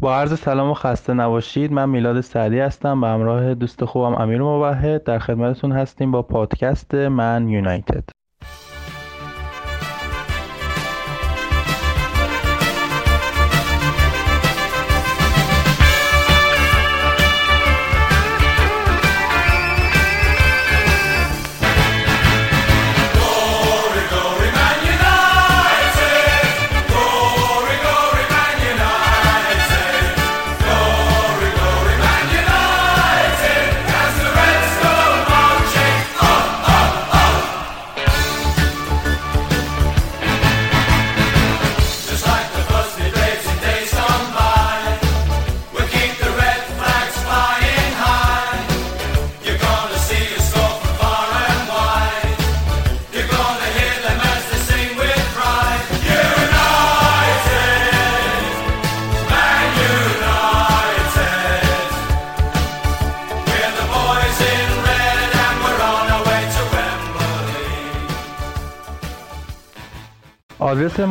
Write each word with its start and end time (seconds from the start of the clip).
با 0.00 0.16
عرض 0.16 0.38
سلام 0.38 0.70
و 0.70 0.74
خسته 0.74 1.14
نباشید 1.14 1.72
من 1.72 1.88
میلاد 1.88 2.20
سعدی 2.20 2.58
هستم 2.58 3.00
به 3.00 3.06
همراه 3.06 3.54
دوست 3.54 3.84
خوبم 3.84 4.14
امیر 4.14 4.42
موحد 4.42 5.04
در 5.04 5.18
خدمتتون 5.18 5.72
هستیم 5.72 6.10
با 6.10 6.22
پادکست 6.22 6.94
من 6.94 7.48
یونایتد. 7.48 8.15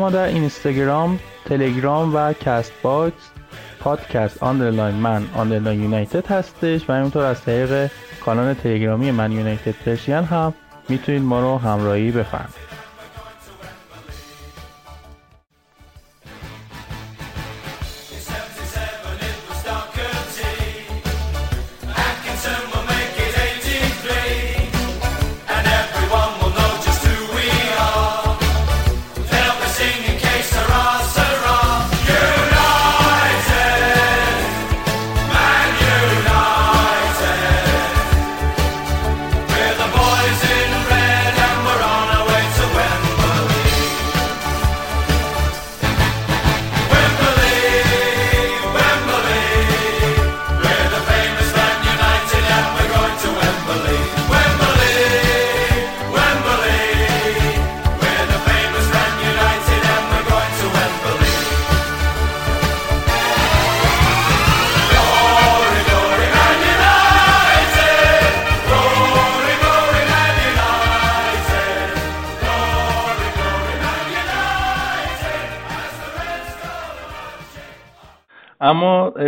در 0.09 0.25
اینستاگرام، 0.25 1.19
تلگرام 1.45 2.15
و 2.15 2.33
Castbox 2.33 3.31
پادکست 3.79 4.43
underline 4.43 4.95
Man 4.95 5.23
underline 5.35 5.83
United 5.83 6.27
هستش 6.27 6.89
و 6.89 6.93
همینطور 6.93 7.23
از 7.25 7.41
طریق 7.41 7.91
کانال 8.25 8.53
تلگرامی 8.53 9.11
Man 9.11 9.31
United 9.31 9.75
Persian 9.85 10.15
هم 10.15 10.53
می‌تونید 10.89 11.21
ما 11.21 11.39
رو 11.41 11.57
همراهی 11.57 12.11
بفرمایید. 12.11 12.64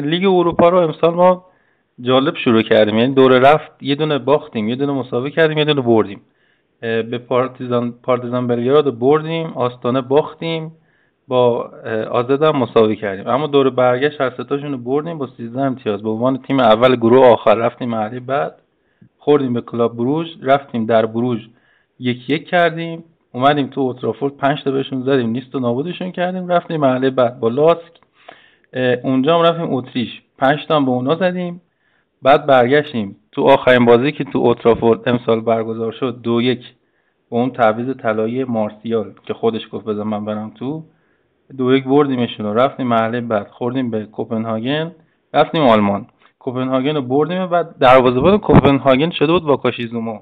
لیگ 0.01 0.25
اروپا 0.25 0.69
رو 0.69 0.77
امسال 0.77 1.13
ما 1.13 1.45
جالب 2.01 2.35
شروع 2.35 2.61
کردیم. 2.61 2.97
یعنی 2.97 3.13
دور 3.13 3.39
رفت 3.39 3.71
یه 3.81 3.95
دونه 3.95 4.17
باختیم 4.17 4.69
یه 4.69 4.75
دونه 4.75 4.93
مساوی 4.93 5.31
کردیم 5.31 5.57
یه 5.57 5.65
دونه 5.65 5.81
بردیم. 5.81 6.21
به 6.81 7.17
پارتیزان 7.17 7.93
پارتیزان 8.03 8.47
بلگراد 8.47 8.99
بردیم 8.99 9.47
آستانه 9.47 10.01
باختیم 10.01 10.71
با 11.27 11.71
آزد 12.11 12.43
هم 12.43 12.57
مساوی 12.57 12.95
کردیم. 12.95 13.27
اما 13.27 13.47
دور 13.47 13.69
برگشت 13.69 14.21
هر 14.21 14.29
ستاشون 14.29 14.71
رو 14.71 14.77
بردیم 14.77 15.17
با 15.17 15.27
13 15.27 15.61
امتیاز. 15.61 16.03
به 16.03 16.09
عنوان 16.09 16.37
تیم 16.37 16.59
اول 16.59 16.95
گروه 16.95 17.25
آخر 17.27 17.55
رفتیم 17.55 17.89
مرحله 17.89 18.19
بعد 18.19 18.55
خوردیم 19.17 19.53
به 19.53 19.61
کلاب 19.61 19.97
بروژ 19.97 20.27
رفتیم 20.41 20.85
در 20.85 21.05
بروژ 21.05 21.39
یک 21.99 22.29
یک 22.29 22.47
کردیم. 22.47 23.03
اومدیم 23.31 23.67
تو 23.67 23.81
اوترافورد 23.81 24.37
5 24.37 24.63
تا 24.63 24.71
بهشون 24.71 25.03
زدیم 25.03 25.29
نیست 25.29 25.55
و 25.55 25.59
نابودشون 25.59 26.11
کردیم. 26.11 26.47
رفتیم 26.47 26.81
مرحله 26.81 27.09
بعد 27.09 27.39
با 27.39 27.47
لاسک. 27.47 27.91
اونجا 29.03 29.37
هم 29.37 29.41
رفتیم 29.45 29.73
اتریش. 29.73 30.21
پنج 30.37 30.67
به 30.67 30.89
اونا 30.89 31.15
زدیم. 31.15 31.61
بعد 32.21 32.45
برگشتیم. 32.45 33.15
تو 33.31 33.43
آخرین 33.43 33.85
بازی 33.85 34.11
که 34.11 34.23
تو 34.23 34.39
اوترافورد 34.39 35.09
امسال 35.09 35.41
برگزار 35.41 35.91
شد 35.91 36.21
دو 36.21 36.41
یک 36.41 36.59
با 37.29 37.39
اون 37.39 37.49
تعویض 37.49 37.95
طلایی 37.97 38.43
مارسیال 38.43 39.13
که 39.25 39.33
خودش 39.33 39.61
گفت 39.71 39.85
بزن 39.85 40.03
من 40.03 40.25
برم 40.25 40.49
تو. 40.49 40.83
دو 41.57 41.75
یک 41.75 41.83
بردیمشون 41.83 42.45
رو. 42.45 42.53
رفتیم 42.53 42.87
محله 42.87 43.21
بعد. 43.21 43.47
خوردیم 43.47 43.91
به 43.91 44.05
کوپنهاگن. 44.05 44.91
رفتیم 45.33 45.61
آلمان. 45.61 46.05
کوپنهاگن 46.39 46.95
رو 46.95 47.01
بردیم 47.01 47.45
بعد 47.45 47.77
دروازه‌بان 47.79 48.37
کوپنهاگن 48.37 49.09
شده 49.09 49.31
بود 49.31 49.43
واکاشیزوما 49.43 50.21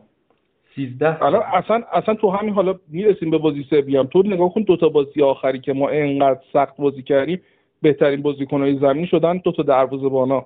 13 0.76 1.12
حالا 1.12 1.40
اصلا 1.40 1.84
اصلا 1.94 2.16
تو 2.16 2.30
همین 2.30 2.54
حالا 2.54 2.76
می‌رسیم 2.88 3.30
به 3.30 3.38
بازی 3.38 3.66
سوی 3.70 3.98
هم 3.98 4.06
تو 4.06 4.24
نگاه 4.26 4.54
کن 4.54 4.62
دو 4.62 4.78
تا 4.78 4.90
بازی 4.90 5.22
آخری 5.22 5.60
که 5.60 5.74
ما 5.74 5.90
انقدر 5.90 6.40
سخت 6.54 6.78
بازی 6.78 7.04
کردیم. 7.04 7.42
بهترین 7.82 8.22
بازیکنهای 8.22 8.78
زمین 8.78 9.06
شدن 9.06 9.38
دو 9.38 9.52
تا 9.52 9.64
دروازه‌بانا 9.64 10.46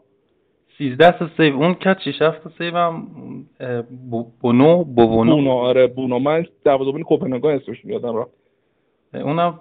13 0.78 1.12
تا 1.12 1.30
save. 1.38 1.56
اون 1.56 1.74
کرد 1.74 2.00
6 2.00 2.22
7 2.22 2.44
تا 2.44 2.50
save 2.58 2.78
هم 2.78 3.08
بونو 4.42 4.84
بونو 4.84 4.84
بونو 4.84 5.52
آره 5.52 5.88
بونو. 5.88 6.20
من 6.20 6.46
دروازه‌بان 6.64 7.04
کوپنهاگن 7.04 7.50
اسمش 7.50 7.86
یادم 7.86 8.16
رفت. 8.16 8.32
اونم 9.14 9.60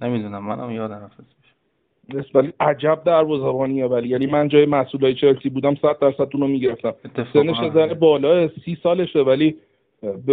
نمی‌دونم 0.00 0.46
منم 0.46 0.70
یادم 0.70 0.94
رفت 0.94 1.20
اسمش. 1.20 2.34
ولی 2.34 2.52
عجب 2.60 3.02
دروازه‌بانیه 3.04 3.86
ولی. 3.86 4.08
یعنی 4.08 4.26
من 4.26 4.48
جای 4.48 4.66
مسئولای 4.66 5.14
چلسی 5.14 5.48
بودم 5.48 5.74
100 5.74 5.98
درصد 5.98 6.28
اونو 6.34 6.46
می‌گرفتم. 6.46 6.94
سنش 7.32 7.56
زن 7.74 7.94
بالا 7.94 8.48
30 8.48 8.78
سالشه 8.82 9.18
ولی 9.18 9.56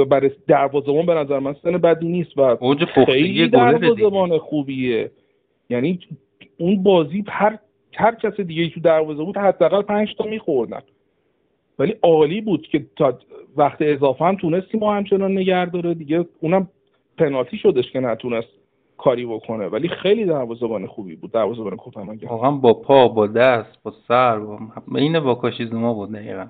برای 0.09 0.31
دروازه‌بان 0.47 1.05
به 1.05 1.13
نظر 1.13 1.39
من 1.39 1.55
سن 1.63 1.71
بدی 1.71 2.07
نیست 2.07 2.37
و 2.37 2.41
اوج 2.41 2.85
خیلی 2.85 3.47
دروازه‌بان 3.47 4.37
خوبیه. 4.37 5.11
یعنی 5.71 5.99
اون 6.57 6.83
بازی 6.83 7.23
هر 7.27 7.59
هر 7.93 8.15
کس 8.15 8.39
دیگه 8.39 8.69
تو 8.69 8.79
دروازه 8.79 9.23
بود 9.23 9.37
حداقل 9.37 9.81
پنج 9.81 10.15
تا 10.17 10.23
میخوردن. 10.23 10.81
ولی 11.79 11.95
عالی 12.01 12.41
بود 12.41 12.67
که 12.67 12.85
تا 12.95 13.19
وقت 13.55 13.77
اضافه 13.79 14.25
هم 14.25 14.35
تونستیم 14.35 14.79
ما 14.79 14.93
همچنان 14.93 15.31
نگه 15.31 15.65
داره. 15.65 15.93
دیگه 15.93 16.25
اونم 16.39 16.67
پنالتی 17.17 17.57
شدش 17.57 17.91
که 17.91 17.99
نتونست 17.99 18.47
کاری 18.97 19.25
بکنه. 19.25 19.67
ولی 19.67 19.87
خیلی 19.87 20.25
دروازه‌بان 20.25 20.87
خوبی 20.87 21.15
بود. 21.15 21.31
دروازه‌بان 21.31 21.75
کوپنهاگن 21.75 22.27
واقعا 22.27 22.51
با 22.51 22.73
پا 22.73 23.07
با 23.07 23.27
دست 23.27 23.83
با 23.83 23.93
سر 24.07 24.39
با 24.39 24.59
این 24.95 25.15
واکاشیزوما 25.15 25.93
بود 25.93 26.11
دقیقاً. 26.11 26.47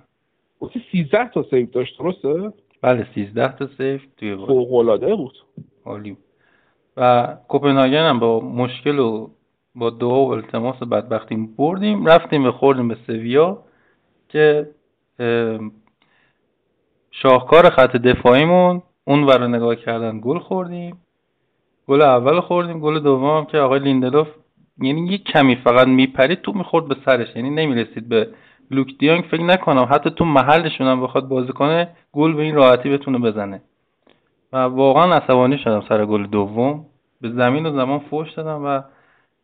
گفتی 0.59 0.81
13 0.91 1.29
تا 1.29 1.43
save 1.43 1.65
داشت 1.65 1.99
درسته؟ 1.99 2.51
بله 2.81 3.07
13 3.15 3.55
تا 3.57 3.67
save 3.77 3.99
توی 4.17 4.35
فوق 4.35 4.73
العاده 4.73 5.15
بود. 5.15 5.37
عالی 5.85 6.11
بود. 6.11 6.30
و 6.97 7.27
کوپنهاگن 7.47 8.09
هم 8.09 8.19
با 8.19 8.39
مشکل 8.39 8.99
و 8.99 9.29
با 9.75 9.89
دعا 9.89 10.25
و 10.25 10.31
التماس 10.31 10.75
بدبختی 10.83 11.35
بردیم 11.57 12.05
رفتیم 12.05 12.45
و 12.45 12.51
خوردیم 12.51 12.87
به 12.87 12.97
سویا 13.07 13.57
که 14.29 14.69
شاهکار 17.11 17.69
خط 17.69 17.95
دفاعیمون 17.95 18.81
اون 19.05 19.23
ور 19.23 19.47
نگاه 19.47 19.75
کردن 19.75 20.19
گل 20.23 20.39
خوردیم. 20.39 20.97
گل 21.87 22.01
اول 22.01 22.39
خوردیم 22.39 22.79
گل 22.79 22.99
دوم 22.99 23.45
که 23.45 23.57
آقای 23.57 23.79
لیندلوف 23.79 24.27
یعنی 24.81 25.07
یه 25.11 25.17
کمی 25.17 25.55
فقط 25.55 25.87
میپرید 25.87 26.41
تو 26.41 26.51
می‌خورد 26.51 26.87
به 26.87 26.95
سرش 27.05 27.35
یعنی 27.35 27.49
نمی‌رسید 27.49 28.09
به 28.09 28.29
لوک 28.71 28.97
دیانگ 28.99 29.23
فکر 29.23 29.43
نکنم 29.43 29.87
حتی 29.91 30.09
تو 30.09 30.25
محلشون 30.25 30.87
هم 30.87 31.01
بخواد 31.01 31.27
بازی 31.27 31.51
کنه 31.51 31.89
گل 32.11 32.33
به 32.33 32.41
این 32.41 32.55
راحتی 32.55 32.89
بتونه 32.89 33.19
بزنه. 33.19 33.61
و 34.53 34.57
واقعا 34.57 35.15
عصبانی 35.15 35.57
شدم 35.57 35.83
سر 35.89 36.05
گل 36.05 36.27
دوم. 36.27 36.85
به 37.21 37.29
زمین 37.29 37.65
و 37.65 37.71
زمان 37.71 37.99
فوش 37.99 38.33
دادم 38.33 38.65
و 38.65 38.81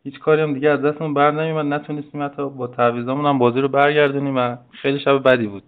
هیچ 0.04 0.18
کاری 0.18 0.42
هم 0.42 0.54
دیگه 0.54 0.68
از 0.68 0.82
دستمون 0.82 1.14
بر 1.14 1.30
نمیومد 1.30 1.74
نتونستیم 1.74 2.22
حتی 2.22 2.48
با 2.50 2.66
تعویضامون 2.66 3.26
هم 3.26 3.38
بازی 3.38 3.60
رو 3.60 3.68
برگردونیم 3.68 4.36
و 4.36 4.56
خیلی 4.70 4.98
شب 4.98 5.22
بدی 5.22 5.46
بود. 5.46 5.62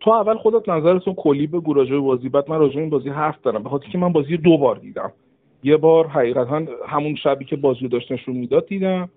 تو 0.00 0.10
اول 0.10 0.36
خودت 0.36 0.68
نظرتون 0.68 1.14
کلی 1.14 1.46
به 1.46 1.60
راجع 1.74 1.98
بازی 1.98 2.28
بعد 2.28 2.50
من 2.50 2.58
راجع 2.58 2.78
این 2.78 2.90
بازی 2.90 3.08
حرف 3.08 3.40
دارم. 3.42 3.62
به 3.62 3.68
خاطر 3.68 3.88
که 3.88 3.98
من 3.98 4.12
بازی 4.12 4.36
دو 4.36 4.58
بار 4.58 4.76
دیدم. 4.76 5.12
یه 5.62 5.76
بار 5.76 6.06
حقیقتا 6.06 6.62
همون 6.88 7.14
شبی 7.14 7.44
که 7.44 7.56
بازی 7.56 7.80
رو 7.80 7.88
داشت 7.88 8.12
نشون 8.12 8.36
می‌داد 8.36 8.66
دیدم. 8.66 9.08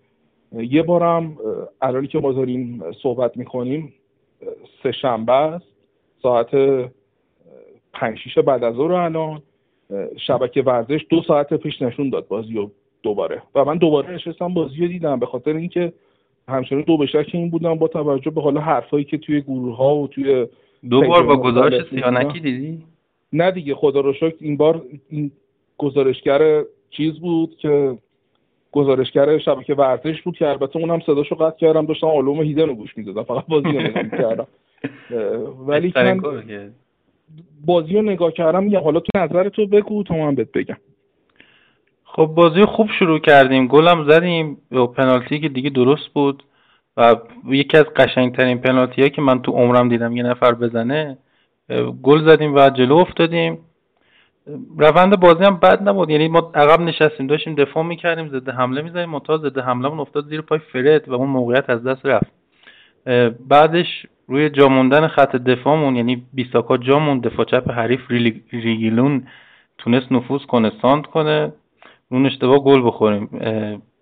یه 0.51 0.83
بارم 0.83 1.37
الانی 1.81 2.07
که 2.07 2.19
ما 2.19 2.31
داریم 2.31 2.83
صحبت 3.03 3.37
می‌کنیم 3.37 3.93
سه 4.83 4.91
شنبه 4.91 5.33
است 5.33 5.65
ساعت 6.21 6.55
پنج 7.93 8.17
شیش 8.17 8.37
بعد 8.37 8.63
از 8.63 8.75
ظهر 8.75 8.91
الان 8.91 9.41
شبکه 10.17 10.61
ورزش 10.61 11.05
دو 11.09 11.21
ساعت 11.27 11.53
پیش 11.53 11.81
نشون 11.81 12.09
داد 12.09 12.27
بازی 12.27 12.53
رو 12.53 12.71
دوباره. 13.03 13.41
و 13.55 13.65
من 13.65 13.77
دوباره 13.77 14.13
نشستم 14.13 14.53
بازی 14.53 14.81
رو 14.81 14.87
دیدم 14.87 15.19
به 15.19 15.25
خاطر 15.25 15.53
اینکه 15.53 15.93
همچنان 16.47 16.81
دو 16.81 16.97
به 16.97 17.05
شک 17.05 17.29
این 17.33 17.49
بودم 17.49 17.75
با 17.75 17.87
توجه 17.87 18.31
به 18.31 18.41
حالا 18.41 18.61
حرفایی 18.61 19.05
که 19.05 19.17
توی 19.17 19.41
گروه 19.41 19.77
ها 19.77 19.95
و 19.95 20.07
توی 20.07 20.47
دو 20.89 21.01
بار 21.01 21.23
با 21.23 21.37
گزارش 21.37 21.89
سیانکی 21.89 22.39
دیدی؟ 22.39 22.83
نه 23.33 23.51
دیگه 23.51 23.75
خدا 23.75 23.99
رو 23.99 24.13
شکر 24.13 24.35
این 24.39 24.57
بار 24.57 24.81
این 25.09 25.31
گزارشگر 25.77 26.63
چیز 26.89 27.19
بود 27.19 27.57
که 27.57 27.97
گزارشگر 28.71 29.37
شبکه 29.37 29.73
ورزش 29.73 30.21
بود 30.21 30.37
که 30.37 30.47
البته 30.47 30.79
اونم 30.79 30.99
صداشو 30.99 31.35
قطع 31.35 31.57
کردم 31.57 31.85
داشتم 31.85 32.07
آلوم 32.07 32.41
هیدن 32.41 32.67
رو 32.67 32.75
گوش 32.75 32.97
می‌دادم 32.97 33.23
فقط 33.23 33.45
بازی 33.47 33.67
رو 33.67 33.81
نگاه 33.81 34.09
کردم 34.09 34.47
ولی 35.67 35.93
من 35.95 36.21
بازی 37.65 37.93
رو 37.93 38.01
نگاه 38.01 38.31
کردم 38.31 38.67
یا 38.67 38.81
حالا 38.81 38.99
تو 38.99 39.19
نظر 39.19 39.49
تو 39.49 39.67
بگو 39.67 40.03
تا 40.03 40.15
من 40.15 40.35
بهت 40.35 40.51
بگم. 40.51 40.77
خب 42.03 42.25
بازی 42.25 42.65
خوب 42.65 42.89
شروع 42.99 43.19
کردیم 43.19 43.67
گلم 43.67 44.09
زدیم 44.09 44.57
و 44.71 44.87
پنالتی 44.87 45.39
که 45.39 45.49
دیگه 45.49 45.69
درست 45.69 46.07
بود 46.13 46.43
و 46.97 47.15
یکی 47.45 47.77
از 47.77 47.85
قشنگترین 47.85 48.57
پنالتی 48.57 49.09
که 49.09 49.21
من 49.21 49.41
تو 49.41 49.51
عمرم 49.51 49.89
دیدم 49.89 50.17
یه 50.17 50.23
نفر 50.23 50.51
بزنه 50.51 51.17
گل 52.03 52.29
زدیم 52.29 52.55
و 52.55 52.69
جلو 52.69 52.95
افتادیم. 52.95 53.57
روند 54.77 55.19
بازی 55.19 55.43
هم 55.43 55.57
بد 55.57 55.89
نبود 55.89 56.09
یعنی 56.09 56.27
ما 56.27 56.51
عقب 56.55 56.81
نشستیم 56.81 57.27
داشتیم 57.27 57.55
دفاع 57.55 57.83
می‌کردیم 57.83 58.27
ضد 58.27 58.49
حمله 58.49 58.81
می‌زنیم 58.81 59.09
منتها 59.09 59.37
ضد 59.37 59.57
حمله 59.57 59.99
افتاد 59.99 60.25
زیر 60.25 60.41
پای 60.41 60.59
فرد 60.73 61.09
و 61.09 61.13
اون 61.13 61.29
موقعیت 61.29 61.69
از 61.69 61.83
دست 61.83 62.05
رفت. 62.05 62.31
بعدش 63.47 64.07
روی 64.27 64.49
جا 64.49 64.67
موندن 64.67 65.07
خط 65.07 65.35
دفاعمون 65.35 65.95
یعنی 65.95 66.25
بیساکا 66.33 66.77
جا 66.77 66.99
موند 66.99 67.27
دفاع 67.27 67.45
چپ 67.45 67.71
حریف 67.71 68.11
ریگیلون 68.51 69.27
تونست 69.77 70.11
نفوذ 70.11 70.41
کنه 70.45 70.71
ساند 70.81 71.05
کنه 71.05 71.53
اون 72.11 72.25
اشتباه 72.25 72.59
گل 72.59 72.87
بخوریم. 72.87 73.29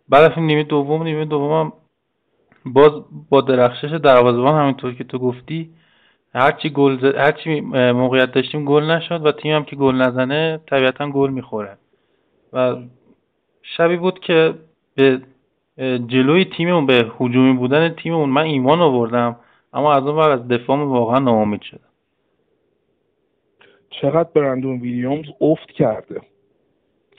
بعد 0.09 0.39
نیمه 0.39 0.63
دوم 0.63 1.03
نیمه 1.03 1.25
دوم 1.25 1.73
باز 2.65 2.91
با 3.29 3.41
درخشش 3.41 3.91
دروازه‌بان 3.91 4.62
همینطور 4.62 4.94
که 4.94 5.03
تو 5.03 5.19
گفتی 5.19 5.69
هرچی 6.35 6.69
گل 6.69 7.15
هرچی 7.17 7.62
موقعیت 7.91 8.31
داشتیم 8.31 8.65
گل 8.65 8.83
نشد 8.83 9.25
و 9.25 9.31
تیم 9.31 9.56
هم 9.56 9.63
که 9.63 9.75
گل 9.75 9.95
نزنه 9.95 10.59
طبیعتا 10.69 11.09
گل 11.09 11.29
می‌خوره. 11.29 11.77
و 12.53 12.75
شبی 13.63 13.97
بود 13.97 14.19
که 14.19 14.53
به 14.95 15.21
جلوی 16.07 16.45
تیممون 16.45 16.85
به 16.85 17.12
هجومی 17.19 17.53
بودن 17.53 17.89
تیممون 17.89 18.29
من 18.29 18.41
ایمان 18.41 18.81
آوردم. 18.81 19.35
اما 19.73 19.94
از 19.94 20.03
اون 20.03 20.19
از 20.19 20.47
دفاعمون 20.47 20.88
واقعا 20.88 21.19
ناامید 21.19 21.62
شدم. 21.62 21.79
چقدر 23.89 24.29
برندون 24.33 24.79
ویلیامز 24.79 25.25
افت 25.41 25.71
کرده؟ 25.71 26.21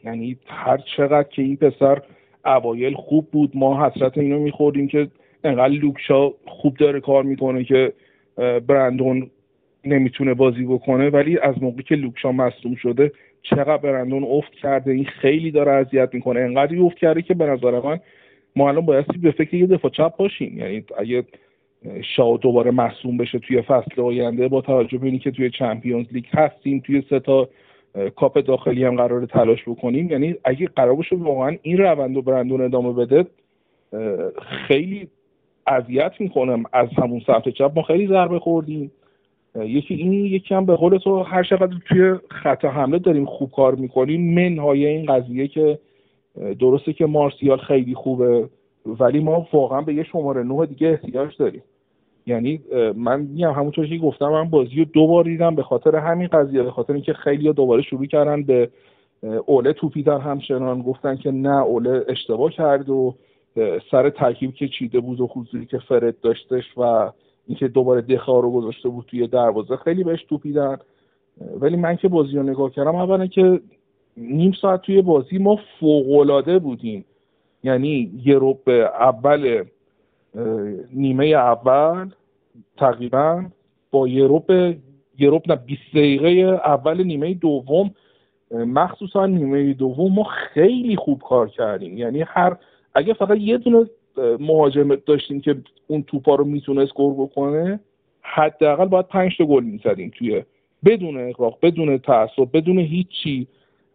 یعنی 0.05 0.39
هر 0.47 0.79
چقدر 0.97 1.29
که 1.29 1.43
این 1.43 1.57
پسر 1.57 2.03
اوایل 2.45 2.95
خوب 2.95 3.31
بود 3.31 3.51
ما 3.55 3.87
حسرت 3.87 4.19
اینو 4.19 4.39
میخوردیم 4.39 4.89
که 4.89 5.09
انقدر 5.45 5.75
لوکشا 5.75 6.31
خوب 6.47 6.77
داره 6.77 7.01
کار 7.01 7.25
می‌کنه 7.25 7.65
که 7.65 7.93
برندون 8.67 9.31
نمی‌تونه 9.85 10.35
بازی 10.35 10.65
بکنه. 10.65 11.11
ولی 11.11 11.39
از 11.39 11.63
موقعی 11.63 11.83
که 11.83 11.95
لوکشا 11.95 12.33
مصدوم 12.33 12.75
شده 12.75 13.13
چقدر 13.43 13.77
برندون 13.77 14.25
افت 14.25 14.53
کرده. 14.53 14.93
این 14.93 15.05
خیلی 15.05 15.51
داره 15.51 15.73
اذیت 15.73 16.15
می‌کنه. 16.15 16.41
انقدری 16.41 16.81
افت 16.81 16.97
کرده 16.97 17.23
که 17.23 17.35
به 17.35 17.47
نظر 17.47 17.81
من 17.81 18.01
ما 18.57 18.69
الان 18.69 18.87
بایستی 18.87 19.19
به 19.19 19.31
فکر 19.31 19.55
یه 19.55 19.67
دفاع 19.67 19.91
چپ 19.91 20.17
باشیم. 20.17 20.59
یعنی 20.59 20.85
اگه 20.99 21.25
شاو 22.17 22.39
دوباره 22.39 22.71
مصوم 22.71 23.17
بشه 23.17 23.39
توی 23.39 23.63
فصل 23.63 24.01
آینده 24.01 24.49
با 24.49 24.61
توجه 24.61 24.99
به 24.99 25.07
اینکه 25.07 25.31
توی 25.31 25.51
چمپیونز 25.51 26.07
لیگ 26.13 26.25
هستیم 26.31 26.83
توی 26.87 27.03
سه 27.11 27.21
تا 27.21 27.49
کاپ 28.17 28.39
داخلی 28.39 28.85
هم 28.85 28.97
قرار 28.97 29.27
تلاش 29.27 29.69
بکنیم. 29.69 30.11
یعنی 30.11 30.35
اگه 30.45 30.67
قرار 30.67 30.95
باشه 30.95 31.17
واقعا 31.17 31.57
این 31.63 31.79
روند 31.79 32.17
و 32.17 32.23
برندون 32.23 32.61
ادامه 32.61 32.93
بده 32.93 33.27
خیلی 34.69 35.09
اذیت 35.67 36.13
می‌کنم 36.19 36.63
از 36.73 36.89
همون 36.99 37.21
سمت 37.27 37.49
چپ. 37.49 37.73
ما 37.77 37.83
خیلی 37.83 38.07
ضربه 38.07 38.39
خوردیم. 38.39 38.93
یکی 39.55 39.95
این 39.95 40.13
یکی 40.13 40.55
هم 40.55 40.67
به 40.67 40.77
قول 40.77 40.99
تو 40.99 41.23
هر 41.23 41.43
چقدر 41.43 41.77
توی 41.89 42.15
خط 42.29 42.65
حمله 42.65 42.99
داریم 42.99 43.25
خوب 43.25 43.51
کار 43.51 43.75
می‌کنیم 43.75 44.35
منهای 44.35 44.87
این 44.87 45.07
قضیه 45.07 45.49
که 45.49 45.79
درسته 46.61 46.93
که 46.93 47.07
مارسیال 47.07 47.59
خیلی 47.59 47.95
خوبه 47.95 48.49
ولی 48.87 49.21
ما 49.21 49.49
واقعا 49.53 49.81
به 49.81 49.95
یه 49.95 50.03
شماره 50.03 50.43
نه 50.43 50.67
دیگه 50.67 50.89
احتیاج 50.89 51.37
داریم. 51.37 51.63
یعنی 52.27 52.61
من 52.97 53.21
میگم 53.21 53.53
همونطور 53.53 53.87
که 53.87 53.99
گفتم 53.99 54.29
من 54.29 54.51
بازی 54.51 54.77
رو 54.77 54.85
دو 54.85 55.07
بار 55.07 55.25
دیدم 55.25 55.55
به 55.55 55.63
خاطر 55.63 55.97
همین 55.97 56.27
قضیه 56.27 56.63
به 56.63 56.71
خاطر 56.71 56.93
اینکه 56.93 57.13
خیلی 57.13 57.53
دوباره 57.53 57.83
شروع 57.83 58.07
کردن 58.07 58.43
به 58.43 58.71
اوله 59.47 59.73
توپیدن 59.73 60.21
همچنان. 60.21 60.83
گفتن 60.83 61.17
که 61.17 61.31
نه 61.31 61.63
اوله 61.63 62.05
اشتباه 62.09 62.51
کرد 62.51 62.91
و 62.91 63.15
سر 63.91 64.11
ترکیب 64.11 64.55
که 64.55 64.69
چیده 64.69 65.01
بود 65.01 65.21
و 65.21 65.27
حضوری 65.27 65.67
که 65.67 65.79
فرد 65.79 66.21
داشتش 66.21 66.65
و 66.77 67.13
اینکه 67.47 67.69
دوباره 67.69 68.01
دخا 68.01 68.41
رو 68.41 68.51
گذاشته 68.51 68.89
بود 68.89 69.05
توی 69.09 69.27
دروازه 69.27 69.77
خیلی 69.77 70.05
بهش 70.05 70.25
توپیدن. 70.25 70.77
ولی 71.61 71.77
من 71.77 71.97
که 71.97 72.09
بازی 72.09 72.37
رو 72.37 72.43
نگاه 72.43 72.71
کردم 72.71 72.95
اولا 72.95 73.27
که 73.27 73.61
نیم 74.17 74.53
ساعت 74.53 74.83
توی 74.83 75.03
بازی 75.03 75.39
ما 75.39 75.59
فوقالعاده 75.81 76.59
بودیم. 76.59 77.05
یعنی 77.65 78.11
یه 78.25 78.35
روب 78.35 78.69
اول 79.01 79.65
نیمه 80.93 81.27
اول 81.27 82.11
تقریبا 82.77 83.45
با 83.91 84.09
یه 84.09 84.27
روب 84.27 84.53
نه 85.47 85.57
20 85.57 85.81
دقیقه 85.95 86.29
اول 86.65 87.05
نیمه 87.05 87.35
دوم. 87.35 87.91
مخصوصا 88.51 89.27
نیمه 89.27 89.73
دوم 89.73 90.13
ما 90.13 90.25
خیلی 90.25 90.97
خوب 90.97 91.23
کار 91.29 91.49
کردیم. 91.49 91.99
یعنی 91.99 92.25
هر 92.27 92.57
اگه 92.95 93.15
فقط 93.15 93.39
یه 93.39 93.59
دونه 93.59 93.87
مهاجم 94.41 94.95
داشتیم 94.95 95.41
که 95.41 95.57
اون 95.87 96.03
توپا 96.03 96.35
رو 96.35 96.45
می‌تونست 96.45 96.95
گل 96.95 97.13
بکنه 97.13 97.81
حداقل 98.23 98.85
باید 98.85 99.09
پنج 99.09 99.39
تا 99.39 99.45
گل 99.45 99.65
می‌زدیم 99.65 100.13
توی 100.19 100.45
بدون 100.85 101.29
اقراق 101.29 101.59
بدون 101.63 101.99
تعصب 101.99 102.49
بدون 102.53 102.79
هیچی. 102.79 103.47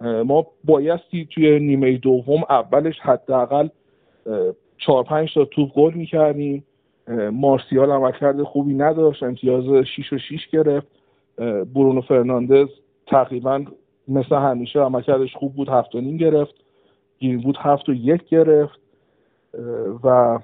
ما 0.01 0.47
بایستی 0.63 1.25
توی 1.25 1.59
نیمه 1.59 1.97
دوم 1.97 2.43
اولش 2.49 2.99
حداقل 2.99 3.67
چهار 4.77 5.03
پنج 5.03 5.33
تا 5.33 5.45
توپ 5.45 5.73
گل 5.73 5.93
می‌کردیم. 5.93 6.63
مارسیال 7.31 7.91
عملکرد 7.91 8.43
خوبی 8.43 8.73
نداشت. 8.73 9.23
امتیاز 9.23 9.85
6 9.85 10.13
و 10.13 10.17
6 10.17 10.47
گرفت. 10.47 10.87
برونو 11.75 12.01
فرناندز 12.01 12.67
تقریبا 13.07 13.65
مثل 14.07 14.35
همیشه 14.35 14.79
عملکردش 14.79 15.35
خوب 15.35 15.55
بود. 15.55 15.69
هفت 15.69 15.95
و 15.95 16.01
نیم 16.01 16.17
گرفت. 16.17 16.55
گیرین 17.19 17.41
بود 17.41 17.57
هفت 17.59 17.89
و 17.89 17.93
یک 17.93 18.29
گرفت. 18.29 18.79
و 20.03 20.39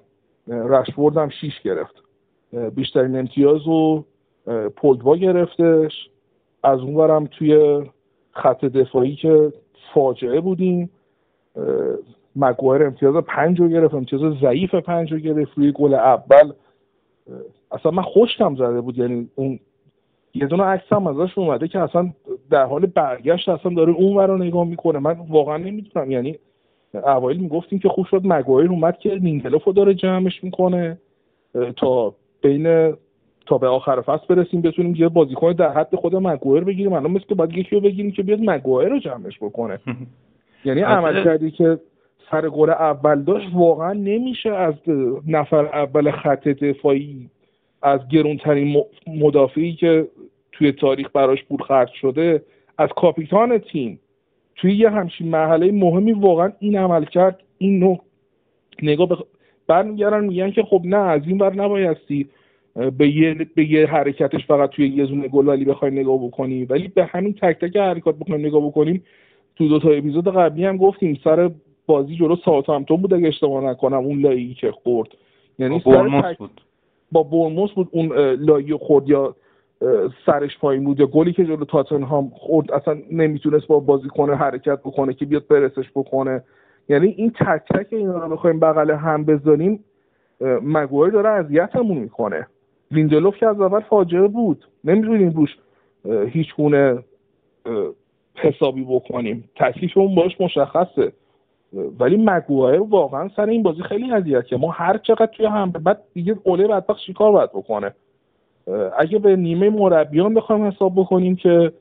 رشفورد 0.48 1.18
هم 1.18 1.30
6 1.30 1.62
گرفت. 1.62 2.04
بیشترین 2.76 3.16
امتیاز 3.16 3.62
رو 3.68 4.06
پوگبا 4.76 5.18
گرفتش. 5.18 6.10
از 6.64 6.80
اونورم 6.80 7.28
توی 7.28 7.84
خط 8.32 8.66
دفاعی 8.66 9.16
که 9.16 9.54
فاجعه 9.94 10.42
بودیم. 10.42 10.90
مگوایر 12.36 12.84
امتیاز 12.84 13.16
پنج 13.16 13.60
رو 13.60 13.68
گرفت 13.68 13.94
امتیاز 13.94 14.34
ضعیف 14.42 14.76
پنج 14.76 15.14
رو 15.14 15.20
گرفت 15.20 15.52
روی 15.56 15.72
گل 15.72 15.94
اول. 15.94 16.52
اصلا 17.72 17.92
من 17.92 18.04
خوشم 18.04 18.56
زده 18.56 18.82
بود 18.82 18.98
یعنی 18.98 19.30
اون 19.36 19.60
یه 20.34 20.48
دونه 20.48 20.64
عکس 20.64 20.94
هم 20.94 21.08
ازش 21.08 21.38
اومده 21.38 21.68
که 21.68 21.80
اصلا 21.80 22.10
در 22.50 22.66
حال 22.66 22.86
برگشت 22.86 23.50
اصلا 23.50 23.74
داره 23.74 23.94
اون 23.94 24.18
رو 24.18 24.38
نگاه 24.38 24.68
می‌کنه. 24.68 25.00
من 25.00 25.16
واقعا 25.30 25.58
نمی‌دونم 25.58 26.12
یعنی 26.12 26.40
اوایل 26.94 27.38
می‌گفتیم 27.38 27.80
که 27.80 27.90
خوب 27.90 28.06
شد 28.06 28.22
مگوایر 28.24 28.70
اومد 28.70 28.98
که 28.98 29.10
لیندلوف 29.10 29.64
رو 29.64 29.74
داره 29.74 29.94
جمعش 29.94 30.44
می‌کنه. 30.44 30.98
تا 31.78 32.14
بین 32.42 32.94
تا 33.46 33.58
به 33.58 33.68
آخر 33.68 34.02
فصل 34.02 34.36
برسیم 34.36 34.62
بتونیم 34.62 34.96
یه 34.96 35.10
بازیکن 35.10 35.52
در 35.52 35.70
حد 35.70 35.96
خود 35.96 36.16
مگوایر 36.16 36.64
بگیریم. 36.64 36.94
الان 36.94 37.12
مثل 37.12 37.26
که 37.26 37.36
باید 37.36 37.58
یکی 37.58 37.76
رو 37.76 37.82
بگیریم 37.82 38.12
که 38.12 38.24
بیاد 38.24 38.40
مگوایر 38.42 38.90
رو 38.90 39.00
جمعش 39.00 39.38
بکنه. 39.42 39.80
یعنی 40.66 40.82
عمل 40.82 41.24
کردی 41.24 41.52
که 41.52 41.80
سر 42.34 42.50
گل 42.50 42.70
اول 42.70 43.24
داشت 43.24 43.48
واقعا 43.54 43.94
نمیشه 43.94 44.50
از 44.50 44.74
نفر 45.28 45.66
اول 45.66 46.12
خط 46.12 46.48
دفاعی 46.48 47.30
از 47.82 48.00
گرونترین 48.08 48.84
مدافعی 49.08 49.74
که 49.74 50.08
توی 50.52 50.72
تاریخ 50.72 51.10
براش 51.14 51.44
پول 51.44 51.58
خرج 51.58 51.90
شده 52.02 52.44
از 52.78 52.90
کاپیتان 52.96 53.58
تیم. 53.58 54.00
توی 54.56 54.76
یه 54.76 54.90
همچین 54.90 55.28
مرحله 55.28 55.72
مهمی 55.72 56.12
واقعا 56.12 56.52
این 56.60 56.78
عمل 56.78 57.06
کرد 57.06 57.40
این 57.58 57.80
نوع 57.80 58.00
نگاه 58.82 59.10
بخ... 59.10 59.22
برمیگردن 59.68 60.24
میگن 60.24 60.52
که 60.52 60.64
خب 60.64 60.82
نه 60.86 60.98
از 60.98 61.22
این 61.28 61.38
بر 61.38 61.54
نبایستی 61.54 62.30
به 62.98 63.08
یه, 63.08 63.34
به 63.56 63.72
یه 63.72 63.86
حرکتش 63.88 64.46
فقط 64.46 64.70
توی 64.70 64.88
یه 64.88 65.06
زونه 65.06 65.28
گل 65.28 65.48
ولی 65.48 65.66
بخوای 65.66 65.92
نگاه 65.92 66.28
بکنی. 66.28 66.66
ولی 66.66 66.88
به 66.88 67.06
همین 67.06 67.34
تک 67.34 67.60
تک 67.60 67.78
حرکات 67.78 68.16
بکنیم 68.16 68.46
نگاه 68.46 68.68
بکنیم 68.68 69.04
تو 69.56 69.68
دو 69.68 69.80
تا 69.80 69.90
اپیزود 69.90 70.28
قبلی 70.28 70.66
هم 70.66 70.78
گفتیم 70.78 71.20
سر 71.24 71.50
بازی 71.86 72.16
جلو 72.16 72.36
ساوثهامپتون 72.36 73.02
بود 73.02 73.14
اگه 73.14 73.28
اشتباه 73.28 73.64
نکنم 73.64 73.98
اون 73.98 74.20
لایی 74.20 74.54
که 74.54 74.72
خورد. 74.72 75.10
یعنی 75.60 75.82
سر 75.86 76.36
بود. 76.40 76.62
با 77.12 77.24
برموس 77.24 77.72
بود 77.72 77.90
اون 77.92 78.18
لایی 78.34 78.74
خورد 78.74 79.10
یا 79.10 79.36
سرش 80.26 80.58
پایین 80.60 80.84
بود 80.84 81.00
یا 81.00 81.06
گلی 81.06 81.34
که 81.34 81.46
جلو 81.46 81.66
تاتنهام 81.66 82.30
خورد 82.30 82.72
اصلا 82.72 82.98
نمی‌تونست 83.12 83.68
با 83.68 83.80
بازی 83.80 84.08
کنه 84.08 84.36
حرکت 84.36 84.80
بکنه 84.80 85.14
که 85.14 85.26
بیاد 85.26 85.48
برسش 85.48 85.86
بکنه. 85.96 86.44
یعنی 86.90 87.08
این 87.08 87.32
تک 87.32 87.62
تک 87.74 87.88
اینا 87.94 88.26
رو 88.26 88.36
بخوایم 88.36 88.60
بغل 88.60 88.92
هم 88.92 89.26
بذاریم 89.26 89.84
مگوایر 90.62 91.14
داره 91.14 91.30
اذیتمون 91.30 91.98
می‌کنه. 91.98 92.48
لیندلوف 92.92 93.38
که 93.38 93.48
از 93.48 93.62
اول 93.62 93.80
فاجعه 93.80 94.28
بود. 94.28 94.66
نمی‌تونیم 94.84 95.30
روش 95.30 95.58
هیچ 96.30 96.56
گونه 96.56 97.04
حسابی 98.36 98.84
بکنیم. 98.84 99.50
تکلیفمون 99.56 100.16
باش 100.16 100.42
مشخصه. 100.42 101.12
ولی 102.00 102.18
مگوایر 102.18 102.82
واقعا 102.82 103.30
سر 103.36 103.50
این 103.50 103.64
بازی 103.64 103.82
خیلی 103.82 104.12
اذیت 104.12 104.46
که 104.46 104.58
ما 104.58 104.72
هر 104.72 104.98
چقدر 104.98 105.26
توی 105.26 105.46
هم 105.46 105.72
بعد 105.72 106.02
دیگه 106.14 106.36
اوله 106.44 106.68
بدبخت 106.68 107.00
چیکار 107.06 107.32
باید 107.32 107.50
بکنه؟ 107.50 107.94
اگه 108.98 109.20
به 109.20 109.36
نیمه 109.36 109.70
مربیان 109.70 110.34
بخوایم 110.34 110.68
حساب 110.68 110.96
بکنیم 110.96 111.36
که 111.36 111.74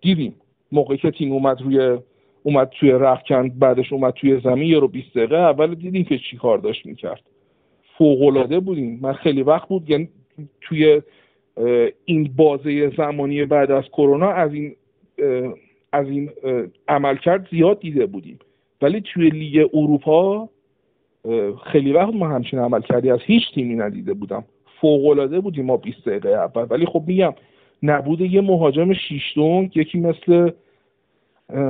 دیدیم 0.00 0.34
موقعی 0.72 0.98
که 0.98 1.10
تیم 1.10 1.32
اومد 1.32 1.62
روی 1.62 1.98
اومد 2.42 2.68
توی 2.68 2.90
رخکند 2.90 3.58
بعدش 3.58 3.92
اومد 3.92 4.12
توی 4.12 4.40
زمین 4.40 4.68
یه 4.68 4.78
رو 4.78 4.88
20 4.88 5.14
دقیقه 5.14 5.36
اول 5.36 5.74
دیدیم 5.74 6.04
که 6.04 6.18
چی 6.18 6.36
کار 6.36 6.58
داشت 6.58 6.86
می‌کرد. 6.86 7.20
فوق 7.98 8.58
بودیم. 8.58 8.98
من 9.02 9.12
خیلی 9.12 9.42
وقت 9.42 9.68
بود 9.68 9.90
یعنی 9.90 10.08
توی 10.60 11.02
این 12.04 12.30
بازه 12.36 12.92
زمانی 12.96 13.44
بعد 13.44 13.70
از 13.70 13.84
کرونا 13.84 14.30
از 14.30 14.52
این 14.52 14.76
از 15.92 16.06
این 16.08 16.30
عملکرد 16.88 17.48
زیاد 17.50 17.80
دیده 17.80 18.06
بودیم. 18.06 18.38
ولی 18.82 19.00
توی 19.00 19.30
لیگ 19.30 19.68
اروپا 19.74 20.48
خیلی 21.64 21.92
وقت 21.92 22.14
ما 22.14 22.28
همچین 22.28 22.58
عمل 22.58 22.80
کردی 22.80 23.10
از 23.10 23.20
هیچ 23.22 23.42
تیمی 23.54 23.74
ندیده 23.74 24.14
بودم. 24.14 24.44
فوق 24.80 25.40
بودیم 25.40 25.64
ما 25.64 25.76
20 25.76 26.08
دقیقه 26.08 26.28
اول. 26.28 26.66
ولی 26.70 26.86
خب 26.86 27.02
میگم 27.06 27.34
نبود 27.82 28.20
یه 28.20 28.40
مهاجم 28.40 28.92
شیشتون 28.92 29.70
یکی 29.74 30.00
مثل 30.00 30.50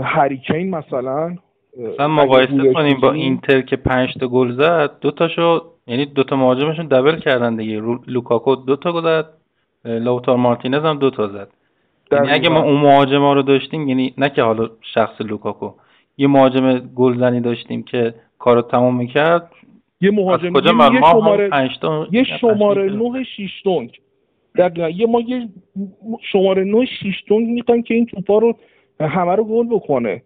هریکین 0.03 0.71
مثلا. 0.71 1.37
مثلا 1.79 2.09
مقایسه 2.09 2.73
کنیم 2.73 3.01
با 3.01 3.13
اینتر 3.13 3.61
که 3.61 3.77
5 3.77 4.15
تا 4.21 4.29
گل 4.29 4.53
زد 4.53 4.99
دو 5.01 5.11
تاشو 5.11 5.63
یعنی 5.87 6.07
دو 6.07 6.25
تا 6.25 6.37
مهاجمشون 6.37 6.87
دبل 6.87 7.19
کردن 7.19 7.57
دیگه. 7.57 7.83
لوکاکو 8.07 8.55
دو 8.57 8.77
تا 8.77 8.93
گل 8.93 9.03
زد 9.03 9.27
لوتار 9.85 10.37
مارتینز 10.37 10.85
هم 10.85 10.99
دو 10.99 11.11
تا 11.11 11.29
زد. 11.29 11.49
یعنی 12.13 12.31
اگه 12.31 12.49
ما 12.49 12.63
اون 12.63 12.81
مهاجم 12.81 13.21
ها 13.21 13.33
رو 13.33 13.43
داشتیم 13.43 13.89
یعنی 13.89 14.15
نه 14.19 14.29
که 14.29 14.43
حالا 14.43 14.69
شخص 14.95 15.21
لوکاکو. 15.21 15.71
یه 16.19 16.27
مهاجم 16.27 16.79
گلزنی 16.79 17.41
داشتیم 17.41 17.83
که 17.83 18.15
کارو 18.39 18.63
تموم 18.63 18.97
می‌کرد. 18.97 19.51
یه 20.01 20.11
مهاجم 20.11 20.53
کجا 20.53 20.71
یه 20.71 21.01
شماره 21.01 21.51
یه 22.13 22.25
شماره 22.25 22.93
نه 22.93 23.25
شیش 23.25 23.63
دونگ 23.65 24.01
یه 24.95 25.07
ما 25.07 25.21
یه 25.21 25.49
شماره 26.33 26.65
نه 26.65 26.85
شیش 26.85 27.25
دونگ 27.27 27.49
می‌خوایم 27.49 27.83
که 27.83 27.95
این 27.95 28.07
توپا 28.07 28.39
رو 28.39 28.57
همه 29.01 29.35
رو 29.35 29.45
گل 29.45 29.67
بکنه. 29.67 30.23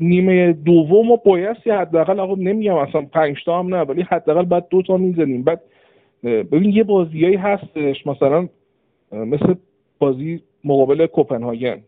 نیمه 0.00 0.52
دوم 0.52 1.06
ما 1.06 1.16
بایستی 1.16 1.70
حداقل 1.70 2.20
آقا 2.20 2.34
نمیگم 2.34 2.74
اصلا 2.74 3.00
پنج 3.00 3.44
تا 3.44 3.58
هم 3.58 3.74
نه 3.74 3.80
ولی 3.82 4.02
حداقل 4.02 4.42
بعد 4.42 4.66
دو 4.70 4.82
تا 4.82 4.96
می‌زنیم. 4.96 5.42
بعد 5.42 5.60
ببین 6.24 6.70
یه 6.70 6.84
بازیایی 6.84 7.36
هستش 7.36 8.06
مثلا 8.06 8.48
مثل 9.12 9.54
بازی 9.98 10.42
مقابل 10.64 11.06
کوپنهاگن. 11.06 11.80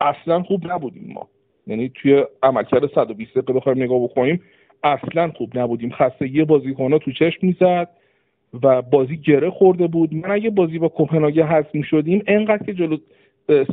اصلا 0.00 0.42
خوب 0.42 0.72
نبودیم 0.72 1.12
ما. 1.14 1.28
یعنی 1.70 1.88
توی 1.94 2.24
عملکرد 2.42 2.86
120 2.94 3.30
دقیقه 3.30 3.52
بخوایم 3.52 3.82
نگاه 3.82 4.04
بکنیم 4.04 4.40
اصلا 4.84 5.30
خوب 5.30 5.58
نبودیم. 5.58 5.90
خستگی 5.90 6.44
بازیکنها 6.44 6.98
تو 6.98 7.12
چشم 7.12 7.38
می‌زد 7.46 7.88
و 8.62 8.82
بازی 8.82 9.16
گره 9.16 9.50
خورده 9.50 9.86
بود. 9.86 10.14
من 10.14 10.30
اگه 10.30 10.50
بازی 10.50 10.78
با 10.78 10.88
کوپنهاگن 10.88 11.42
حذف 11.42 11.74
می‌شدیم 11.74 12.22
انقدر 12.26 12.66
که 12.66 12.74
جلو 12.74 12.96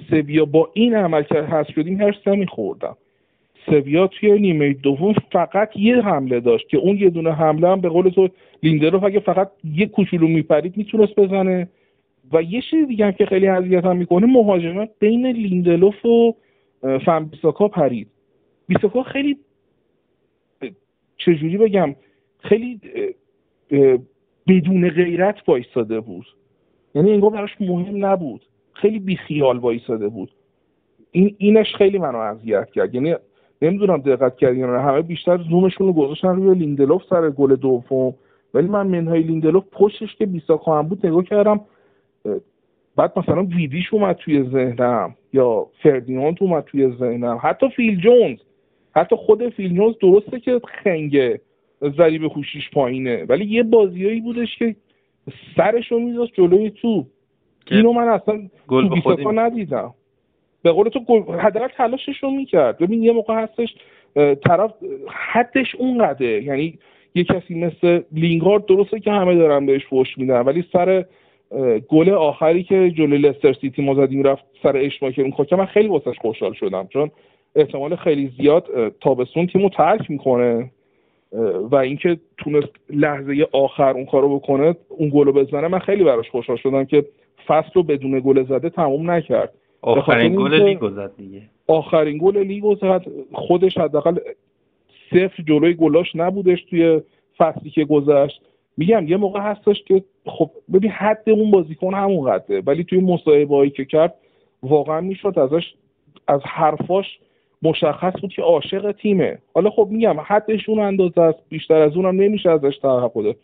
سویا 0.09 0.45
با 0.45 0.69
این 0.73 0.95
عملکرد 0.95 1.45
حذف 1.45 1.71
شدیم 1.75 2.01
هرس 2.01 2.27
نمیخوردم 2.27 2.97
سویا 3.65 4.07
توی 4.07 4.39
نیمه 4.39 4.73
دوم 4.73 5.13
فقط 5.31 5.69
یه 5.75 6.01
حمله 6.01 6.39
داشت 6.39 6.69
که 6.69 6.77
اون 6.77 6.97
یه 6.97 7.09
دونه 7.09 7.33
حمله 7.33 7.67
هم 7.67 7.81
به 7.81 7.89
قول 7.89 8.09
تو 8.09 8.29
لیندلوف 8.63 9.03
اگه 9.03 9.19
فقط 9.19 9.51
یه 9.63 9.85
کوچولو 9.85 10.27
میپرید 10.27 10.77
می‌تونست 10.77 11.15
بزنه. 11.15 11.67
و 12.33 12.41
یه 12.41 12.61
چیز 12.61 12.87
دیگه 12.87 13.05
هم 13.05 13.11
که 13.11 13.25
خیلی 13.25 13.47
اذیت 13.47 13.85
هم 13.85 13.97
می‌کنه 13.97 14.25
مهاجمه 14.25 14.89
بین 14.99 15.27
لیندلوف 15.27 16.05
و 16.05 16.33
فن 16.81 17.25
بیساکا 17.25 17.67
پرید. 17.67 18.07
بیساکا 18.67 19.03
خیلی 19.03 19.37
چجوری 21.17 21.57
بگم 21.57 21.95
خیلی 22.39 22.79
بدون 24.47 24.89
غیرت 24.89 25.35
وایستاده 25.47 25.99
بود. 25.99 26.25
یعنی 26.95 27.11
انگار 27.11 27.29
براش 27.29 27.61
مهم 27.61 28.05
نبود. 28.05 28.41
خیلی 28.73 28.99
بیخیال 28.99 29.57
وایستاده 29.57 30.07
بود. 30.07 30.31
این 31.11 31.35
اینش 31.37 31.75
خیلی 31.75 31.97
منو 31.97 32.17
اذیت 32.17 32.71
کرد. 32.71 32.95
یعنی 32.95 33.15
نمی‌دونم 33.61 33.97
دقت 33.97 34.37
کردین 34.37 34.59
یا 34.59 34.81
همه 34.81 35.01
بیشتر 35.01 35.37
زومشون 35.37 35.87
رو 35.87 35.93
گذاشتن 35.93 36.35
روی 36.35 36.59
لیندلوف 36.59 37.03
سر 37.09 37.29
گل 37.29 37.55
دوم. 37.55 38.13
ولی 38.53 38.67
من 38.67 38.87
منهای 38.87 39.23
لیندلوف 39.23 39.63
پشتش 39.71 40.15
که 40.15 40.25
بیساکا 40.25 40.79
هم 40.79 40.87
بود 40.87 41.05
نگاه 41.05 41.23
کردم 41.23 41.59
بعد 42.97 43.19
مثلا 43.19 43.43
ویدیش 43.43 43.93
اومد 43.93 44.15
توی 44.15 44.43
ذهنم 44.43 45.15
یا 45.33 45.67
فردیناند 45.83 46.37
اومد 46.41 46.63
توی 46.63 46.91
ذهنم 46.99 47.39
حتی 47.43 47.69
فیل 47.69 47.99
جونز. 47.99 48.37
حتی 48.95 49.15
خود 49.15 49.49
فیل 49.49 49.75
جونز 49.75 49.95
درسته 50.01 50.39
که 50.39 50.61
خنگه 50.83 51.41
ضریب 51.97 52.27
خوشیش 52.27 52.69
پایینه 52.69 53.25
ولی 53.29 53.45
یه 53.45 53.63
بازیایی 53.63 54.21
بودش 54.21 54.57
که 54.57 54.75
سرش 55.57 55.91
رو 55.91 55.99
میذاشت 55.99 56.33
جلوی 56.33 56.69
تو. 56.69 57.05
اینو 57.71 57.93
من 57.93 58.07
اصلا 58.07 58.49
تو 58.69 58.89
بیساکا 58.89 59.31
ندیدم. 59.31 59.93
به 60.63 60.71
قول 60.71 60.89
تو 60.89 60.99
حداقل 61.39 61.67
تلاشش 61.67 62.23
رو 62.23 62.31
می‌کرد. 62.31 62.77
ببین 62.77 63.03
یه 63.03 63.11
موقع 63.11 63.43
هستش 63.43 63.75
طرف 64.15 64.73
حدش 65.07 65.75
اونقدره. 65.75 66.43
یعنی 66.43 66.79
یه 67.15 67.23
کسی 67.23 67.55
مثل 67.55 68.01
لینگارد 68.11 68.65
درسته 68.65 68.99
که 68.99 69.11
همه 69.11 69.35
دارن 69.35 69.65
بهش 69.65 69.85
فوش 69.85 70.17
میدن 70.17 70.41
ولی 70.41 70.65
سر 70.73 71.05
گل 71.89 72.09
آخری 72.09 72.63
که 72.63 72.91
جلوی 72.91 73.17
لستر 73.17 73.53
سیتی 73.53 73.81
ما 73.81 74.05
زدیم 74.05 74.23
رفت 74.23 74.43
سر 74.63 74.77
اشماکر 74.77 75.21
اون 75.21 75.45
که 75.45 75.55
من 75.55 75.65
خیلی 75.65 75.87
واسش 75.87 76.17
خوشحال 76.21 76.53
شدم 76.53 76.87
چون 76.87 77.11
احتمال 77.55 77.95
خیلی 77.95 78.31
زیاد 78.37 78.93
تابستون 79.01 79.47
تیمو 79.47 79.69
ترک 79.69 80.11
می‌کنه. 80.11 80.71
و 81.71 81.75
اینکه 81.75 82.17
تونست 82.37 82.67
لحظه 82.89 83.47
آخر 83.51 83.91
اون 83.91 84.05
کارو 84.05 84.39
بکنه 84.39 84.75
اون 84.89 85.09
گلو 85.13 85.31
بزنه 85.31 85.67
من 85.67 85.79
خیلی 85.79 86.03
براش 86.03 86.29
خوشحال 86.29 86.57
شدم 86.57 86.85
که 86.85 87.05
فصل 87.47 87.69
رو 87.73 87.83
بدون 87.83 88.19
گل 88.19 88.43
زده 88.43 88.69
تموم 88.69 89.11
نکرد. 89.11 89.53
آخرین 89.81 90.35
گل 90.35 90.63
لیگو 90.63 90.89
زد 90.89 91.11
دیگه. 91.17 91.41
آخرین 91.67 92.17
گل 92.17 92.37
لیگو 92.37 92.75
زد 92.75 93.05
خودش 93.33 93.77
حداقل 93.77 94.17
صفر 95.09 95.43
جلوی 95.47 95.73
گلاش 95.73 96.15
نبودش 96.15 96.63
توی 96.63 97.01
فصلی 97.37 97.69
که 97.69 97.85
گذشت. 97.85 98.41
میگم 98.77 99.07
یه 99.07 99.17
موقع 99.17 99.39
هستش 99.39 99.83
که 99.83 100.03
خب 100.25 100.49
ببین 100.73 100.91
حد 100.91 101.29
اون 101.29 101.51
بازیکن 101.51 101.93
همون 101.93 102.31
قده 102.31 102.61
ولی 102.61 102.83
توی 102.83 102.99
مصاحبه‌ای 102.99 103.69
که 103.69 103.85
کرد 103.85 104.13
واقعا 104.63 105.01
می‌شد 105.01 105.39
ازش 105.39 105.73
از 106.27 106.41
حرفاش 106.43 107.19
مشخص 107.61 108.13
بود 108.21 108.33
که 108.33 108.41
عاشق 108.41 108.91
تیمه. 108.91 109.37
حالا 109.53 109.69
خب 109.69 109.87
میگم 109.91 110.15
حدش 110.25 110.69
اون 110.69 110.79
اندازه 110.79 111.21
است 111.21 111.39
بیشتر 111.49 111.81
از 111.81 111.95
اونم 111.95 112.21
نمیشه 112.21 112.49
ازش 112.49 112.77
توقع 112.77 113.23
داشت 113.23 113.39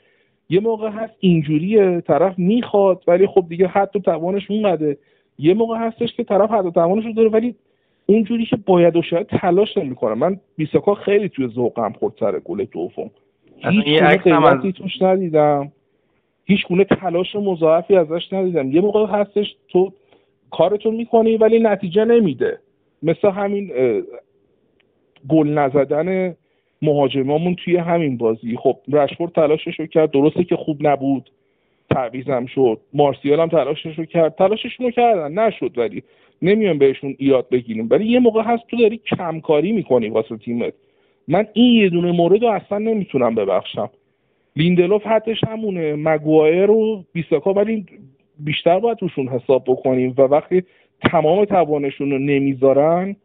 یه 0.49 0.59
موقع 0.59 0.89
هست 0.89 1.13
اینجوریه 1.19 2.01
طرف 2.01 2.39
می‌خواد 2.39 3.03
ولی 3.07 3.27
خب 3.27 3.45
دیگه 3.49 3.67
حد 3.67 3.95
و 3.95 3.99
توانش 3.99 4.51
اونقدره. 4.51 4.97
یه 5.39 5.53
موقع 5.53 5.77
هستش 5.77 6.13
که 6.13 6.23
طرف 6.23 6.51
حد 6.51 6.65
و 6.65 6.71
توانش 6.71 7.05
رو 7.05 7.13
داره 7.13 7.29
ولی 7.29 7.55
اونجوری 8.05 8.45
که 8.45 8.55
باید 8.55 8.95
و 8.95 9.01
شاید 9.01 9.27
تلاش 9.27 9.77
نمی‌کنه. 9.77 10.13
من 10.13 10.39
بیساکا 10.57 10.93
خیلی 10.93 11.29
توی 11.29 11.47
ذوقم 11.47 11.93
خورد 11.99 12.13
سر 12.19 12.39
گل 12.39 12.63
دوم 12.63 13.11
هیچ 13.63 14.23
گونه 14.23 14.71
توش 14.71 15.01
ندیدم. 15.01 15.71
هیچ 16.45 16.67
گونه 16.67 16.83
تلاش 16.83 17.35
مضاعفی 17.35 17.95
ازش 17.95 18.33
ندیدم. 18.33 18.71
یه 18.71 18.81
موقع 18.81 19.05
هستش 19.05 19.55
تو 19.69 19.93
کارتو 20.51 20.91
می‌کنی 20.91 21.37
ولی 21.37 21.59
نتیجه 21.59 22.05
نمیده. 22.05 22.59
مثل 23.03 23.29
همین 23.29 23.71
گل 25.29 25.47
نزدن 25.47 26.35
مهاجمامون 26.81 27.55
توی 27.55 27.77
همین 27.77 28.17
بازی. 28.17 28.57
خب 28.57 28.77
رشفورد 28.91 29.31
تلاشش 29.31 29.79
رو 29.79 29.85
کرد. 29.85 30.11
درسته 30.11 30.43
که 30.43 30.55
خوب 30.55 30.87
نبود. 30.87 31.29
تعویزم 31.89 32.45
شد. 32.45 32.79
مارسیال 32.93 33.39
هم 33.39 33.47
تلاشش 33.47 33.99
رو 33.99 34.05
کرد. 34.05 34.35
تلاششون 34.35 34.85
رو 34.85 34.91
کردن. 34.91 35.39
نشد 35.39 35.77
ولی. 35.77 36.03
نمیایم 36.41 36.77
بهشون 36.77 37.15
ایراد 37.17 37.49
بگیریم. 37.49 37.87
ولی 37.91 38.05
یه 38.05 38.19
موقع 38.19 38.41
هست 38.41 38.67
تو 38.67 38.77
داری 38.77 38.97
کمکاری 38.97 39.71
می‌کنی 39.71 40.09
واسه 40.09 40.37
تیمت. 40.37 40.73
من 41.27 41.47
این 41.53 41.81
یه 41.81 41.89
دونه 41.89 42.11
مورد 42.11 42.43
رو 42.43 42.49
اصلا 42.49 42.77
نمی‌تونم 42.77 43.35
ببخشم. 43.35 43.89
لیندلوف 44.55 45.07
حدش 45.07 45.43
همونه. 45.43 45.95
مگوایر 45.95 46.71
و 46.71 47.03
بیساکا 47.13 47.53
ولی 47.53 47.85
بیشتر 48.39 48.79
باید 48.79 48.97
روشون 49.01 49.27
حساب 49.27 49.63
بکنیم 49.67 50.13
و 50.17 50.21
وقتی 50.21 50.63
تمام 51.01 51.45
توانشون 51.45 52.11
رو 52.11 52.17
نمی‌ذارن 52.17 53.15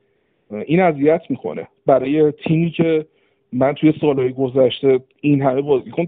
این 0.66 0.80
اذیت 0.80 1.22
می‌کنه. 1.28 1.68
برای 1.86 2.32
تیمی 2.32 2.70
که 2.70 3.06
من 3.52 3.72
توی 3.72 3.92
سالهای 4.00 4.32
گذشته 4.32 5.00
این 5.20 5.42
همه 5.42 5.60
بازیکن 5.60 6.06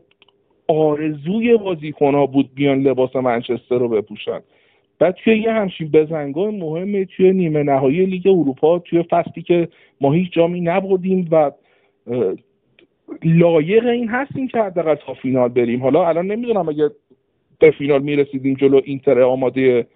آرزوی 0.69 1.57
بازیکن 1.57 2.15
ها 2.15 2.27
بود 2.27 2.51
بیان 2.55 2.81
لباس 2.81 3.17
منچستر 3.17 3.79
رو 3.79 3.89
بپوشن. 3.89 4.41
بعد 4.99 5.15
توی 5.25 5.39
یه 5.39 5.53
همچین 5.53 5.89
بزنگاه 5.89 6.51
مهمه 6.51 7.05
توی 7.05 7.33
نیمه 7.33 7.63
نهایی 7.63 8.07
لیگ 8.07 8.27
اروپا 8.27 8.79
توی 8.79 9.03
فصلی 9.03 9.43
که 9.43 9.69
ما 10.01 10.13
هیچ 10.13 10.33
جامی 10.33 10.61
نبودیم 10.61 11.29
و 11.31 11.51
لایق 13.25 13.87
این 13.87 14.09
هستیم 14.09 14.49
که 14.49 14.59
حداقل 14.59 14.95
تا 14.95 15.15
فینال 15.15 15.49
بریم. 15.49 15.83
حالا 15.83 16.09
الان 16.09 16.27
نمی‌دونم 16.27 16.69
اگه 16.69 16.91
به 17.59 17.71
فینال 17.71 18.03
می‌رسیدیم 18.03 18.55
جلو 18.55 18.81
اینتر 18.85 19.21
آماده 19.23 19.87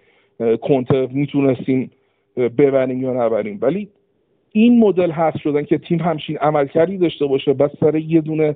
کنته 0.61 1.07
می‌تونستیم 1.11 1.91
ببریم 2.37 3.01
یا 3.01 3.25
نبریم. 3.25 3.59
ولی 3.61 3.89
این 4.51 4.79
مدل 4.79 5.11
هست 5.11 5.37
شدن 5.37 5.63
که 5.63 5.77
تیم 5.77 5.99
همچین 5.99 6.37
عملکردی 6.37 6.97
داشته 6.97 7.25
باشه 7.25 7.53
بس 7.53 7.71
سر 7.79 7.95
یه 7.95 8.21
دونه 8.21 8.55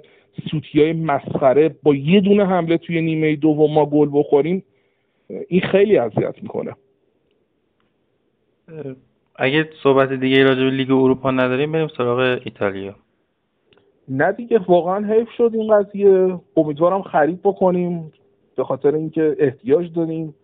سوتی 0.52 0.82
های 0.82 0.94
مسخره 0.94 1.76
با 1.84 1.96
یه 1.96 2.22
دونه 2.22 2.46
حمله 2.46 2.78
توی 2.78 3.02
نیمه 3.02 3.36
دوم 3.36 3.74
ما 3.74 3.86
گل 3.86 4.10
بخوریم 4.14 4.64
این 5.48 5.62
خیلی 5.62 5.98
اذیت 5.98 6.36
می‌کنه. 6.42 6.76
اگه 9.36 9.70
صحبت 9.84 10.14
دیگه 10.14 10.44
راجع 10.44 10.64
به 10.64 10.70
لیگ 10.70 10.92
اروپا 10.92 11.32
نداریم 11.32 11.72
بریم 11.72 11.88
سراغ 11.88 12.40
ایتالیا. 12.46 12.96
نه 14.10 14.32
دیگه 14.32 14.60
واقعا 14.68 15.06
حیف 15.06 15.30
شد 15.38 15.52
این 15.54 15.74
قضیه. 15.76 16.40
امیدوارم 16.58 17.02
خرید 17.02 17.42
بکنیم. 17.42 18.12
به 18.56 18.64
خاطر 18.64 18.96
اینکه 18.96 19.36
احتیاج 19.40 19.94
داریم. 19.94 20.36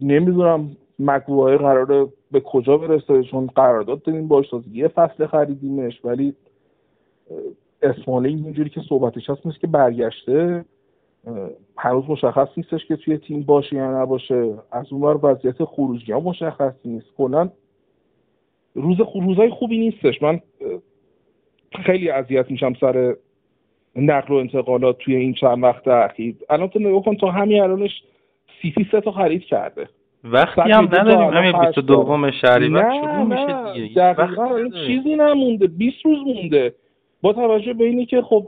نمی‌دونم 0.00 0.76
مگوایر 0.98 1.58
قراره 1.58 2.06
به 2.32 2.40
کجا 2.40 2.76
برسه 2.76 3.22
چون 3.22 3.46
قرارداد 3.46 4.02
داریم 4.02 4.28
باش 4.28 4.46
یه 4.72 4.88
فصل 4.88 5.26
خریدیمش 5.26 6.04
ولی 6.04 6.34
اسمالی 7.82 8.28
اینجوری 8.28 8.70
که 8.70 8.80
صحبتش 8.88 9.30
هست 9.30 9.46
مثل 9.46 9.58
که 9.58 9.66
برگشته. 9.66 10.64
هنوز 11.76 12.04
مشخص 12.08 12.48
نیستش 12.56 12.86
که 12.86 12.96
توی 12.96 13.18
تیم 13.18 13.42
باشه 13.42 13.76
یا 13.76 14.02
نباشه. 14.02 14.54
از 14.72 14.92
اون 14.92 15.02
وضعیت 15.02 15.64
خروجی 15.64 16.12
ها 16.12 16.20
مشخص 16.20 16.74
نیست. 16.84 17.06
کلا 17.16 17.50
روز 18.74 18.96
روزای 19.14 19.50
خوبی 19.50 19.78
نیستش. 19.78 20.22
من 20.22 20.40
خیلی 21.84 22.10
اذیت 22.10 22.50
میشم 22.50 22.74
سر 22.80 23.14
نقل 23.96 24.34
و 24.34 24.36
انتقالات 24.36 24.98
توی 24.98 25.16
این 25.16 25.34
چند 25.34 25.62
وقت 25.62 25.88
اخیر. 25.88 26.34
الان 26.50 26.68
تو 26.68 26.78
نگاه 26.78 27.02
کن 27.02 27.16
تا 27.16 27.30
همین 27.30 27.62
الانش 27.62 28.02
سیتی 28.62 28.86
سه 28.92 29.00
تا 29.00 29.12
خرید 29.12 29.44
کرده. 29.44 29.88
وقتی 30.24 30.70
هم 30.70 30.84
نداریم 30.84 31.30
همین 31.30 31.52
22 31.60 32.30
شهریور 32.40 32.92
شروع 33.00 33.24
میشه 33.24 33.72
دیگه. 33.72 34.16
چیزی 34.86 35.16
نمونده. 35.16 35.66
20 35.66 35.96
روز 36.04 36.18
مونده. 36.26 36.74
با 37.22 37.32
توجه 37.32 37.72
به 37.72 37.84
اینی 37.84 38.06
که 38.06 38.22
خب 38.22 38.46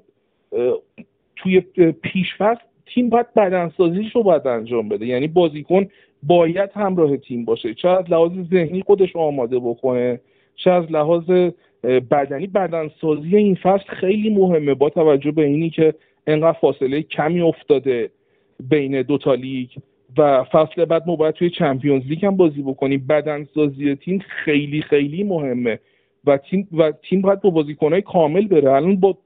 توی 1.37 1.61
پیشفصل 2.03 2.61
تیم 2.87 3.09
باید 3.09 3.35
بدنسازیش 3.35 4.17
رو 4.17 4.23
باید 4.23 4.47
انجام 4.47 4.89
بده. 4.89 5.07
یعنی 5.07 5.29
بازیکن 5.29 5.87
باید 6.23 6.71
همراه 6.75 7.17
تیم 7.17 7.45
باشه. 7.45 7.75
چه 7.75 7.89
از 7.89 8.11
لحاظ 8.11 8.33
ذهنی 8.51 8.83
خودش 8.83 9.15
رو 9.15 9.21
آماده 9.21 9.59
بکنه 9.59 10.21
چه 10.57 10.71
از 10.71 10.93
لحاظ 10.93 11.51
بدنی 11.85 12.47
بدنسازی 12.47 13.37
این 13.37 13.55
فصل 13.55 13.85
خیلی 13.89 14.31
مهمه. 14.31 14.75
با 14.75 14.91
توجه 14.91 15.31
به 15.31 15.45
اینی 15.45 15.71
که 15.71 15.95
انقدر 16.27 16.59
فاصله 16.61 17.03
کمی 17.03 17.41
افتاده 17.41 18.11
بین 18.71 19.03
دوتا 19.03 19.35
لیگ 19.35 19.69
و 20.19 20.45
فصل 20.45 20.85
بعد 20.85 21.03
ما 21.07 21.17
باید 21.17 21.35
توی 21.35 21.51
چمپیونز 21.51 22.03
لیگ 22.07 22.27
هم 22.27 22.37
بازی 22.37 22.63
بکنیم. 22.63 23.07
بدنسازی 23.09 23.95
تیم 23.95 24.19
خیلی 24.19 24.83
خیلی 24.83 25.23
مهمه 25.23 25.79
و 26.27 26.37
تیم 26.37 26.69
و 26.73 26.93
تیم 26.93 27.21
باید 27.21 27.41
با 27.41 27.51
بازیکنهای 27.51 28.03
کامل 28.03 28.49
بره. 28.49 28.73
الان 28.73 28.97
با 28.97 29.19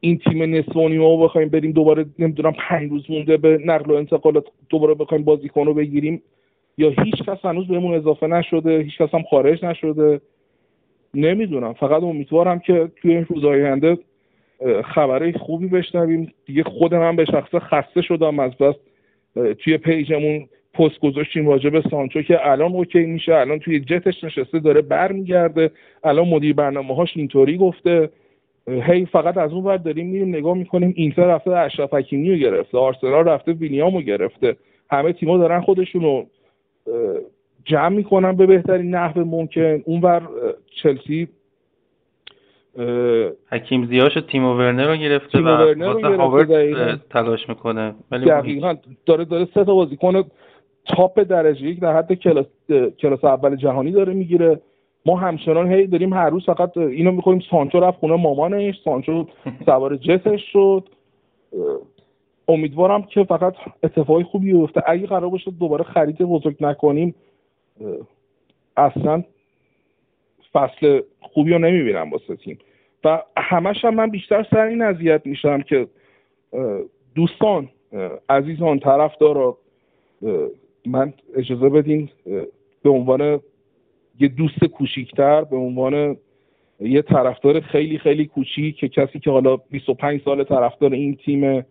این 0.00 0.18
تیم 0.18 0.42
نصف 0.42 0.76
و 0.76 1.18
بخوایم 1.18 1.48
بریم 1.48 1.72
دوباره 1.72 2.06
نمی‌دونم 2.18 2.52
پنج 2.52 2.90
روز 2.90 3.10
مونده 3.10 3.36
به 3.36 3.58
نقل 3.64 3.90
و 3.90 3.94
انتقالات 3.94 4.44
دوباره 4.68 4.94
بخوایم 4.94 5.24
بازیکن 5.24 5.66
رو 5.66 5.74
بگیریم 5.74 6.22
یا 6.78 6.90
هیچ 7.04 7.22
کس 7.22 7.44
هنوز 7.44 7.68
بهمون 7.68 7.94
اضافه 7.94 8.26
نشده 8.26 8.78
هیچ 8.78 8.98
کس 8.98 9.14
هم 9.14 9.22
خارج 9.22 9.64
نشده. 9.64 10.20
نمی‌دونم. 11.14 11.72
فقط 11.72 12.02
امیدوارم 12.02 12.58
که 12.58 12.90
توی 12.96 13.14
این 13.14 13.24
روز 13.24 13.44
آینده 13.44 13.98
خبره 14.84 15.32
خوبی 15.32 15.66
بشنویم. 15.66 16.32
دیگه 16.46 16.62
خود 16.62 16.94
من 16.94 17.16
به 17.16 17.24
شخصه 17.24 17.58
خسته 17.58 18.02
شدم. 18.02 18.38
از 18.38 18.56
بس 18.56 18.74
توی 19.58 19.78
پیجمون 19.78 20.48
پست 20.74 21.00
گذاشتیم 21.00 21.48
راجع 21.48 21.88
سانچو 21.90 22.22
که 22.22 22.50
الان 22.50 22.72
اوکی 22.72 22.98
میشه. 22.98 23.34
الان 23.34 23.58
توی 23.58 23.80
جتش 23.80 24.24
نشسته 24.24 24.58
داره 24.58 24.82
برمیگرده. 24.82 25.70
الان 26.04 26.28
مدیر 26.28 26.54
برنامه 26.54 26.94
هاش 26.94 27.16
اینطوری 27.16 27.56
گفته. 27.56 28.10
هی 28.68 29.06
فقط 29.06 29.36
از 29.36 29.52
اون 29.52 29.64
ور 29.64 29.76
داریم 29.76 30.06
میریم 30.06 30.28
نگاه 30.28 30.56
می‌کنیم. 30.56 30.92
اینتر 30.96 31.26
رفته 31.26 31.50
اشرف 31.50 31.94
حکیمی 31.94 32.30
رو 32.30 32.36
گرفته. 32.36 32.78
آرسنال 32.78 33.28
رفته 33.28 33.52
ویلیام 33.52 33.94
رو 33.94 34.00
گرفته. 34.00 34.56
همه 34.90 35.12
تیما 35.12 35.38
دارن 35.38 35.60
خودشون 35.60 36.02
رو 36.02 36.26
جمع 37.64 37.88
می‌کنن 37.88 38.36
به 38.36 38.46
بهترین 38.46 38.94
نحو 38.94 39.24
ممکن. 39.24 39.82
اونور 39.84 40.28
چلسی 40.82 41.28
حکیم 43.50 43.86
زیاش 43.86 44.16
و 44.16 44.20
تیمو 44.20 44.54
ورنر 44.54 44.86
رو 44.86 44.96
گرفته 44.96 45.38
و 45.38 45.48
ورنر 45.48 46.96
تلاش 47.10 47.48
می‌کنه. 47.48 47.94
ولی 48.10 48.26
دقیقا. 48.26 48.74
داره 49.06 49.24
داره 49.24 49.48
سه 49.54 49.64
تا 49.64 49.74
بازیکن 49.74 50.24
تاپ 50.86 51.20
درجه 51.20 51.66
یک 51.66 51.80
در 51.80 51.96
حد 51.96 52.12
کلاس 52.12 52.46
کلاس 52.98 53.24
اول 53.24 53.56
جهانی 53.56 53.90
داره 53.92 54.12
می‌گیره. 54.12 54.60
ما 55.06 55.16
همچنان 55.16 55.72
هی 55.72 55.86
داریم 55.86 56.12
هر 56.12 56.30
روز 56.30 56.44
فقط 56.44 56.76
اینو 56.76 57.12
می‌خوریم. 57.12 57.40
سانچو 57.50 57.80
رفت 57.80 57.98
خونه 57.98 58.16
مامانش. 58.16 58.74
سانچو 58.84 59.26
سوار 59.66 59.96
جتش 59.96 60.40
شد. 60.52 60.88
امیدوارم 62.48 63.02
که 63.02 63.24
فقط 63.24 63.54
اتفاقی 63.82 64.22
خوبی 64.22 64.52
بیفته. 64.52 64.82
اگه 64.86 65.06
قرار 65.06 65.28
باشه 65.28 65.50
دوباره 65.50 65.84
خرید 65.84 66.18
بزرگ 66.18 66.56
نکنیم 66.60 67.14
اصلا 68.76 69.24
فصل 70.52 71.00
خوبی 71.20 71.52
رو 71.52 71.58
نمی‌بینم 71.58 72.10
واسه 72.10 72.36
تیم. 72.36 72.58
و 73.04 73.22
همش 73.36 73.84
هم 73.84 73.94
من 73.94 74.10
بیشتر 74.10 74.46
سر 74.50 74.60
این 74.60 74.82
اذیت 74.82 75.22
میشم 75.24 75.62
که 75.62 75.86
دوستان 77.14 77.68
عزیزان 78.28 78.78
طرف 78.78 79.16
دارا 79.16 79.58
من 80.86 81.12
اجازه 81.36 81.68
بدین 81.68 82.08
به 82.82 82.90
عنوان 82.90 83.40
یه 84.20 84.28
دوست 84.28 84.64
کوچیکتر 84.64 85.44
به 85.44 85.56
عنوان 85.56 86.16
یه 86.80 87.02
طرفدار 87.02 87.60
خیلی 87.60 87.98
خیلی 87.98 88.26
کوچیک 88.26 88.76
که 88.76 88.88
کسی 88.88 89.18
که 89.18 89.30
حالا 89.30 89.56
25 89.56 90.20
سال 90.24 90.44
طرفدار 90.44 90.92
این 90.92 91.16
تیم 91.16 91.66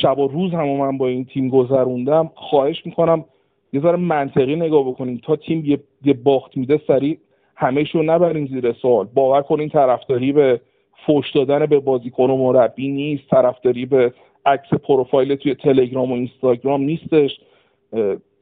شب 0.00 0.18
و 0.18 0.28
روز 0.28 0.52
هم 0.52 0.68
من 0.68 0.98
با 0.98 1.08
این 1.08 1.24
تیم 1.24 1.48
گذروندم 1.48 2.30
خواهش 2.34 2.86
می‌کنم 2.86 3.24
یه 3.72 3.80
ذره 3.80 3.96
منطقی 3.96 4.56
نگاه 4.56 4.88
بکنیم. 4.88 5.20
تا 5.24 5.36
تیم 5.36 5.64
یه, 5.64 5.78
یه 6.04 6.12
باخت 6.12 6.56
میده 6.56 6.80
سریع 6.86 7.18
همهش 7.56 7.94
رو 7.94 8.02
نبرین 8.02 8.46
زیر 8.46 8.72
سوال. 8.72 9.08
باور 9.14 9.42
کنین 9.42 9.68
طرفداری 9.68 10.32
به 10.32 10.60
فوش 11.06 11.30
دادن 11.30 11.66
به 11.66 11.78
بازیکن 11.78 12.30
و 12.30 12.36
مربی 12.36 12.88
نیست. 12.88 13.28
طرفداری 13.30 13.86
به 13.86 14.12
عکس 14.46 14.74
پروفایل 14.74 15.34
توی 15.34 15.54
تلگرام 15.54 16.12
و 16.12 16.14
اینستاگرام 16.14 16.82
نیستش. 16.82 17.40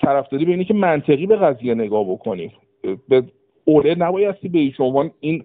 طرفداری 0.01 0.45
به 0.45 0.51
اینه 0.51 0.65
که 0.65 0.75
منطقی 0.75 1.27
به 1.27 1.37
قضیه 1.37 1.75
نگاه 1.75 2.11
بکنیم. 2.11 2.53
به 3.09 3.23
اوله 3.65 3.95
نبایستی 3.95 4.49
به 4.49 4.59
هیچ 4.59 4.81
عنوان 4.81 5.11
این 5.21 5.45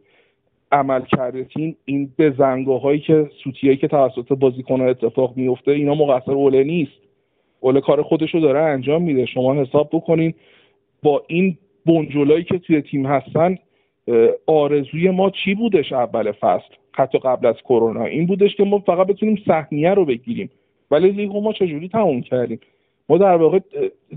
عمل 0.71 1.01
کرده 1.01 1.43
تیم 1.43 1.77
این 1.85 2.13
بزنگاه 2.19 2.81
هایی 2.81 2.99
که 2.99 3.29
سوتیایی 3.43 3.77
که 3.77 3.87
توسط 3.87 4.33
بازیکن 4.33 4.81
اتفاق 4.81 5.37
میفته 5.37 5.71
اینا 5.71 5.95
مقصر 5.95 6.31
اوله 6.31 6.63
نیست. 6.63 6.91
اوله 7.61 7.81
کار 7.81 8.01
خودش 8.01 8.33
رو 8.33 8.39
داره 8.39 8.59
انجام 8.59 9.01
میده. 9.01 9.25
شما 9.25 9.53
حساب 9.53 9.89
بکنین 9.93 10.33
با 11.03 11.23
این 11.27 11.57
بنجلایی 11.85 12.43
که 12.43 12.57
توی 12.57 12.81
تیم 12.81 13.05
هستن 13.05 13.57
آرزوی 14.45 15.09
ما 15.09 15.29
چی 15.29 15.55
بودش 15.55 15.93
اول 15.93 16.31
فصل؟ 16.31 16.73
حتی 16.91 17.19
قبل 17.19 17.47
از 17.47 17.55
کرونا. 17.55 18.05
این 18.05 18.25
بودش 18.25 18.55
که 18.55 18.63
ما 18.63 18.79
فقط 18.79 19.07
بتونیم 19.07 19.41
سهمیه 19.45 19.93
رو 19.93 20.05
بگیریم. 20.05 20.49
ولی 20.91 21.11
لیگو 21.11 21.41
ما 21.41 21.53
چجوری 21.53 21.87
تموم 21.87 22.21
کردیم؟ 22.21 22.59
ما 23.09 23.17
در 23.17 23.35
واقع 23.35 23.59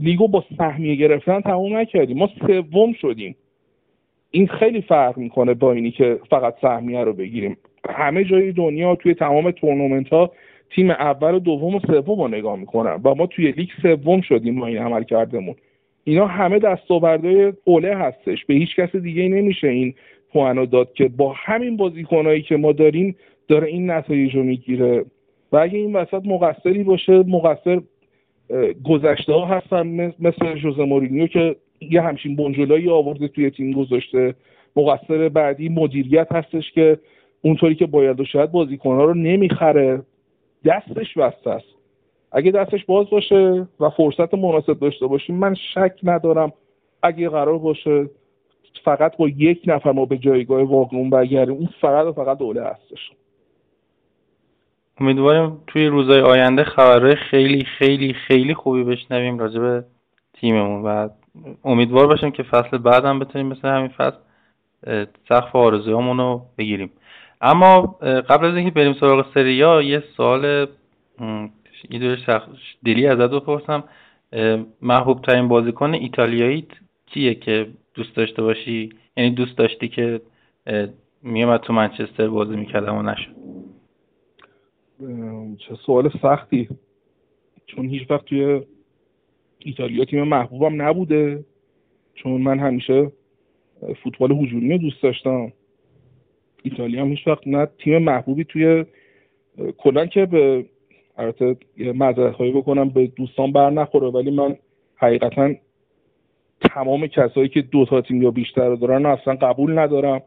لیگو 0.01 0.29
با 0.29 0.45
سهمیه 0.59 0.95
گرفتن 0.95 1.41
تموم 1.41 1.77
نکردیم. 1.77 2.19
ما 2.19 2.31
سوم 2.47 2.93
شدیم. 2.93 3.37
این 4.31 4.47
خیلی 4.47 4.81
فرق 4.81 5.19
می‌کنه 5.19 5.55
با 5.55 5.73
اینی 5.73 5.91
که 5.91 6.19
فقط 6.31 6.55
سهمیه 6.61 7.01
رو 7.01 7.13
بگیریم. 7.13 7.57
همه 7.91 8.25
جای 8.25 8.53
دنیا 8.53 8.95
توی 8.95 9.15
تمام 9.15 9.51
تورنمنت 9.51 10.09
ها 10.09 10.31
تیم 10.75 10.91
اول 10.91 11.35
و 11.35 11.39
دوم 11.39 11.75
و 11.75 11.81
سوم 11.81 12.21
رو 12.21 12.29
نگاه 12.29 12.57
می‌کنن 12.57 13.01
و 13.05 13.15
ما 13.15 13.27
توی 13.27 13.53
لیگ 13.53 13.69
سوم 13.83 14.21
شدیم 14.21 14.61
با 14.61 14.67
این 14.67 14.79
عمل 14.79 15.05
کردمون 15.05 15.55
اینا 16.05 16.27
همه 16.27 16.59
دستاوردهای 16.59 17.53
اوله 17.65 17.97
هستش. 17.97 18.45
به 18.45 18.55
هیچ 18.55 18.77
کس 18.77 18.97
دیگه 18.97 19.29
نمیشه 19.29 19.69
این 19.69 19.95
پوانو 20.33 20.67
داد 20.67 20.93
که 20.93 21.09
با 21.09 21.35
همین 21.37 21.77
بازیکنهایی 21.77 22.43
که 22.43 22.57
ما 22.57 22.73
داریم 22.73 23.17
داره 23.49 23.69
این 23.69 23.91
نتایج 23.91 24.37
رو 24.37 24.43
می‌گیره. 24.43 25.05
و 25.53 25.57
اگه 25.57 25.79
این 25.79 25.97
وسط 25.97 26.23
مقصری 26.25 26.83
باشه 26.83 27.13
مقصر 27.13 27.81
گذشته 28.85 29.33
ها 29.33 29.47
هستن 29.47 29.87
مثل 30.21 30.55
جوزه 30.55 30.85
مورینیو 30.85 31.27
که 31.27 31.57
یه 31.81 32.03
همچین 32.03 32.37
بنجلایی 32.37 32.89
آورده 32.89 33.29
توی 33.29 33.51
تیم 33.51 33.73
گذاشته. 33.73 34.35
مقصر 34.77 35.29
بعدی 35.29 35.69
مدیریت 35.69 36.33
هستش 36.33 36.73
که 36.73 36.99
اونطوری 37.43 37.75
که 37.75 37.87
باید 37.87 38.21
و 38.21 38.25
شاید 38.25 38.53
بازیکنها 38.53 39.05
رو 39.05 39.15
نمی‌خره. 39.15 40.03
دستش 40.65 41.19
بسته 41.19 41.51
است. 41.51 41.75
اگه 42.33 42.51
دستش 42.51 42.85
باز 42.85 43.11
باشه 43.11 43.67
و 43.81 43.91
فرصت 43.91 44.35
مناسب 44.35 44.79
داشته 44.79 45.07
باشیم 45.07 45.37
من 45.37 45.55
شک 45.55 45.93
ندارم 46.03 46.53
اگه 47.03 47.29
قرار 47.29 47.59
باشه 47.59 48.11
فقط 48.85 49.17
با 49.17 49.29
یک 49.29 49.63
نفر 49.67 49.93
ما 49.93 50.05
به 50.05 50.19
جایگاه 50.19 50.63
واقعون 50.63 51.11
برگردیم. 51.11 51.55
اون 51.55 51.69
فقط 51.81 52.07
و 52.07 52.13
فقط 52.13 52.39
دوله 52.39 52.63
هستش. 52.63 53.11
امیدواریم 55.01 55.59
توی 55.67 55.87
روزهای 55.87 56.21
آینده 56.21 56.65
خبرهای 56.65 57.17
خیلی 57.17 57.65
خیلی 57.65 58.13
خیلی 58.13 58.55
خوبی 58.55 58.85
بشنویم 58.85 59.39
راجع 59.39 59.61
به 59.61 59.85
تیممون 60.35 60.83
و 60.83 61.09
امیدوار 61.65 62.07
باشیم 62.07 62.31
که 62.31 62.43
فصل 62.43 62.79
بعدم 62.79 63.19
بتونیم 63.19 63.47
مثل 63.47 63.69
همین 63.69 63.89
فصل 63.89 64.17
سقف 65.29 65.57
آرزوهامون 65.57 66.19
رو 66.19 66.43
بگیریم. 66.59 66.91
اما 67.45 67.81
قبل 68.29 68.47
از 68.47 68.57
اینکه 68.57 68.71
بریم 68.71 68.93
سراغ 68.93 69.35
سریا 69.35 69.83
یه 69.83 70.03
سوال 70.17 70.67
یه 71.91 71.99
دور 71.99 72.43
دلی 72.85 73.07
ازت 73.07 73.31
بپرسم. 73.31 73.85
محبوب 74.83 75.23
ترین 75.23 75.49
بازیکن 75.49 75.95
ایتالیایی 75.95 76.67
کیه 77.07 77.35
که 77.35 77.67
دوست 77.95 78.17
داشته 78.17 78.43
باشی؟ 78.43 78.89
یعنی 79.17 79.31
دوست 79.31 79.59
داشتی 79.59 79.89
که 79.89 80.21
میامد 81.23 81.61
تو 81.61 81.73
منچستر 81.73 82.29
بازی 82.29 82.57
می‌کردم 82.57 82.97
و 82.97 83.03
نشد؟ 83.03 83.35
چه 85.59 85.75
سوال 85.87 86.11
سختی. 86.23 86.69
چون 87.67 87.89
هیچ 87.89 88.11
وقت 88.11 88.25
توی 88.25 88.63
ایتالیا 89.59 90.05
تیم 90.05 90.23
محبوبم 90.23 90.83
نبوده. 90.83 91.45
چون 92.15 92.41
من 92.41 92.59
همیشه 92.59 93.13
فوتبال 94.03 94.33
هجومی 94.33 94.79
دوست 94.79 95.03
داشتم. 95.03 95.53
ایتالیا 96.65 97.01
هم 97.01 97.09
هیچ 97.09 97.27
وقت 97.27 97.47
نه 97.47 97.69
تیم 97.79 97.99
محبوبی 97.99 98.45
توی 98.45 98.85
کلا 99.77 100.07
که 100.07 100.27
به 100.27 100.65
البته 101.17 101.57
معذرت 101.95 102.39
بکنم 102.39 102.89
به 102.89 103.07
دوستان 103.07 103.53
بر 103.53 103.71
نخوره 103.71 104.09
ولی 104.09 104.31
من 104.31 104.57
حقیقتا 104.97 105.55
تمام 106.61 107.07
کسایی 107.07 107.49
که 107.49 107.63
دو 107.63 107.85
تا 107.85 108.01
تیم 108.01 108.23
یا 108.23 108.31
بیشتر 108.31 108.69
رو 108.69 108.77
دارن 108.77 109.07
اصلا 109.07 109.35
قبول 109.35 109.79
ندارم. 109.79 110.23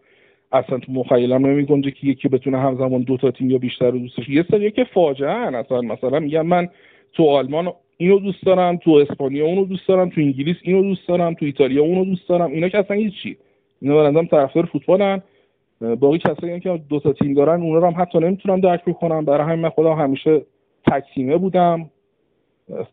اصلا 0.51 0.77
تو 0.77 0.91
مخیلم 0.91 1.45
نمی 1.45 1.65
که 1.91 2.07
یکی 2.07 2.27
بتونه 2.27 2.59
همزمان 2.59 3.01
دو 3.01 3.17
تا 3.17 3.31
تیم 3.31 3.49
یا 3.49 3.57
بیشتر 3.57 3.91
رو 3.91 3.99
دوستش. 3.99 4.29
یه 4.29 4.45
سری 4.51 4.71
که 4.71 4.83
فاجعه 4.83 5.55
اصلا. 5.55 5.81
مثلا 5.81 6.19
میگم 6.19 6.45
من 6.45 6.69
تو 7.13 7.29
آلمان 7.29 7.73
اینو 7.97 8.19
دوست 8.19 8.45
دارم 8.45 8.77
تو 8.77 8.91
اسپانیا 8.91 9.45
اونو 9.45 9.65
دوست 9.65 9.87
دارم 9.87 10.09
تو 10.09 10.21
انگلیس 10.21 10.55
اینو 10.61 10.81
دوست 10.81 11.07
دارم 11.07 11.33
تو 11.33 11.45
ایتالیا 11.45 11.83
اونو 11.83 12.05
دوست 12.05 12.29
دارم. 12.29 12.51
اینا 12.51 12.69
که 12.69 12.77
اصلا 12.77 12.97
هیچی. 12.97 13.37
اینا 13.81 14.11
به 14.11 14.27
طرفدار 14.27 14.65
فوتبالن. 14.65 15.21
باقی 15.81 16.17
کسایی 16.17 16.59
که 16.59 16.81
دو 16.89 16.99
تا 16.99 17.13
تیم 17.13 17.33
دارن 17.33 17.61
اونا 17.61 17.79
رو 17.79 17.87
هم 17.87 18.01
حتی 18.01 18.19
نمی‌تونم 18.19 18.59
درک 18.59 18.85
بکنم. 18.85 19.25
برای 19.25 19.47
همین 19.47 19.59
من 19.59 19.69
خودم 19.69 19.93
همیشه 19.93 20.41
تکسیمه 20.87 21.37
بودم. 21.37 21.89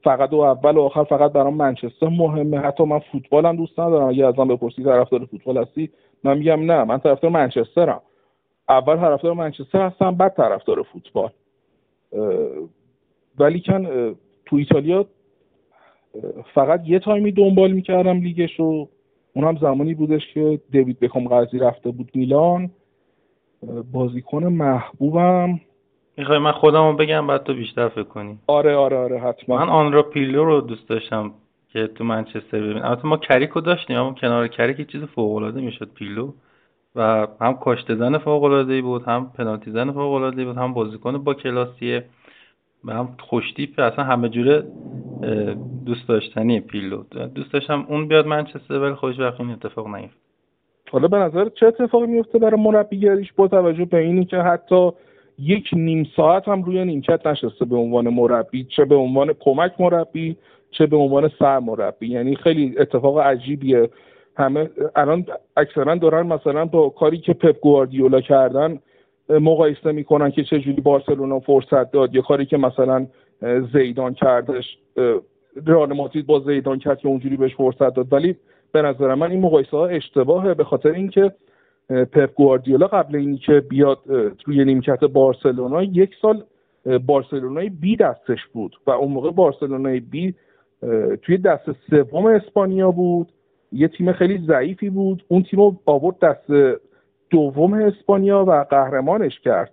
فقط 0.04 0.32
و 0.32 0.36
اول 0.36 0.76
و 0.76 0.80
آخر 0.80 1.04
فقط 1.04 1.32
برام 1.32 1.54
منچستر 1.54 2.08
مهمه. 2.08 2.58
حتی 2.58 2.84
من 2.84 2.98
فوتبالم 2.98 3.56
دوست 3.56 3.80
ندارم. 3.80 4.08
اگه 4.08 4.26
ازم 4.26 4.48
بپرسی 4.48 4.84
طرفدار 4.84 5.24
فوتبال 5.24 5.58
هستی 5.58 5.90
من 6.24 6.38
میگم 6.38 6.72
نه 6.72 6.84
من 6.84 6.98
طرفدار 6.98 7.30
منچسترم. 7.30 8.00
اول 8.68 8.96
طرفدار 8.96 9.32
منچستر 9.32 9.86
هستم 9.86 10.14
بعد 10.14 10.34
طرفدار 10.34 10.82
فوتبال. 10.82 11.30
ولی 13.38 13.60
کن 13.60 14.14
تو 14.46 14.56
ایتالیا 14.56 15.06
فقط 16.54 16.80
یه 16.84 16.98
تایمی 16.98 17.32
دنبال 17.32 17.72
می‌کردم 17.72 18.20
لیگش 18.20 18.60
رو 18.60 18.88
اونم 19.36 19.56
زمانی 19.56 19.94
بودش 19.94 20.22
که 20.34 20.60
دیوید 20.70 21.00
بکام 21.00 21.28
قضی 21.28 21.58
رفته 21.58 21.90
بود 21.90 22.10
میلان. 22.14 22.70
بازیکن 23.92 24.44
محبوبم. 24.44 25.60
می‌خوای 26.16 26.38
من 26.38 26.52
خودم 26.52 26.90
رو 26.90 26.96
بگم 26.96 27.26
بعد 27.26 27.42
تو 27.42 27.54
بیشتر 27.54 27.88
فکر 27.88 28.02
کنی. 28.02 28.38
آره 28.46 28.76
آره 28.76 28.96
آره 28.96 29.20
حتما. 29.20 29.56
من 29.56 29.68
آنرا 29.68 30.02
پیلو 30.02 30.44
رو 30.44 30.60
دوست 30.60 30.88
داشتم 30.88 31.32
که 31.68 31.86
تو 31.86 32.04
منچستر 32.04 32.60
ببین 32.60 32.82
البته 32.82 33.06
ما 33.06 33.16
کریکو 33.16 33.60
داشتیم 33.60 33.96
اما 33.98 34.12
کنار 34.12 34.48
کریک 34.48 34.78
یه 34.78 34.84
چیز 34.84 35.02
فوق 35.02 35.36
العاده 35.36 35.60
می‌شد 35.60 35.88
پیلو. 35.94 36.32
و 36.96 37.26
هم 37.40 37.54
کاشته 37.54 37.94
زن 37.94 38.18
فوق 38.18 38.42
العاده 38.42 38.82
بود 38.82 39.02
هم 39.02 39.30
پنالتی 39.38 39.70
زن 39.70 39.92
فوق 39.92 40.12
العاده 40.12 40.44
بود 40.44 40.56
هم 40.56 40.74
بازیکن 40.74 41.18
با 41.18 41.34
کلاسیه. 41.34 42.04
و 42.84 42.92
هم 42.92 43.08
خوشتیپ 43.20 43.78
اصلا 43.78 44.04
همه 44.04 44.28
جوره 44.28 44.64
دوست 45.86 46.08
داشتنی 46.08 46.60
پیلو. 46.60 47.02
دوست 47.34 47.52
داشتم 47.52 47.86
اون 47.88 48.08
بیاد 48.08 48.26
منچستر 48.26 48.78
ولی 48.78 48.94
خوشبخت 48.94 49.40
این 49.40 49.50
اتفاق 49.50 49.88
نیفت. 49.88 50.16
حالا 50.90 51.08
به 51.08 51.16
نظر 51.16 51.48
چه 51.48 51.66
اتفاقی 51.66 52.06
میفته 52.06 52.38
برای 52.38 52.60
مربیگریش؟ 52.60 53.32
با 53.32 53.48
توجه 53.48 53.84
به 53.84 53.98
اینی 53.98 54.24
که 54.24 54.36
حتی 54.36 54.90
یک 55.38 55.70
نیم 55.72 56.06
ساعت 56.16 56.48
هم 56.48 56.62
روی 56.62 56.84
نیمکت 56.84 57.26
نشسته 57.26 57.64
به 57.64 57.76
عنوان 57.76 58.08
مربی 58.08 58.64
چه 58.64 58.84
به 58.84 58.94
عنوان 58.94 59.32
کمک 59.40 59.72
مربی 59.78 60.36
چه 60.70 60.86
به 60.86 60.96
عنوان 60.96 61.30
سر 61.38 61.58
مربی. 61.58 62.06
یعنی 62.06 62.36
خیلی 62.36 62.74
اتفاق 62.78 63.18
عجیبیه. 63.18 63.90
همه 64.36 64.70
الان 64.96 65.26
اکثرا 65.56 65.94
دارن 65.94 66.26
مثلا 66.26 66.64
با 66.64 66.88
کاری 66.88 67.18
که 67.18 67.32
پپ 67.32 67.60
گواردیولا 67.60 68.20
کردن 68.20 68.78
مقایسه 69.28 69.92
می‌کنن 69.92 70.30
که 70.30 70.44
چجوری 70.44 70.80
بارسلونا 70.80 71.40
فرصت 71.40 71.90
داد. 71.90 72.14
یا 72.14 72.22
کاری 72.22 72.46
که 72.46 72.56
مثلا 72.56 73.06
زیدان 73.72 74.14
کردش 74.14 74.78
رئال 75.66 75.92
مادرید 75.92 76.26
با 76.26 76.40
زیدان 76.40 76.78
کرد 76.78 76.98
که 76.98 77.08
اونجوری 77.08 77.36
بهش 77.36 77.54
فرصت 77.54 77.94
داد. 77.94 78.12
ولی 78.12 78.36
به 78.72 78.82
نظر 78.82 79.14
من 79.14 79.30
این 79.30 79.40
مقایسه 79.40 79.76
ها 79.76 79.86
اشتباهه 79.86 80.54
به 80.54 80.64
خاطر 80.64 80.88
اینکه 80.88 81.32
پپ 81.88 82.34
گواردیولا 82.34 82.86
قبل 82.86 83.16
اینکه 83.16 83.60
بیاد 83.60 83.98
روی 84.44 84.64
نیمکت 84.64 85.04
بارسلونا 85.04 85.82
یک 85.82 86.10
سال 86.22 86.44
بارسلونای 87.06 87.68
بی 87.68 87.96
دستش 87.96 88.46
بود 88.52 88.76
و 88.86 88.90
اون 88.90 89.12
موقع 89.12 89.30
بارسلونای 89.30 90.00
بی 90.00 90.34
توی 91.22 91.38
دست 91.38 91.72
سوم 91.90 92.26
اسپانیا 92.26 92.90
بود. 92.90 93.28
یه 93.72 93.88
تیم 93.88 94.12
خیلی 94.12 94.46
ضعیفی 94.46 94.90
بود. 94.90 95.24
اون 95.28 95.42
تیم 95.42 95.60
رو 95.60 95.76
آورد 95.86 96.18
دست 96.18 96.50
دوم 97.34 97.74
اسپانیا 97.74 98.44
و 98.48 98.64
قهرمانش 98.70 99.40
کرد. 99.40 99.72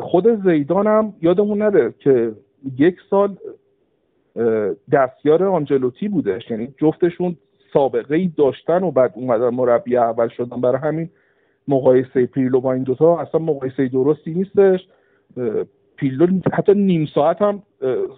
خود 0.00 0.44
زیدانم 0.44 1.12
یادمون 1.22 1.58
نره 1.58 1.94
که 1.98 2.32
یک 2.78 2.96
سال 3.10 3.36
دستیار 4.92 5.44
آنجلوتی 5.44 6.08
بودش. 6.08 6.50
یعنی 6.50 6.74
جفتشون 6.78 7.36
سابقه 7.72 8.16
ای 8.16 8.30
داشتن 8.38 8.82
و 8.82 8.90
بعد 8.90 9.12
اومدن 9.14 9.48
مربی 9.48 9.96
اول 9.96 10.28
شدن. 10.28 10.60
برای 10.60 10.78
همین 10.78 11.10
مقایسه 11.68 12.26
پیرلو 12.26 12.60
با 12.60 12.72
این 12.72 12.82
دوتا 12.82 13.18
اصلا 13.18 13.40
مقایسه 13.40 13.88
درستی 13.88 14.34
نیستش. 14.34 14.88
پیرلو 15.96 16.26
حتی 16.52 16.74
نیم 16.74 17.06
ساعت 17.14 17.42
هم 17.42 17.62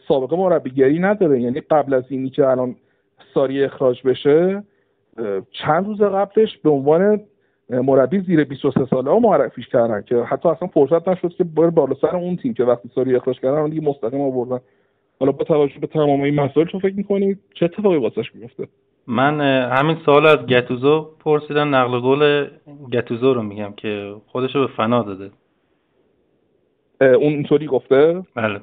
سابقه 0.08 0.36
مربیگری 0.36 0.98
نداره. 0.98 1.40
یعنی 1.40 1.60
قبل 1.60 1.94
از 1.94 2.04
اینی 2.08 2.30
که 2.30 2.46
الان 2.46 2.76
ساری 3.34 3.64
اخراج 3.64 4.02
بشه 4.02 4.62
چند 5.50 5.86
روز 5.86 6.02
قبلش 6.02 6.58
به 6.58 6.70
عنوان 6.70 7.20
مربی 7.70 8.20
زیر 8.20 8.44
23 8.44 8.86
ساله 8.90 9.10
ها 9.10 9.18
معرفیش 9.18 9.68
کردن 9.68 10.02
که 10.02 10.16
حتی 10.16 10.48
اصلا 10.48 10.68
فرصت 10.68 11.08
نشد 11.08 11.28
که 11.28 11.44
بره 11.44 11.70
بالا 11.70 11.94
سر 12.00 12.16
اون 12.16 12.36
تیم 12.36 12.54
که 12.54 12.64
وقتی 12.64 12.90
ساری 12.94 13.16
اخراج 13.16 13.40
کردن 13.40 13.68
دیگه 13.68 13.88
مستقیم 13.88 14.20
آوردن. 14.20 14.60
حالا 15.20 15.32
با 15.32 15.44
توجه 15.44 15.78
به 15.80 15.86
تمام 15.86 16.22
این 16.22 16.34
مسائل 16.34 16.66
چون 16.66 16.80
فکر 16.80 16.94
می‌کنید 16.94 17.38
چه 17.54 17.64
اتفاقی 17.64 17.96
واسش 17.96 18.34
میفته 18.34 18.68
من 19.06 19.40
همین 19.70 19.96
سوال 20.04 20.26
از 20.26 20.36
گتوزو 20.36 21.10
پرسیدم 21.20 21.74
نقل 21.74 21.98
قول 21.98 22.50
گتوزو 22.92 23.34
رو 23.34 23.42
میگم 23.42 23.72
که 23.76 24.14
خودش 24.26 24.54
رو 24.54 24.66
به 24.66 24.72
فنا 24.72 25.02
داده. 25.02 25.30
اون 27.00 27.32
اینطوری 27.32 27.66
گفته؟ 27.66 28.22
بله. 28.34 28.60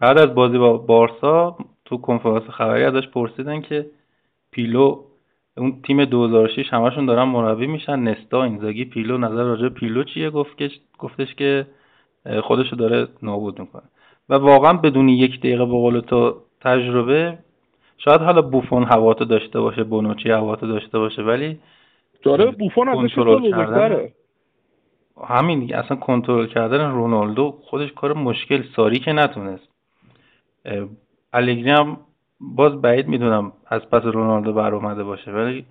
بعد 0.00 0.18
از 0.18 0.34
بازی 0.34 0.58
با 0.58 0.76
بارسا 0.76 1.56
تو 1.84 1.96
کنفرانس 1.96 2.42
خبری 2.42 2.84
ازش 2.84 3.08
پرسیدن 3.08 3.60
که 3.60 3.86
پیلو 4.50 5.04
اون 5.56 5.82
تیم 5.86 6.04
2006 6.04 6.72
همشون 6.72 7.06
دارن 7.06 7.22
مربی 7.22 7.66
میشن. 7.66 7.98
نستا 7.98 8.44
اینزاگی 8.44 8.84
پیلو 8.84 9.18
نظر 9.18 9.42
راجع 9.42 9.68
پیلو 9.68 10.04
چیه؟ 10.04 10.30
گفت 10.30 10.62
گفتش 10.98 11.34
که 11.34 11.66
خودشو 12.42 12.76
داره 12.76 13.08
نابود 13.22 13.60
می‌کنه. 13.60 13.82
و 14.28 14.34
واقعا 14.34 14.72
بدون 14.72 15.08
یک 15.08 15.38
دقیقه 15.38 15.64
به 15.64 15.72
قول 15.72 16.00
تو 16.00 16.36
تجربه 16.60 17.38
شاید 17.98 18.20
حالا 18.20 18.42
بوفون 18.42 18.84
هواتو 18.84 19.24
داشته 19.24 19.60
باشه 19.60 19.84
بونوچی 19.84 20.30
هواتو 20.30 20.66
داشته 20.66 20.98
باشه 20.98 21.22
ولی 21.22 21.58
داره 22.22 22.50
بوفون 22.50 22.88
ازش 22.88 23.18
بزرگتره؟ 23.18 24.12
همین 25.28 25.60
دیگه 25.60 25.76
اصلا 25.76 25.96
کنترل 25.96 26.46
کردن 26.46 26.90
رونالدو 26.90 27.58
خودش 27.64 27.92
کار 27.92 28.12
مشکل 28.12 28.62
ساری 28.76 28.98
که 28.98 29.12
نتونست. 29.12 29.68
الگری 31.32 31.70
هم 31.70 31.96
باز 32.42 32.80
بعید 32.80 33.08
می‌دونم 33.08 33.52
از 33.66 33.90
پس 33.90 34.02
رونالدو 34.04 34.52
بر 34.52 34.74
اومده 34.74 35.04
باشه 35.04 35.32
ولی 35.32 35.64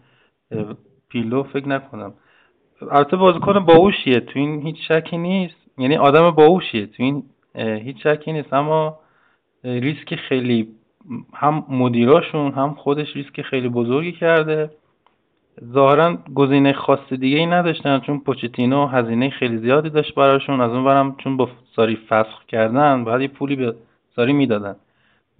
پیلو 1.10 1.44
فکر 1.44 1.68
نکنم. 1.68 2.14
البته 2.92 3.18
بازیکن 3.18 3.60
باهوشیه 3.60 4.20
تو 4.20 4.40
این 4.40 4.62
هیچ 4.62 4.92
شکی 4.92 5.18
نیست. 5.18 5.56
یعنی 5.78 5.98
آدم 5.98 6.32
باهوشیه 6.32 6.86
تو 6.86 7.04
این 7.04 7.24
هیچ 7.56 8.08
شکی 8.08 8.34
نیست. 8.34 8.54
اما 8.54 9.00
ریسک 9.64 10.16
خیلی 10.16 10.68
هم 11.34 11.66
مدیراشون 11.70 12.52
هم 12.52 12.74
خودش 12.74 13.16
ریسک 13.16 13.42
خیلی 13.42 13.70
بزرگی 13.70 14.12
کرده. 14.12 14.72
ظاهرا 15.66 16.18
گزینه 16.36 16.74
خاص 16.74 17.14
دیگه 17.14 17.38
ای 17.38 17.46
نداشتن 17.46 18.00
چون 18.00 18.20
پوچتینو 18.20 18.88
هزینه 18.88 19.30
خیلی 19.30 19.58
زیادی 19.58 19.90
داشت 19.90 20.16
براشون. 20.16 20.62
از 20.62 20.72
اون 20.72 20.84
برم 20.84 21.16
چون 21.16 21.38
با 21.38 21.50
ساری 21.76 21.96
فسخ 21.96 22.46
کردن 22.46 23.04
بعد 23.04 23.22
یه 23.22 23.28
پولی 23.28 23.56
به 23.56 23.76
ساری 24.16 24.34
می‌دادن. 24.34 24.76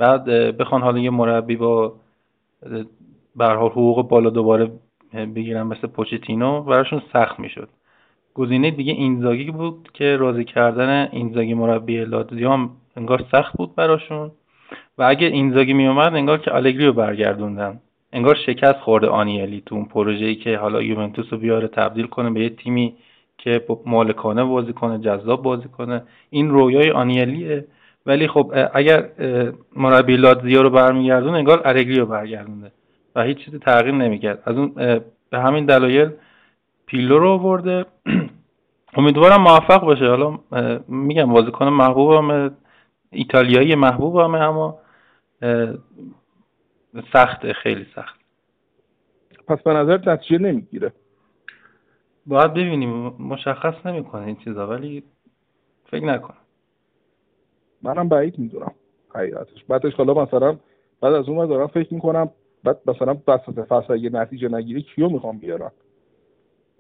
بعد 0.02 0.26
بخوان 0.58 0.82
حالا 0.82 1.00
یه 1.00 1.10
مربی 1.10 1.56
با 1.56 1.94
به 3.36 3.46
حقوق 3.46 4.08
بالا 4.08 4.30
دوباره 4.30 4.72
بگیرن 5.36 5.64
مثل 5.64 5.88
پوچتینو 5.88 6.62
براشون 6.62 7.02
سخت 7.14 7.40
می‌شد. 7.40 7.70
گزینه 8.34 8.72
دیگه 8.72 8.94
اینزاگی 8.94 9.52
بود 9.52 9.90
که 9.94 10.18
راضی 10.18 10.44
کردن 10.44 11.10
اینزاگی 11.12 11.54
مربی 11.54 12.06
لاتزیو 12.06 12.70
انگار 12.98 13.24
سخت 13.32 13.58
بود 13.58 13.76
براشون. 13.76 14.32
و 14.98 15.04
اگه 15.04 15.28
اینزاگی 15.28 15.74
میومد 15.74 16.16
انگار 16.16 16.38
که 16.38 16.52
آلگری 16.52 16.86
رو 16.86 16.94
برگردوندن. 16.94 17.80
انگار 18.14 18.36
شکست 18.46 18.80
خورده 18.80 19.08
آنیلی 19.08 19.64
تو 19.66 19.76
اون 19.76 19.86
پروژه‌ای 19.86 20.36
که 20.36 20.58
حالا 20.58 20.82
یوونتوس 20.82 21.26
رو 21.32 21.38
بیاره 21.38 21.68
تبدیل 21.68 22.08
کنه 22.08 22.30
به 22.30 22.40
یه 22.44 22.50
تیمی 22.50 22.94
که 23.38 23.66
مالکانه 23.86 24.44
بازی 24.44 24.74
کنه 24.74 25.00
جذاب 25.00 25.44
بازی 25.44 25.68
کنه. 25.68 26.04
این 26.30 26.50
رویای 26.50 26.92
آنیلیه. 26.92 27.66
ولی 28.06 28.28
خب 28.28 28.54
اگر 28.74 29.10
مربی 29.76 30.18
لاتزیو 30.18 30.62
رو 30.62 30.70
برمیگردون 30.70 31.36
انگار 31.36 31.62
الگری 31.66 31.96
رو 32.00 32.06
برگردونده 32.06 32.72
و 33.16 33.24
هیچ 33.24 33.38
چیزی 33.38 33.60
تغییر 33.60 33.96
نمی‌کرد. 33.96 34.44
از 34.46 34.56
اون 34.56 34.74
به 35.30 35.40
همین 35.40 35.66
دلایل 35.66 36.10
پیلو 36.86 37.20
رو 37.20 37.30
آورده. 37.30 37.86
امیدوارم 38.98 39.42
موفق 39.42 39.84
باشه. 39.84 40.06
حالا 40.06 40.40
میگم 40.88 41.34
بازیکن 41.34 41.68
محبوبم 41.68 42.56
ایتالیایی 43.12 43.76
محبوبم 43.76 44.36
اما 44.36 44.80
سخته 47.14 47.54
خیلی 47.54 47.86
سخت. 47.96 48.20
پس 49.48 49.62
به 49.62 49.74
نظر 49.74 50.10
نتیجه 50.10 50.38
نمی‌گیره. 50.38 50.94
باید 52.26 52.54
ببینیم. 52.54 52.90
مشخص 53.20 53.86
نمی‌کنه 53.86 54.26
این 54.26 54.36
چیزا 54.36 54.68
ولی 54.68 55.04
فکر 55.92 56.06
نکنم 56.06 56.41
منم 57.84 58.10
بعید 58.10 58.40
می‌دونم 58.40 58.72
حقیقتش. 59.16 59.64
بعدش 59.68 59.94
حالا 59.94 60.14
مثلا 60.14 60.58
بعد 61.02 61.14
از 61.14 61.30
اون 61.30 61.48
دارم 61.48 61.68
فکر 61.68 61.94
می‌کنم 61.94 62.30
بعد 62.64 62.80
مثلا 62.86 63.18
وسط 63.28 63.60
فصل 63.60 63.94
اگه 63.94 64.10
نتیجه 64.10 64.48
نگیری 64.48 64.82
کیو 64.82 65.10
می‌خوام 65.10 65.38
بیارم؟ 65.38 65.72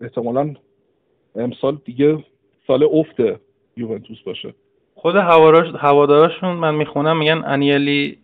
احتمالا 0.01 0.53
امسال 1.35 1.77
دیگه 1.85 2.23
سال 2.67 2.83
افت 2.83 3.39
یوونتوس 3.77 4.21
باشه. 4.21 4.53
خود 4.95 5.15
هوادارشون 5.15 6.53
من 6.53 6.75
می‌خونم 6.75 7.17
میگن 7.17 7.41
انیلی 7.45 8.17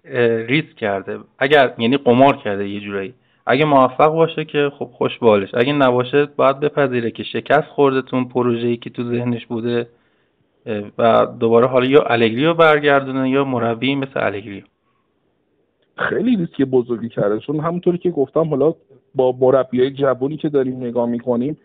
ریسک 0.47 0.75
کرده. 0.75 1.19
اگر 1.39 1.73
یعنی 1.77 1.97
قمار 1.97 2.37
کرده 2.37 2.69
یه 2.69 2.79
جورایی. 2.79 3.13
اگه 3.45 3.65
موفق 3.65 4.09
باشه 4.09 4.45
که 4.45 4.71
خب 4.79 4.89
خوش 4.93 5.19
بالش 5.19 5.49
اگه 5.53 5.73
نباشه 5.73 6.25
باید 6.25 6.59
بپذیره 6.59 7.11
که 7.11 7.23
شکست 7.23 7.67
خورده 7.67 8.01
تو 8.01 8.25
پروژه‌ای 8.25 8.77
که 8.77 8.89
تو 8.89 9.03
ذهنش 9.03 9.45
بوده 9.45 9.87
و 10.97 11.27
دوباره 11.39 11.67
حالا 11.67 11.85
یا 11.85 12.01
الگری 12.01 12.45
رو 12.45 12.53
برگردونه 12.53 13.29
یا 13.29 13.43
مربی 13.43 13.95
مثل 13.95 14.25
الگری. 14.25 14.63
خیلی 15.97 16.35
ریسک 16.35 16.61
بزرگی 16.61 17.09
کرده 17.09 17.39
چون 17.39 17.59
همونطوری 17.59 17.97
که 17.97 18.11
گفتم 18.11 18.49
حالا 18.49 18.73
با 19.15 19.35
مربیای 19.41 19.91
جوانی 19.91 20.37
که 20.37 20.49
داریم 20.49 20.77
نگاه 20.77 21.09
می‌کنیم 21.09 21.57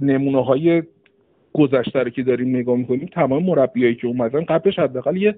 نمونه 0.00 0.44
های 0.44 0.82
گذشته 1.52 2.10
که 2.10 2.22
داریم 2.22 2.56
نگاه 2.56 2.76
می‌کنیم 2.76 3.08
تمام 3.12 3.44
مربیایی 3.44 3.94
که 3.94 4.06
اومدن 4.06 4.44
قبلش 4.44 4.78
حداقل 4.78 5.16
یه 5.16 5.34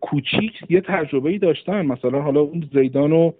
کوچیک 0.00 0.52
یه 0.68 0.80
تجربه 0.80 1.30
ای 1.30 1.38
داشتن. 1.38 1.86
مثلا 1.86 2.22
حالا 2.22 2.40
اون 2.40 2.68
زیدان 2.72 3.12
و 3.12 3.32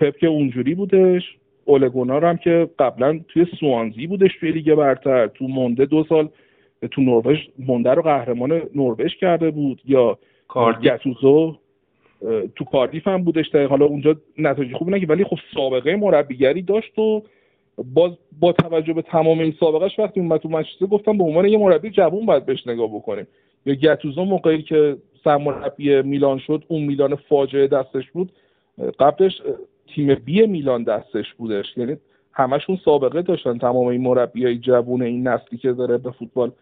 پپ 0.00 0.16
که 0.16 0.26
اونجوری 0.26 0.74
بودش 0.74 1.22
اولگونار 1.64 2.24
هم 2.24 2.36
که 2.36 2.70
قبلا 2.78 3.20
توی 3.28 3.46
سوانزی 3.60 4.06
بودش 4.06 4.30
توی 4.40 4.52
لیگ 4.52 4.74
برتر 4.74 5.26
تو 5.26 5.48
مونده 5.48 5.86
دو 5.86 6.04
سال 6.08 6.28
تو 6.90 7.02
نروژ 7.02 7.38
مونده 7.58 7.90
رو 7.90 8.02
قهرمان 8.02 8.62
نروژ 8.74 9.16
کرده 9.16 9.50
بود 9.50 9.80
یا 9.84 10.18
گتوزو 10.82 11.56
تو 12.56 12.64
کاردیف 12.64 13.08
هم 13.08 13.24
بودش 13.24 13.54
حالا 13.54 13.86
اونجا 13.86 14.16
نتایج 14.38 14.74
خوب 14.74 14.90
نگی 14.90 15.06
ولی 15.06 15.24
خب 15.24 15.38
سابقه 15.54 15.96
مربیگری 15.96 16.62
داشت 16.62 16.98
و 16.98 17.22
باز 17.94 18.12
با 18.40 18.52
توجه 18.52 18.92
به 18.92 19.02
تمام 19.02 19.38
این 19.38 19.54
سابقهش 19.60 19.98
وقتی 19.98 20.20
اومد 20.20 20.40
تو 20.40 20.48
منچستر 20.48 20.86
گفتم 20.86 21.18
به 21.18 21.24
عنوان 21.24 21.48
یه 21.48 21.58
مربی 21.58 21.90
جوون 21.90 22.26
باید 22.26 22.46
بهش 22.46 22.66
نگاه 22.66 22.88
بکنیم. 22.88 23.26
یا 23.66 23.74
گتوزو 23.74 24.24
موقعی 24.24 24.62
که 24.62 24.96
سرمربی 25.24 26.02
میلان 26.02 26.38
شد 26.38 26.64
اون 26.68 26.84
میلان 26.84 27.14
فاجعه 27.14 27.66
دستش 27.66 28.10
بود. 28.10 28.32
قبلش 28.98 29.42
تیم 29.94 30.14
بی 30.14 30.46
میلان 30.46 30.82
دستش 30.82 31.34
بودش. 31.34 31.66
یعنی 31.76 31.96
همشون 32.32 32.78
سابقه 32.84 33.22
داشتن 33.22 33.58
تمام 33.58 33.86
این 33.86 34.00
مربی 34.00 34.44
های 34.44 34.58
جوون 34.58 35.02
این 35.02 35.28
نسلی 35.28 35.58
که 35.58 35.72
داره 35.72 35.98
به 35.98 36.10
فوتبال 36.10 36.52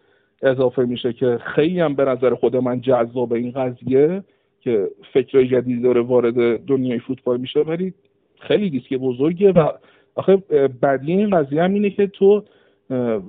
اضافه 0.41 0.81
میشه 0.81 1.13
که 1.13 1.39
خیلی 1.55 1.79
هم 1.79 1.95
به 1.95 2.05
نظر 2.05 2.35
خود 2.35 2.55
من 2.55 2.81
جذاب 2.81 3.33
این 3.33 3.51
قضیه 3.51 4.23
که 4.61 4.87
فکر 5.13 5.43
جدید 5.43 5.83
داره 5.83 6.01
وارد 6.01 6.65
دنیای 6.65 6.99
فوتبال 6.99 7.37
میشه 7.37 7.59
ولی 7.59 7.93
خیلی 8.39 8.69
ریسک 8.69 8.93
بزرگیه 8.93 9.51
و 9.51 9.69
آخه 10.15 10.35
بدی 10.81 11.11
این 11.11 11.29
قضیه 11.29 11.63
هم 11.63 11.73
اینه 11.73 11.89
که 11.89 12.07
تو 12.07 12.43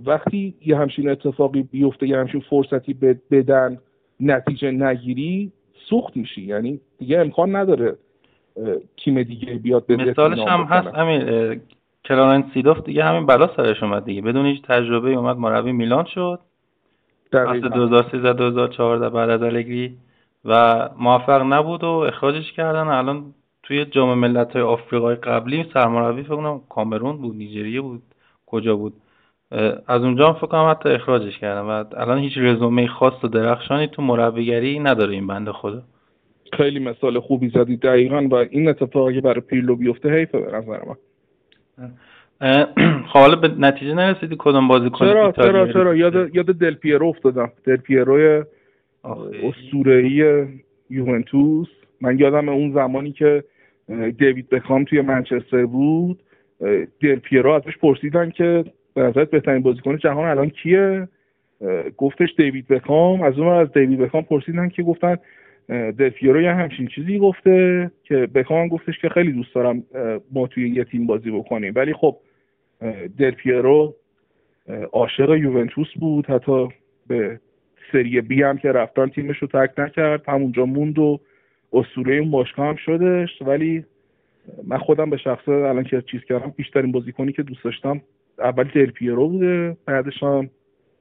وقتی 0.07 0.55
یه 0.67 0.77
همچین 0.77 1.09
اتفاقی 1.09 1.63
بیفته 1.63 2.09
یه 2.09 2.19
همچین 2.19 2.41
فرصتی 2.41 2.95
بدن 3.31 3.79
نتیجه 4.21 4.71
نگیری 4.71 5.53
سوخت 5.89 6.17
میشی. 6.17 6.43
یعنی 6.43 6.81
دیگه 6.99 7.19
امکان 7.19 7.57
نداره 7.57 7.97
تیم 8.97 9.23
دیگه 9.23 9.55
بیاد 9.55 9.87
به 9.87 9.97
مثالش 9.97 10.39
هم 10.39 10.61
هست 10.61 10.97
همین 10.97 11.61
کلارنس 12.05 12.45
سیدوف 12.55 12.85
دیگه 12.85 13.05
همین 13.05 13.27
بلا 13.27 13.51
سرش 13.57 13.83
اومد 13.83 14.05
دیگه. 14.05 14.23
بدون 14.23 14.47
هیچ 14.47 14.63
تجربه 14.63 15.11
اومد 15.11 15.37
مربی 15.37 15.73
میلان 15.73 16.05
شد. 16.05 16.41
از 17.33 17.61
2013 17.61 18.33
2014 18.33 19.09
بعد 19.09 19.31
از 19.31 19.43
الگری 19.43 19.97
و 20.45 20.89
موفق 20.99 21.43
نبود 21.43 21.85
و 21.85 21.87
اخراجش 21.87 22.53
کردن. 22.53 22.89
الان 22.89 23.35
توی 23.63 23.85
جام 23.85 24.19
ملت 24.19 24.53
های 24.53 24.63
آفریقای 24.63 25.15
قبلی 25.15 25.67
سرمربی 25.75 26.23
فکر 26.23 26.37
کنم 26.37 26.61
کامرون 26.69 27.17
بود 27.17 27.37
نیجریه 27.37 27.81
بود. 27.81 28.03
کجا 28.47 28.77
بود؟ 28.77 28.93
از 29.87 30.03
اونجا 30.03 30.27
هم 30.27 30.33
فکر 30.33 30.47
کنم 30.47 30.71
حتی 30.71 30.89
اخراجش 30.89 31.39
کردن. 31.39 31.61
و 31.61 31.85
الان 31.97 32.19
هیچ 32.19 32.39
رزومه 32.39 32.87
خاص 32.87 33.25
و 33.25 33.29
درخشانی 33.29 33.87
تو 33.87 34.03
مربیگری 34.03 34.79
نداره 34.79 35.13
این 35.13 35.27
بنده 35.27 35.53
خدا. 35.53 35.83
خیلی 36.53 36.79
مثال 36.79 37.21
خوبی 37.21 37.49
زدی 37.49 37.77
دقیقا. 37.77 38.29
و 38.31 38.35
این 38.35 38.69
اتفاقی 38.69 39.15
که 39.15 39.21
برای 39.21 39.41
پیرلو 39.41 39.77
بیفته 39.77 40.11
حیفه 40.11 40.41
به 40.41 40.57
نظر 40.57 40.81
من. 40.85 40.97
خب 43.13 43.19
حالا 43.19 43.37
به 43.37 43.49
نتیجه 43.59 43.95
نرسیدی 43.95 44.37
کدوم 44.39 44.69
بازی 44.69 44.91
کنی 44.91 45.11
چرا 45.11 45.33
چرا 45.33 45.73
چرا؟ 45.73 45.95
یاد 45.95 46.37
یاد 46.37 46.47
دل 46.47 46.75
پیرو 46.75 47.07
افتادم. 47.07 47.53
دل 47.65 47.77
پیروی 47.77 48.43
اسطوره‌ای 49.43 50.47
یوونتوس. 50.91 51.69
من 52.01 52.19
یادم 52.19 52.49
اون 52.49 52.73
زمانی 52.73 53.13
که 53.13 53.45
دیوید 54.19 54.49
بکام 54.49 54.85
توی 54.85 55.01
منچستر 55.01 55.67
بود 55.67 56.21
دل 57.01 57.17
پیرو 57.17 57.51
ازش 57.51 57.77
پرسیدن 57.79 58.31
که 58.31 58.65
به 58.95 59.03
نظرت 59.03 59.31
بهترین 59.31 59.63
بازیکن 59.63 59.97
جهان 59.97 60.29
الان 60.29 60.49
کیه؟ 60.49 61.09
گفتش 61.97 62.29
دیوید 62.37 62.69
بکام 62.69 63.23
از 63.23 63.39
اون 63.39 63.49
از 63.49 63.73
دیوید 63.73 63.99
بکام 63.99 64.23
پرسیدن 64.23 64.69
که 64.69 64.83
گفتن 64.83 65.17
دل 65.69 66.09
پیرو 66.09 66.43
یه 66.43 66.53
همچین 66.53 66.87
چیزی 66.87 67.19
گفته 67.19 67.91
که 68.05 68.17
بکام 68.35 68.69
گفتش 68.69 68.99
که 68.99 69.09
خیلی 69.09 69.33
دوست 69.33 69.55
دارم 69.55 69.83
ما 70.33 70.47
توی 70.47 70.71
یه 70.71 70.85
تیم 70.85 71.07
بازی 71.07 71.31
بکنیم. 71.31 71.73
ولی 71.77 71.93
خب 71.93 72.17
دل 73.19 73.31
پیرو 73.31 73.95
عاشق 74.93 75.31
یوونتوس 75.31 75.89
بود. 76.01 76.27
حتی 76.27 76.69
به 77.07 77.41
سری 77.93 78.21
بی 78.21 78.43
هم 78.43 78.59
که 78.59 78.73
رفتن 78.73 79.07
تیمش 79.07 79.39
رو 79.39 79.49
تک 79.49 79.79
نکرد. 79.79 80.29
همونجا 80.29 80.65
موند 80.65 80.99
و 80.99 81.21
اسطوره 81.73 82.15
این 82.15 82.31
باشگاه 82.31 82.67
هم 82.67 82.77
شدش. 82.77 83.43
ولی 83.43 83.85
من 84.67 84.79
خودم 84.79 85.11
به 85.11 85.17
شخصه 85.17 85.53
الان 85.53 85.85
که 85.85 86.03
چیز 86.03 86.25
کردم 86.25 86.55
بیشترین 86.57 86.93
بازیکنی 86.93 87.33
که 87.33 87.43
دوست 87.43 87.65
داشتم 87.65 88.01
اول 88.39 88.65
دل 88.65 88.91
پیرو 88.91 89.29
بوده 89.29 89.77
بعدش 89.87 90.23
هم 90.23 90.51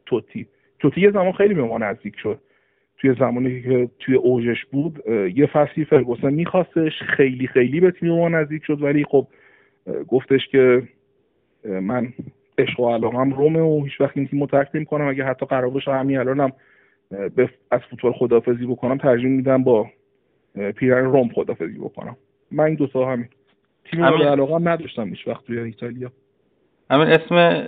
توتی. 0.06 0.48
توتی 0.80 1.02
یه 1.02 1.12
زمان 1.12 1.32
خیلی 1.32 1.54
به 1.54 1.64
ما 1.64 1.78
نزدیک 1.78 2.16
شد. 2.24 2.40
توی 2.98 3.16
زمانی 3.20 3.62
که 3.62 3.90
توی 4.00 4.16
اوجش 4.16 4.66
بود 4.66 5.04
یه 5.36 5.46
فصلی 5.46 5.86
فرگوسن 5.86 6.34
میخواستش. 6.34 7.02
خیلی 7.02 7.48
خیلی 7.48 7.80
به 7.80 7.92
تیم 7.92 8.10
ما 8.10 8.30
نزدیک 8.30 8.64
شد. 8.66 8.82
ولی 8.82 9.04
خب 9.04 9.28
گفتش 10.08 10.48
که 10.48 10.84
من 11.68 12.14
عشق 12.58 12.80
و 12.80 12.94
علاقم 12.94 13.34
رومه 13.34 13.60
و 13.60 13.84
هیچ 13.84 14.02
وقت 14.02 14.18
این 14.18 14.28
تیم 14.28 14.46
ترک 14.46 14.94
اگه 14.94 15.24
حتی 15.24 15.46
قرار 15.46 15.70
باشه 15.70 15.92
همین 15.92 16.18
الانم 16.18 16.52
از 17.72 17.82
فوتبال 17.90 18.14
خدافزی 18.14 18.66
بکنم 18.66 18.98
ترجیح 18.98 19.30
میدم 19.30 19.64
با 19.64 19.88
پیرن 20.76 21.06
روم 21.06 21.30
خدافزی 21.30 21.78
بکنم. 21.78 22.18
من 22.52 22.64
این 22.64 22.76
دو 22.76 22.88
تا 22.88 23.12
همین. 23.12 23.28
تیم 23.92 24.04
همین... 24.04 24.22
علاقه 24.22 24.56
هم 24.56 24.70
نداشتم 24.70 25.08
هیچ 25.08 25.28
وقت 25.28 25.46
توی 25.46 25.60
ایتالیا. 25.60 26.12
همین 26.92 27.08
اسم 27.08 27.68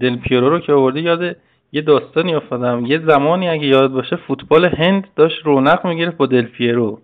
دل 0.00 0.16
پیرو 0.16 0.50
رو 0.50 0.58
که 0.60 0.72
آورده 0.72 1.00
یاد 1.00 1.36
یه 1.72 1.82
داستانی 1.82 2.34
افتادم. 2.34 2.86
یه 2.86 3.00
زمانی 3.06 3.48
اگه 3.48 3.66
یاد 3.66 3.92
باشه 3.92 4.16
فوتبال 4.16 4.64
هند 4.64 5.06
داشت 5.16 5.46
رونق 5.46 5.86
می‌گرفت 5.86 6.16
با 6.16 6.26
دل 6.26 6.42
پیرو. 6.46 7.00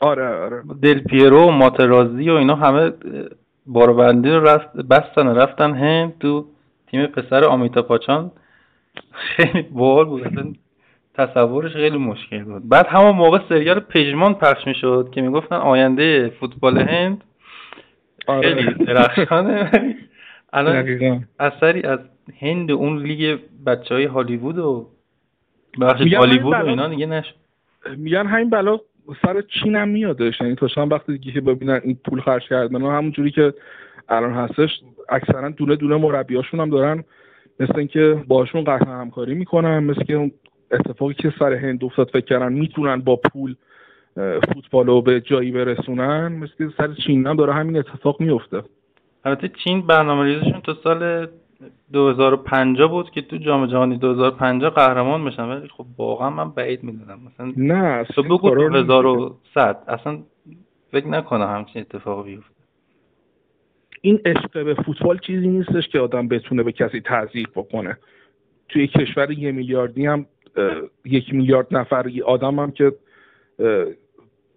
آره 0.00 0.26
آره. 0.26 0.62
دل 0.82 1.00
پیرو 1.00 1.46
و 1.46 1.50
ماترازی 1.50 2.30
و 2.30 2.34
اینا 2.34 2.54
همه 2.54 2.92
باربندی 3.66 4.30
رو 4.30 4.44
رفت 4.44 4.72
بستن 4.76 5.26
و 5.26 5.34
رفتن 5.34 5.74
هند 5.74 6.18
تو 6.18 6.46
تیم 6.86 7.06
پسر 7.06 7.44
آمیتا 7.44 7.82
پاچان. 7.82 8.30
خیلی 9.12 9.62
بال 9.62 10.04
بود. 10.04 10.58
تصورش 11.14 11.72
خیلی 11.72 11.98
مشکل 11.98 12.44
بود. 12.44 12.68
بعد 12.68 12.86
همون 12.86 13.10
موقع 13.10 13.38
سریال 13.48 13.80
پژمان 13.80 14.34
پخش 14.34 14.66
می‌شد 14.66 15.08
که 15.12 15.22
می‌گفتن 15.22 15.56
آینده 15.56 16.28
فوتبال 16.40 16.78
هند. 16.78 17.24
آره. 18.26 18.54
خیلی 18.54 18.84
درخشانه. 18.84 19.70
الان 20.52 21.26
اثری 21.38 21.82
از 21.82 21.98
هند 22.40 22.70
اون 22.70 22.98
لیگ 22.98 23.38
بچه 23.66 23.94
های 23.94 24.04
هالیوود 24.04 24.58
و 24.58 24.88
بخش 25.80 26.12
هالیوود 26.12 26.54
و 26.54 26.66
اینا 26.66 26.88
دیگه 26.88 27.06
نشد 27.06 27.34
میگن 27.96 28.26
همین 28.26 28.50
بلا 28.50 28.80
سر 29.22 29.40
چین 29.40 29.76
هم 29.76 29.88
میادش. 29.88 30.40
یعنی 30.40 30.54
تا 30.54 30.86
وقتی 30.86 31.18
دیگه 31.18 31.32
که 31.32 31.40
ببینن 31.40 31.80
این 31.84 31.98
پول 32.04 32.20
خرج 32.20 32.42
کردن 32.42 32.82
همون 32.82 33.12
جوری 33.12 33.30
که 33.30 33.54
الان 34.08 34.32
هستش 34.32 34.70
اکثرا 35.08 35.48
دونه 35.48 35.76
دونه 35.76 35.96
مربیاشون 35.96 36.60
هم 36.60 36.70
دارن. 36.70 37.04
مثل 37.60 37.78
اینکه 37.78 38.24
باشون 38.28 38.64
قطع 38.64 38.90
همکاری 38.90 39.34
می‌کنن 39.34 39.78
مثل 39.78 40.04
که 40.04 40.30
اتفاقی 40.70 41.14
که 41.14 41.32
سر 41.38 41.52
هند 41.52 41.84
افتاد 41.84 42.10
فکر 42.10 42.24
کردن 42.24 42.52
می‌تونن 42.52 43.00
با 43.00 43.16
پول 43.16 43.54
فوتبال 44.54 44.86
رو 44.86 45.02
به 45.02 45.20
جایی 45.20 45.50
برسونن 45.50 46.32
مثل 46.32 46.52
که 46.58 46.68
سر 46.78 46.94
چین 47.06 47.26
هم 47.26 47.36
داره 47.36 47.52
همین 47.52 47.76
اتفاق 47.76 48.20
میفته 48.20 48.62
البته 49.24 49.48
چین 49.64 49.86
برنامه 49.86 50.24
ریزشون 50.24 50.60
تا 50.60 50.74
سال 50.84 51.26
2050 51.92 52.88
بود 52.88 53.10
که 53.10 53.22
تو 53.22 53.36
جام 53.36 53.66
جهانی 53.66 53.96
2050 53.96 54.70
قهرمان 54.70 55.24
بشن 55.24 55.42
ولی 55.42 55.68
خب 55.68 55.86
واقعا 55.98 56.30
من 56.30 56.50
بعید 56.50 56.84
می‌دونم. 56.84 57.20
مثلا 57.26 57.52
نه 57.56 58.04
تو 58.04 58.22
بگو 58.22 58.82
2100 58.82 59.84
اصلا 59.88 60.18
فکر 60.92 61.08
نکنم 61.08 61.54
همچین 61.54 61.82
اتفاقی 61.82 62.30
بیفته. 62.30 62.54
این 64.00 64.20
عشق 64.24 64.64
به 64.64 64.74
فوتبال 64.74 65.18
چیزی 65.18 65.48
نیستش 65.48 65.88
که 65.88 66.00
آدم 66.00 66.28
بتونه 66.28 66.62
به 66.62 66.72
کسی 66.72 67.00
تزریق 67.00 67.48
بکنه. 67.54 67.98
توی 68.68 68.86
کشور 68.86 69.30
یه 69.30 69.52
میلیاردی 69.52 70.06
هم 70.06 70.26
یک 71.04 71.34
میلیارد 71.34 71.66
نفر 71.70 72.10
آدم 72.26 72.58
هم 72.58 72.70
که 72.70 72.92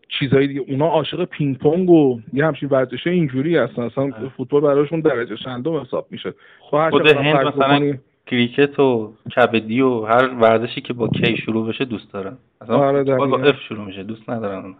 چیزایی 0.07 0.47
دیگه. 0.47 0.61
اونا 0.67 0.87
عاشق 0.87 1.25
پینگ 1.25 1.57
پونگ 1.57 1.89
و 1.89 2.19
یه 2.33 2.45
همچین 2.45 2.69
ورزش 2.69 3.07
اینجوری 3.07 3.57
هستن. 3.57 3.81
اصلا 3.81 4.11
فوتبال 4.37 4.61
براشون 4.61 4.99
درجه 4.99 5.35
چندم 5.37 5.77
حساب 5.77 6.07
میشه. 6.11 6.33
خب 6.59 6.89
خود 6.89 7.07
هند 7.07 7.47
مثلا 7.47 7.97
کریکت 8.27 8.79
و 8.79 9.13
کبدی 9.35 9.81
و 9.81 10.01
هر 10.01 10.27
ورزشی 10.27 10.81
که 10.81 10.93
با 10.93 11.07
K 11.07 11.37
شروع 11.37 11.67
بشه 11.67 11.85
دوست 11.85 12.13
دارن. 12.13 12.37
اصلا 12.61 12.77
آره 12.77 13.03
با 13.03 13.39
F 13.39 13.59
شروع 13.61 13.85
میشه 13.85 14.03
دوست 14.03 14.29
ندارن 14.29 14.75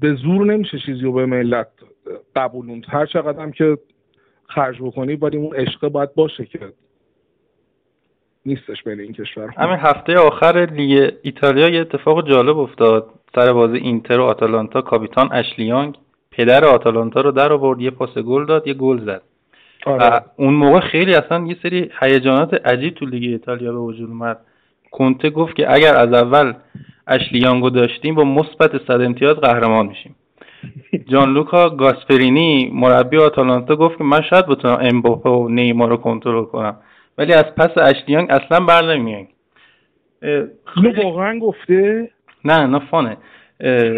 به 0.00 0.14
زور 0.14 0.46
نمیشه 0.46 0.78
چیزی 0.78 1.00
رو 1.00 1.12
به 1.12 1.26
ملت 1.26 1.68
قبولوند 2.36 2.84
هر 2.88 3.06
چقدر 3.06 3.42
هم 3.42 3.52
که 3.52 3.78
خرج 4.48 4.82
بکنی 4.82 5.16
باید 5.16 5.36
اون 5.36 5.56
عشقه 5.56 5.88
باید 5.88 6.14
باشه 6.14 6.44
که 6.44 6.58
نیستش 8.46 8.82
بین 8.82 9.00
این 9.00 9.12
کشور. 9.12 9.54
همین 9.56 9.76
هفته 9.76 10.18
آخر 10.18 10.68
لیگ 10.72 11.12
ایتالیا 11.22 11.68
یه 11.68 11.80
اتفاق 11.80 12.28
جالب 12.28 12.58
افتاد. 12.58 13.06
سر 13.34 13.52
بازی 13.52 13.76
اینتر 13.76 14.20
و 14.20 14.24
آتالانتا 14.24 14.80
کاپیتان 14.80 15.28
اشلیانگ 15.32 15.94
پدر 16.30 16.64
آتالانتا 16.64 17.20
رو 17.20 17.30
در 17.30 17.52
آورد 17.52 17.80
یه 17.80 17.90
پاس 17.90 18.18
گل 18.18 18.46
داد 18.46 18.66
یه 18.66 18.74
گل 18.74 19.04
زد. 19.06 19.22
آره. 19.86 20.06
و 20.06 20.20
اون 20.36 20.54
موقع 20.54 20.80
خیلی 20.80 21.14
اصلا 21.14 21.46
یه 21.46 21.56
سری 21.62 21.90
هیجانات 22.00 22.66
عجیب 22.66 22.94
تو 22.94 23.06
لیگ 23.06 23.32
ایتالیا 23.32 23.72
به 23.72 23.78
وجود 23.78 24.10
اومد. 24.10 24.38
کنته 24.90 25.30
گفت 25.30 25.56
که 25.56 25.72
اگر 25.72 25.96
از 25.96 26.12
اول 26.12 26.52
اشلیانگو 27.06 27.70
داشتیم 27.70 28.14
با 28.14 28.24
مثبت 28.24 28.86
صد 28.88 29.00
امتیاز 29.00 29.36
قهرمان 29.36 29.86
میشیم. 29.86 30.14
جان 31.08 31.32
لوکا 31.32 31.70
گاسپرینی 31.70 32.70
مربی 32.74 33.16
آتالانتا 33.16 33.76
گفت 33.76 33.98
که 33.98 34.04
من 34.04 34.20
شاید 34.30 34.46
بتونم 34.46 34.78
امباپه 34.80 35.30
و 35.30 35.48
نیمار 35.48 35.88
رو 35.88 35.96
کنترل 35.96 36.44
کنم. 36.44 36.76
ولی 37.18 37.32
از 37.32 37.44
پس 37.44 37.78
اشلیانگ 37.78 38.30
اصلا 38.30 38.60
بر 38.60 38.94
نمیاد 38.94 39.26
اینو 40.76 41.02
واقعا 41.02 41.38
گفته؟ 41.38 42.10
نه 42.44 42.66
نه 42.66 42.78
فانه. 42.78 43.16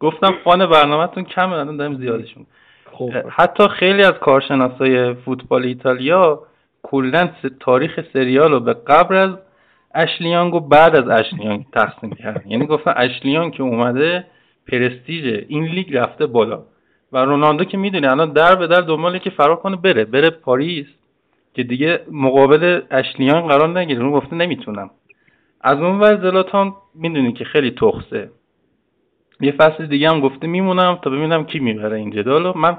گفتم 0.00 0.34
فان 0.44 0.66
برنامهتون 0.66 1.24
کمه 1.24 1.52
الان 1.52 1.76
داریم 1.76 1.98
زیادشون. 1.98 2.46
خب. 2.92 3.10
حتی 3.30 3.68
خیلی 3.68 4.02
از 4.02 4.12
کارشناسای 4.12 5.14
فوتبال 5.14 5.64
ایتالیا 5.64 6.42
کلا 6.82 7.30
تاریخ 7.60 8.00
سریال 8.12 8.52
رو 8.52 8.60
به 8.60 8.74
قبل 8.74 9.16
از 9.16 9.30
اشلیانگ 9.94 10.54
و 10.54 10.60
بعد 10.60 10.96
از 10.96 11.08
اشلیانگ 11.08 11.66
تقسیم 11.72 12.10
کردن. 12.10 12.42
یعنی 12.46 12.66
گفتن 12.66 12.92
اشلیانگ 12.96 13.52
که 13.52 13.62
اومده 13.62 14.24
پرستیژ 14.68 15.44
این 15.48 15.64
لیگ 15.64 15.96
رفته 15.96 16.26
بالا. 16.26 16.62
و 17.12 17.18
رونالدو 17.18 17.64
که 17.64 17.76
می‌دونی 17.76 18.06
الان 18.06 18.32
در 18.32 18.54
به 18.54 18.66
در 18.66 18.80
دنباله 18.80 19.18
که 19.18 19.30
فرار 19.30 19.56
کنه 19.56 19.76
بره. 19.76 20.04
بره 20.04 20.30
پاریس. 20.30 20.86
که 21.54 21.62
دیگه 21.62 22.00
مقابل 22.10 22.80
اشلیان 22.90 23.48
قرار 23.48 23.78
نگیره. 23.78 24.02
اون 24.02 24.12
گفته 24.12 24.36
نمی‌تونم. 24.36 24.90
از 25.60 25.78
اون 25.78 26.00
ور 26.00 26.16
زلاتان 26.16 26.74
می‌دونی 26.94 27.32
که 27.32 27.44
خیلی 27.44 27.70
تخصه 27.70 28.30
یه 29.40 29.52
فصل 29.52 29.86
دیگه 29.86 30.10
هم 30.10 30.20
گفته 30.20 30.46
میمونم 30.46 30.98
تا 31.02 31.10
ببینم 31.10 31.44
کی 31.44 31.58
می‌بره 31.58 31.96
این 31.96 32.10
جدالو. 32.10 32.52
من 32.58 32.78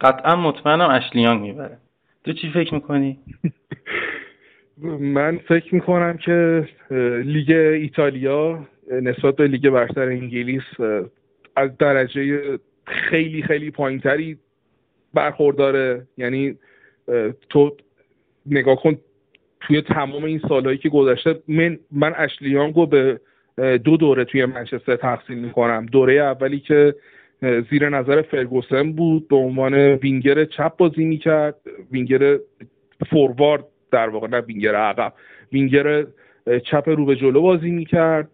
قطعا 0.00 0.36
مطمئنم 0.36 0.90
اشلیان 0.90 1.38
می‌بره. 1.38 1.78
تو 2.24 2.32
چی 2.32 2.50
فکر 2.50 2.74
می‌کنی؟ 2.74 3.18
من 5.00 5.38
فکر 5.48 5.74
می‌کنم 5.74 6.16
که 6.16 6.68
لیگ 7.24 7.50
ایتالیا 7.50 8.58
نسبت 9.02 9.36
به 9.36 9.46
لیگ 9.46 9.70
برتر 9.70 10.02
انگلیس 10.02 10.80
از 11.56 11.78
درجه 11.78 12.58
خیلی 12.86 13.42
خیلی 13.42 13.70
پایینتری 13.70 14.38
برخورداره. 15.14 16.06
یعنی 16.16 16.56
تو 17.50 17.76
نگاه 18.50 18.82
کن 18.82 18.96
توی 19.60 19.82
تمام 19.82 20.24
این 20.24 20.40
سالهایی 20.48 20.78
که 20.78 20.88
گذشته 20.88 21.34
من 21.48 21.78
من 21.92 22.14
اشلیانگو 22.16 22.86
به 22.86 23.20
دو 23.84 23.96
دوره 23.96 24.24
توی 24.24 24.44
منچستر 24.44 24.96
تقسیم 24.96 25.38
می‌کنم. 25.38 25.86
دوره 25.86 26.14
اولی 26.14 26.60
که 26.60 26.94
زیر 27.70 27.88
نظر 27.88 28.22
فرگوسن 28.22 28.92
بود 28.92 29.28
به 29.28 29.36
عنوان 29.36 29.74
وینگر 29.74 30.44
چپ 30.44 30.76
بازی 30.76 31.04
می‌کرد. 31.04 31.54
وینگر 31.92 32.38
فوروارد 33.10 33.64
در 33.90 34.08
واقع 34.08 34.28
نه 34.28 34.40
وینگر 34.40 34.74
عقب. 34.74 35.12
وینگر 35.52 36.06
چپ 36.64 36.88
رو 36.88 37.04
به 37.04 37.16
جلو 37.16 37.42
بازی 37.42 37.70
می‌کرد 37.70 38.28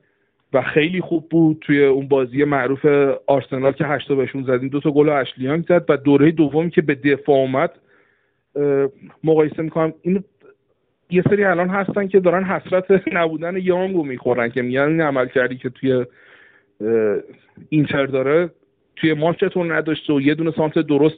و 0.52 0.62
خیلی 0.62 1.00
خوب 1.00 1.28
بود 1.28 1.58
توی 1.60 1.84
اون 1.84 2.08
بازی 2.08 2.44
معروف 2.44 2.84
آرسنال 3.26 3.72
که 3.72 3.84
هشتا 3.84 4.14
بهشون 4.14 4.42
زدیم. 4.42 4.68
دو 4.68 4.80
تا 4.80 4.90
گل 4.90 5.08
اشلی 5.08 5.40
یانگ 5.40 5.64
زد 5.68 5.84
و 5.88 5.96
دوره 5.96 6.30
دومی 6.30 6.70
که 6.70 6.82
به 6.82 6.94
دفاع 6.94 7.36
اومد 7.36 7.70
مقایسه 9.24 9.62
می‌کنم. 9.62 9.92
این 10.02 10.24
یه 11.10 11.22
سری 11.22 11.44
الان 11.44 11.68
هستن 11.68 12.08
که 12.08 12.20
دارن 12.20 12.44
حسرت 12.44 12.84
نبودن 13.12 13.56
یانگو 13.56 14.04
می‌خورن 14.04 14.48
که 14.48 14.62
میگن 14.62 14.80
این 14.80 15.00
عملکردی 15.00 15.56
که 15.56 15.70
توی 15.70 16.04
اینتر 17.68 18.06
داره 18.06 18.50
توی 18.96 19.14
ماچتون 19.14 19.72
نداشته 19.72 20.12
و 20.12 20.20
یه 20.20 20.34
دونه 20.34 20.50
سانت 20.50 20.78
درست 20.78 21.16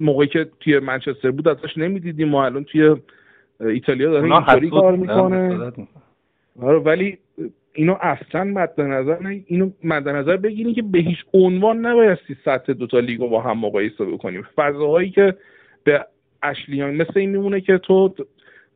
موقعی 0.00 0.28
که 0.28 0.46
توی 0.60 0.78
منچستر 0.78 1.30
بود 1.30 1.48
ازش 1.48 1.78
نمی‌دیدیم 1.78 2.28
ما 2.28 2.44
الان 2.44 2.64
توی 2.64 2.96
ایتالیا 3.60 4.10
داره 4.10 4.34
اینطوری 4.34 4.70
کار 4.70 4.96
می‌کنه. 4.96 5.72
آره 6.62 6.78
ولی 6.78 7.18
اینو 7.74 7.96
اصلا 8.00 8.44
مد 8.44 8.80
نظر 8.80 9.18
نه 9.22 9.44
اینو 9.46 9.70
مد 9.84 10.08
نظر 10.08 10.36
بگیریم 10.36 10.74
که 10.74 10.82
به 10.82 10.98
هیچ 10.98 11.18
عنوان 11.34 11.86
نبایستی 11.86 12.36
سطح 12.44 12.72
دوتا 12.72 12.98
لیگو 12.98 13.28
با 13.28 13.40
هم 13.40 13.58
مقایسه 13.58 14.04
بکنیم. 14.04 14.46
فضاهایی 14.56 15.10
که 15.10 15.34
به 15.84 16.06
اشلیان 16.42 16.94
مثل 16.94 17.12
این 17.14 17.30
میمونه 17.30 17.60
که 17.60 17.78
تو 17.78 18.14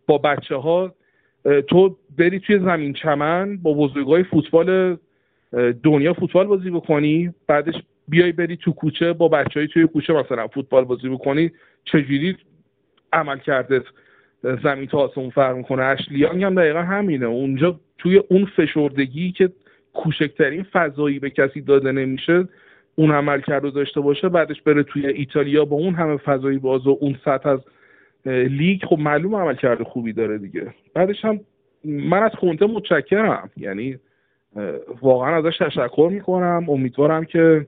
با 0.06 0.18
بچه 0.18 0.56
ها 0.56 0.94
تو 1.68 1.96
بری 2.18 2.40
توی 2.40 2.58
زمین 2.58 2.92
چمن 2.92 3.56
با 3.56 3.72
بزرگای 3.72 4.22
فوتبال 4.22 4.96
دنیا 5.82 6.14
فوتبال 6.14 6.46
بازی 6.46 6.70
بکنی 6.70 7.34
بعدش 7.46 7.74
بیای 8.08 8.32
بری 8.32 8.56
تو 8.56 8.72
کوچه 8.72 9.12
با 9.12 9.28
بچه 9.28 9.60
های 9.60 9.68
توی 9.68 9.86
کوچه 9.86 10.12
مثلا 10.12 10.48
فوتبال 10.48 10.84
بازی 10.84 11.08
بکنی 11.08 11.50
چجوری 11.84 12.36
عمل 13.12 13.38
کرده 13.38 13.82
زمین 14.62 14.86
تا 14.86 14.98
آسمون 14.98 15.30
فرق 15.30 15.56
می‌کنه؟ 15.56 15.82
اشلیانگ 15.82 16.44
هم 16.44 16.54
دقیقا 16.54 16.82
همینه. 16.82 17.26
اونجا 17.26 17.80
توی 17.98 18.16
اون 18.16 18.44
فشردگی 18.56 19.32
که 19.32 19.52
کوچکترین 19.92 20.62
فضایی 20.62 21.18
به 21.18 21.30
کسی 21.30 21.60
داده 21.60 21.92
نمیشه 21.92 22.48
اون 22.96 23.10
عمل 23.10 23.40
کرده 23.40 23.70
داشته 23.70 24.00
باشه 24.00 24.28
بعدش 24.28 24.62
بره 24.62 24.82
توی 24.82 25.06
ایتالیا 25.06 25.64
با 25.64 25.76
اون 25.76 25.94
همه 25.94 26.16
فضایی 26.16 26.58
باز 26.58 26.86
و 26.86 26.98
اون 27.00 27.16
سطح 27.24 27.48
از 27.48 27.60
لیگ 28.26 28.84
خب 28.84 28.98
معلوم 28.98 29.34
عمل 29.34 29.54
کرده 29.54 29.84
خوبی 29.84 30.12
داره 30.12 30.38
دیگه. 30.38 30.74
بعدش 30.94 31.24
هم 31.24 31.40
من 31.84 32.22
از 32.22 32.30
خونته 32.38 32.66
متشکرم. 32.66 33.50
یعنی 33.56 33.98
واقعا 35.02 35.36
ازش 35.36 35.58
تشکر 35.58 36.08
می‌کنم. 36.12 36.66
امیدوارم 36.68 37.24
که 37.24 37.66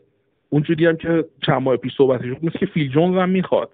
اونجوری 0.51 0.87
هم 0.87 0.97
که 0.97 1.25
چند 1.47 1.63
ماه 1.63 1.77
پیش 1.77 1.93
صحبتش 1.97 2.29
بود 2.41 2.53
که 2.53 2.67
فیل 2.67 2.89
جونز 2.89 3.17
هم 3.17 3.29
می‌خواد. 3.29 3.71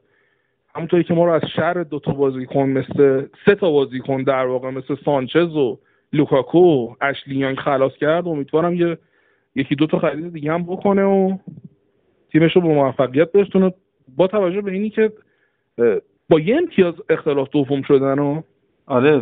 همونطوری 0.75 1.05
که 1.05 1.15
ما 1.15 1.25
رو 1.25 1.33
از 1.33 1.43
شهر 1.57 1.83
دو 1.83 1.99
تا 1.99 2.13
بازیکن 2.13 2.69
مثل 2.69 3.27
سه 3.47 3.55
تا 3.55 3.71
بازیکن 3.71 4.23
در 4.23 4.47
واقع 4.47 4.71
مثل 4.71 4.97
سانچز 5.05 5.57
و 5.57 5.79
لوکاکو 6.13 6.95
اشلیانگ 7.01 7.59
خلاص 7.59 7.93
کرد 7.93 8.29
امیدوارم 8.29 8.75
یه 8.75 8.99
یکی 9.55 9.75
دو 9.75 9.87
تا 9.87 9.99
خرید 9.99 10.33
دیگه 10.33 10.53
هم 10.53 10.63
بکنه 10.63 11.05
و 11.05 11.37
تیمش 12.33 12.57
رو 12.57 12.63
به 12.63 12.69
موفقیت 12.69 13.33
برسونه. 13.33 13.75
با 14.17 14.27
توجه 14.27 14.61
به 14.61 14.73
اینی 14.73 14.91
که 14.91 15.13
با 16.29 16.41
یه 16.41 16.57
امتیاز 16.57 16.95
اختلاف 17.09 17.49
دوم 17.51 17.83
شدن 17.83 18.19
و 18.19 18.43
آره 18.87 19.21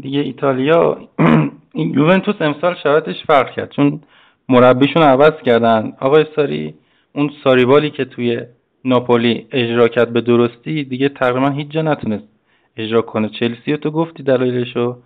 دیگه 0.00 0.20
ایتالیا 0.20 0.98
یوونتوس 1.74 2.36
امسال 2.40 2.74
شرایطش 2.82 3.24
فرق 3.26 3.50
کرد 3.50 3.70
چون 3.70 4.00
مربیشون 4.48 5.02
عوض 5.02 5.42
کردن. 5.44 5.92
آقای 6.00 6.26
ساری 6.36 6.74
اون 7.14 7.30
ساریبالی 7.44 7.90
که 7.90 8.04
توی 8.04 8.40
ناپولی 8.84 9.46
اجرا 9.52 9.88
کرد 9.88 10.12
به 10.12 10.20
درستی 10.20 10.84
دیگه 10.84 11.08
تقریبا 11.08 11.50
هیچ 11.50 11.68
جا 11.68 11.82
نتونست 11.82 12.28
اجرا 12.76 13.02
کنه. 13.02 13.28
چلسی 13.28 13.70
رو 13.70 13.76
تو 13.76 13.90
گفتی 13.90 14.22
دلایلشو. 14.22 14.96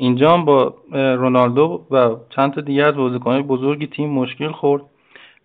اینجا 0.00 0.32
هم 0.32 0.44
با 0.44 0.74
رونالدو 0.92 1.84
و 1.90 2.16
چند 2.30 2.52
تا 2.52 2.60
دیگه 2.60 2.84
از 2.84 2.94
بازیکنهای 2.94 3.42
بزرگی 3.42 3.86
تیم 3.86 4.10
مشکل 4.10 4.52
خورد. 4.52 4.82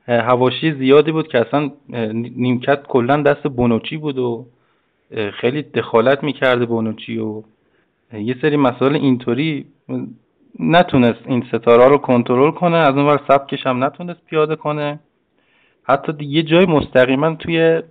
هواشی 0.08 0.74
زیادی 0.74 1.12
بود 1.12 1.28
که 1.28 1.40
اصلا 1.48 1.72
نیمکت 2.36 2.88
کلا 2.88 3.22
دست 3.22 3.48
بونوچی 3.48 3.98
بود 3.98 4.18
و 4.18 4.46
خیلی 5.34 5.62
دخالت 5.62 6.24
می‌کرده 6.24 6.66
بونوچی 6.66 7.18
و 7.18 7.42
یه 8.14 8.36
سری 8.42 8.58
مسائل 8.58 8.96
اینطوری 8.96 9.66
نتونست 10.60 11.20
این 11.26 11.46
ستاره 11.52 11.88
رو 11.88 11.98
کنترل 11.98 12.52
کنه. 12.52 12.78
از 12.78 12.96
اون 12.96 13.06
ور 13.06 13.20
سبکش 13.28 13.68
هم 13.68 13.84
نتونست 13.84 14.26
پیاده 14.26 14.56
کنه. 14.56 15.00
حتی 15.84 16.26
یه 16.26 16.44
جای 16.44 16.66
مستقیما 16.66 17.36
توی 17.36 17.82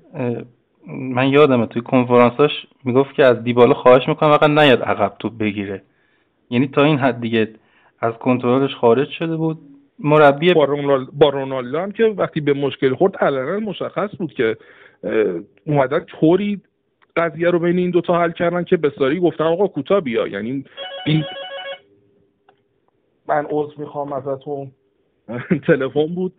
من 0.87 1.29
یادمه 1.29 1.67
توی 1.67 1.83
کنفرانساش 1.83 2.67
می‌گفت 2.85 3.15
که 3.15 3.25
از 3.25 3.45
دیبالا 3.45 3.75
خواهش 3.75 4.09
می‌کنم 4.09 4.31
فقط 4.31 4.51
نیاد 4.51 4.83
عقب 4.83 5.13
توپ 5.19 5.39
بگیره. 5.39 5.83
یعنی 6.53 6.69
تا 6.69 6.85
این 6.85 6.99
حد 6.99 7.21
دیگه 7.21 7.49
از 8.01 8.15
کنترلش 8.15 8.75
خارج 8.75 9.09
شده 9.09 9.37
بود. 9.37 9.59
مربی 9.99 10.55
با, 10.55 10.67
با 11.13 11.29
رونالدو 11.29 11.79
هم 11.79 11.93
که 11.93 12.05
وقتی 12.05 12.41
به 12.41 12.53
مشکل 12.53 12.95
خورد 12.95 13.17
علنا 13.17 13.59
مشخص 13.59 14.17
بود 14.19 14.33
که 14.33 14.57
اومدن 15.67 16.01
طوری 16.01 16.61
قضیه 17.17 17.51
رو 17.51 17.59
بین 17.59 17.79
این 17.79 17.91
دوتا 17.91 18.21
حل 18.21 18.33
کردن 18.33 18.65
که 18.65 18.77
به 18.77 18.93
ساری 18.99 19.21
گفتن 19.21 19.45
آقا 19.45 19.67
کوتا 19.67 20.01
بیا. 20.01 20.27
یعنی 20.27 20.65
این 21.07 21.25
من 23.29 23.47
عذر 23.51 23.75
می‌خوام 23.79 24.13
ازتون. 24.13 24.71
تلفن 25.67 26.07
بود. 26.07 26.33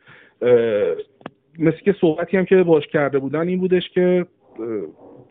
مثل 1.59 1.77
که 1.85 1.95
صحبتی 2.01 2.37
هم 2.37 2.45
که 2.45 2.63
باش 2.63 2.87
کرده 2.87 3.19
بودن 3.19 3.47
این 3.47 3.59
بودش 3.59 3.89
که 3.89 4.25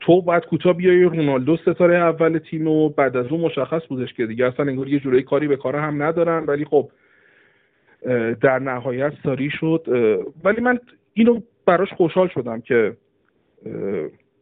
تو 0.02 0.22
باید 0.22 0.44
کوتا 0.44 0.72
بیای 0.72 1.02
رونالدو 1.02 1.56
ستاره 1.56 1.96
اول 1.96 2.38
تیم 2.38 2.68
و 2.68 2.88
بعد 2.88 3.16
از 3.16 3.26
اون 3.26 3.40
مشخص 3.40 3.86
بودش 3.88 4.12
که 4.12 4.26
دیگه 4.26 4.46
اصلا 4.46 4.66
انگار 4.66 4.88
یه 4.88 5.00
جورایی 5.00 5.22
کاری 5.22 5.48
به 5.48 5.56
کار 5.56 5.76
هم 5.76 6.02
ندارن. 6.02 6.44
ولی 6.46 6.64
خب 6.64 6.90
در 8.40 8.58
نهایت 8.58 9.12
ساری 9.24 9.50
شد. 9.50 9.86
ولی 10.44 10.60
من 10.60 10.78
اینو 11.14 11.40
براش 11.66 11.92
خوشحال 11.92 12.28
شدم 12.28 12.60
که 12.60 12.96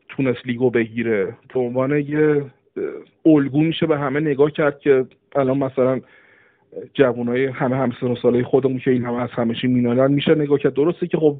تونست 0.08 0.46
لیگو 0.46 0.70
بگیره. 0.70 1.36
به 1.54 1.61
عنوان 1.61 1.98
یه 1.98 2.44
الگو 3.26 3.62
میشه 3.62 3.86
به 3.86 3.98
همه 3.98 4.20
نگاه 4.20 4.50
کرد 4.50 4.78
که 4.78 5.06
الان 5.34 5.58
مثلا 5.58 6.00
جوانای 6.94 7.46
همه 7.46 7.76
همسن 7.76 8.06
و 8.06 8.16
ساله 8.16 8.42
خودمون 8.42 8.78
که 8.78 8.90
این 8.90 9.04
همه 9.04 9.22
از 9.22 9.30
همشی 9.30 9.66
مینالن 9.66 10.12
میشه 10.12 10.34
نگاه 10.34 10.58
کرد. 10.58 10.74
درسته 10.74 11.06
که 11.06 11.16
خب 11.16 11.36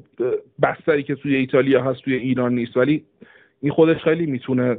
بستری 0.63 1.03
که 1.03 1.15
توی 1.15 1.35
ایتالیا 1.35 1.83
هست 1.83 2.01
توی 2.01 2.15
ایران 2.15 2.55
نیست 2.55 2.77
ولی 2.77 3.03
این 3.61 3.71
خودش 3.71 3.97
خیلی 3.97 4.25
می‌تونه 4.25 4.77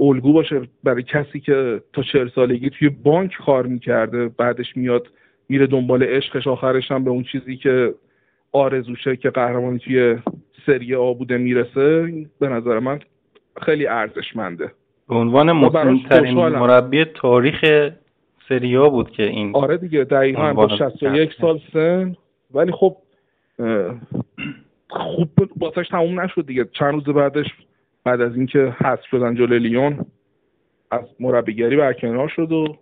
الگو 0.00 0.32
باشه 0.32 0.60
برای 0.84 1.02
کسی 1.02 1.40
که 1.40 1.82
تا 1.92 2.02
چهل 2.02 2.28
سالگی 2.28 2.70
توی 2.70 2.88
بانک 2.88 3.32
کار 3.46 3.66
می‌کرده 3.66 4.28
بعدش 4.28 4.76
میاد 4.76 5.06
میره 5.48 5.66
دنبال 5.66 6.02
عشقش 6.02 6.46
آخرش 6.46 6.90
هم 6.90 7.04
به 7.04 7.10
اون 7.10 7.22
چیزی 7.22 7.56
که 7.56 7.94
آرزوشه 8.52 9.16
که 9.16 9.30
قهرمانی 9.30 9.78
توی 9.78 10.18
سری 10.66 10.94
آ 10.94 11.12
بوده 11.12 11.38
می‌رسه 11.38 12.12
به 12.40 12.48
نظر 12.48 12.78
من 12.78 13.00
خیلی 13.62 13.86
ارزشمنده. 13.86 14.72
به 15.08 15.14
عنوان 15.14 15.52
مسنترین 15.52 16.34
مربی 16.34 17.04
تاریخ 17.04 17.90
سریا 18.48 18.88
بود 18.88 19.10
که 19.10 19.22
این 19.22 19.56
آره 19.56 19.76
دیگه 19.76 20.04
دقیقا 20.04 20.52
با 20.52 20.68
61 20.68 21.34
سال 21.40 21.60
سن. 21.72 22.16
ولی 22.54 22.72
خب 22.72 22.96
خوب 24.88 25.30
باسش 25.56 25.88
تموم 25.88 26.20
نشد 26.20 26.46
دیگه. 26.46 26.68
چند 26.72 26.94
روز 26.94 27.04
بعدش 27.04 27.46
بعد 28.04 28.20
از 28.20 28.36
اینکه 28.36 28.76
حذف 28.84 29.06
شدن 29.10 29.34
جلوی 29.34 29.58
لیون 29.58 30.06
از 30.90 31.04
مربیگری 31.20 31.76
برکنار 31.76 32.28
شد 32.28 32.52
و 32.52 32.76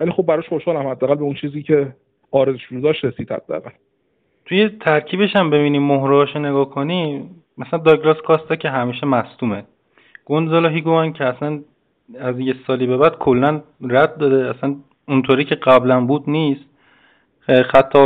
ولی 0.00 0.10
خب 0.10 0.22
براش 0.22 0.48
خوشحالم. 0.48 0.86
حداقل 0.86 1.14
به 1.14 1.22
اون 1.22 1.34
چیزی 1.34 1.62
که 1.62 1.94
آرزوش 2.30 2.72
داشت 2.82 3.04
رسید 3.04 3.32
حداقل. 3.32 3.70
توی 4.46 4.68
ترکیبش 4.68 5.36
هم 5.36 5.50
ببینیم 5.50 5.82
مهرهاش 5.82 6.36
نگاه 6.36 6.70
کنیم 6.70 7.30
مثلا 7.58 7.78
داگلاس 7.78 8.16
کاستا 8.16 8.56
که 8.56 8.70
همیشه 8.70 9.06
مصدومه. 9.06 9.64
گونزالا 10.24 10.68
هیگوان 10.68 11.12
که 11.12 11.24
اصلا 11.24 11.60
از 12.20 12.40
یه 12.40 12.54
سالی 12.66 12.86
به 12.86 12.96
بعد 12.96 13.18
کلا 13.18 13.62
رد 13.80 14.16
داده 14.16 14.50
اصلا 14.50 14.76
اونطوری 15.08 15.44
که 15.44 15.54
قبلا 15.54 16.00
بود 16.00 16.30
نیست. 16.30 16.64
خط 17.48 17.96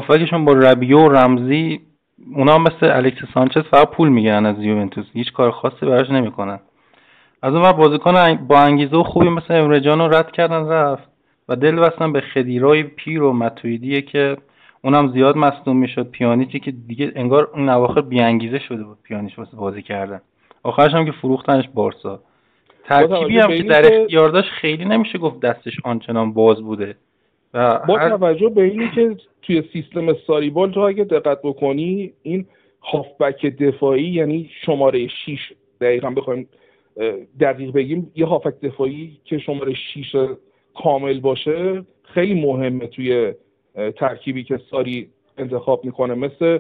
با 0.45 0.53
ربیو 0.53 0.99
و 0.99 1.09
رمزی 1.09 1.81
اونا 2.35 2.55
هم 2.55 2.63
مثل 2.63 2.97
الکس 2.97 3.19
سانچز 3.35 3.63
فقط 3.63 3.91
پول 3.91 4.09
می‌گیرن 4.09 4.47
از 4.47 4.59
یوونتوس. 4.59 5.07
هیچ 5.13 5.33
کار 5.33 5.51
خاصی 5.51 5.87
براش 5.87 6.11
نمی‌کنن. 6.11 6.61
از 7.43 7.55
اون 7.55 7.73
بازیکن 7.73 8.35
با 8.35 8.61
انگیزه 8.61 8.97
و 8.97 9.03
خوبی 9.03 9.29
مثل 9.29 9.55
امرجان 9.55 9.99
رو 9.99 10.15
رد 10.15 10.33
کردن 10.33 10.69
رفت 10.69 11.09
و 11.49 11.57
دل 11.57 11.77
بستن 11.77 12.13
به 12.13 12.21
خدیرای 12.21 12.83
پیر 12.83 13.23
و 13.23 13.33
متویدیه 13.33 14.03
که 14.03 14.37
اونم 14.85 15.13
زیاد 15.13 15.37
مصدوم 15.37 15.77
می‌شد. 15.77 16.11
پیانیتی 16.11 16.61
که 16.61 16.71
دیگه 16.71 17.13
انگار 17.17 17.49
اون 17.55 17.69
اواخر 17.69 18.01
بیانگیزه 18.01 18.59
شده 18.59 18.85
بود 18.85 18.99
پیانیش 19.03 19.39
واسه 19.39 19.57
بازی 19.57 19.83
کردن. 19.83 20.21
آخرش 20.63 20.95
هم 20.95 21.05
که 21.05 21.13
فروختنش 21.13 21.69
بارسا. 21.75 22.21
ترکیبی 22.85 23.39
هم 23.39 23.49
که 23.49 23.63
در 23.63 24.01
اختیار 24.01 24.29
داشت 24.29 24.49
خیلی 24.51 24.85
نمیشه 24.85 25.19
گفت 25.19 25.41
دستش 25.41 25.73
آنچنان 25.85 26.33
باز 26.33 26.63
بوده. 26.63 26.97
با 27.53 27.99
توجه 27.99 28.49
به 28.49 28.63
اینی 28.63 28.91
که 28.95 29.17
توی 29.43 29.63
سیستم 29.73 30.15
ساریبال 30.27 30.73
تو 30.73 30.81
اگه 30.81 31.05
دقت 31.05 31.39
بکنی 31.43 32.13
این 32.23 32.47
هافبک 32.83 33.47
دفاعی 33.47 34.09
یعنی 34.09 34.51
شماره 34.67 35.09
6 35.09 35.53
دقیقا 35.81 36.11
بخوایم 36.11 36.49
دقیق 37.41 37.73
بگیم 37.73 38.13
یه 38.17 38.27
هافک 38.27 38.61
دفاعی 38.63 39.19
که 39.25 39.39
شماره 39.39 39.75
6 39.75 40.17
کامل 40.75 41.21
باشه 41.21 41.83
خیلی 42.03 42.41
مهمه 42.41 42.87
توی 42.87 43.33
ترکیبی 43.97 44.45
که 44.45 44.61
ساری 44.71 45.09
انتخاب 45.39 45.85
می‌کنه 45.85 46.15
مثل 46.15 46.59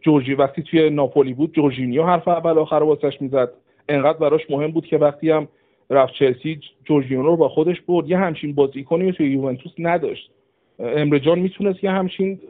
جورجی. 0.00 0.34
وقتی 0.34 0.62
توی 0.62 0.90
ناپولی 0.90 1.34
بود 1.34 1.52
جورجینیو 1.52 2.02
حرف 2.02 2.28
اول 2.28 2.58
آخر 2.58 2.74
واسش 2.74 3.22
می‌زد. 3.22 3.52
انقدر 3.88 4.18
براش 4.18 4.50
مهم 4.50 4.70
بود 4.70 4.86
که 4.86 4.98
وقتی 4.98 5.30
هم 5.30 5.48
رفت 5.92 6.14
چلسی 6.14 6.60
جورجینیو 6.84 7.22
رو 7.22 7.36
با 7.36 7.48
خودش 7.48 7.80
برد. 7.80 8.10
یه 8.10 8.18
همچین 8.18 8.54
بازیکنی 8.54 9.12
توی 9.12 9.30
یوونتوس 9.30 9.72
نداشت. 9.78 10.30
امرجان 10.78 11.38
می‌تونست 11.38 11.84
یه 11.84 11.90
همچین 11.90 12.40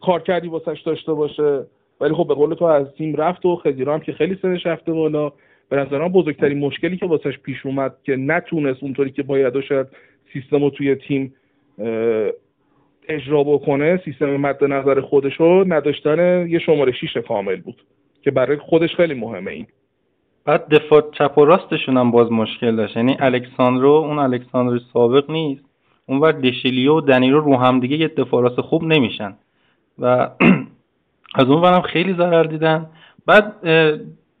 کارکردی 0.00 0.48
واسش 0.48 0.82
داشته 0.86 1.12
باشه. 1.12 1.66
ولی 2.00 2.14
خب 2.14 2.28
به 2.28 2.34
قول 2.34 2.54
تو 2.54 2.64
از 2.64 2.86
تیم 2.98 3.16
رفت 3.16 3.46
و 3.46 3.56
خدیرا 3.56 3.94
هم 3.94 4.00
که 4.00 4.12
خیلی 4.12 4.38
سنش 4.42 4.66
رفته 4.66 4.92
بالا. 4.92 5.32
به 5.68 5.76
نظرم 5.76 6.08
بزرگترین 6.08 6.58
مشکلی 6.58 6.96
که 6.96 7.06
واسش 7.06 7.38
پیش 7.38 7.66
اومد 7.66 7.96
که 8.04 8.16
نتونست 8.16 8.82
اونطوری 8.82 9.10
که 9.10 9.22
باید 9.22 9.60
شاید 9.60 9.86
سیستم 10.32 10.64
رو 10.64 10.70
توی 10.70 10.94
تیم 10.94 11.34
اجرا 13.08 13.44
بکنه 13.44 14.00
سیستم 14.04 14.36
مد 14.36 14.64
نظر 14.64 15.00
خودش 15.00 15.34
رو 15.34 15.64
نداشتن 15.72 16.46
یه 16.48 16.58
شماره 16.58 16.92
6 16.92 17.16
کامل 17.16 17.56
بود. 17.56 17.82
که 18.22 18.30
برای 18.30 18.56
خودش 18.56 18.94
خیلی 18.94 19.14
مهمه 19.14 19.50
این. 19.50 19.66
بعد 20.46 20.68
دفاع 20.68 21.10
چپ 21.12 21.38
و 21.38 21.44
راستشون 21.44 21.96
هم 21.96 22.10
باز 22.10 22.32
مشکل 22.32 22.76
داشت. 22.76 22.96
یعنی 22.96 23.16
الکساندرو 23.20 23.90
اون 23.90 24.18
الکساندرو 24.18 24.78
سابق 24.92 25.30
نیست. 25.30 25.64
اونور 26.06 26.32
دشلیو 26.32 26.96
و 26.96 27.00
دنیرو 27.00 27.40
رو 27.40 27.56
هم 27.56 27.80
دیگه 27.80 27.96
یه 27.96 28.08
دفاع 28.08 28.42
راست 28.42 28.60
خوب 28.60 28.84
نمیشن. 28.84 29.36
و 29.98 30.06
از 31.40 31.48
اون 31.48 31.64
هم 31.64 31.80
خیلی 31.80 32.14
ضرر 32.14 32.44
دیدن. 32.44 32.86
بعد 33.26 33.54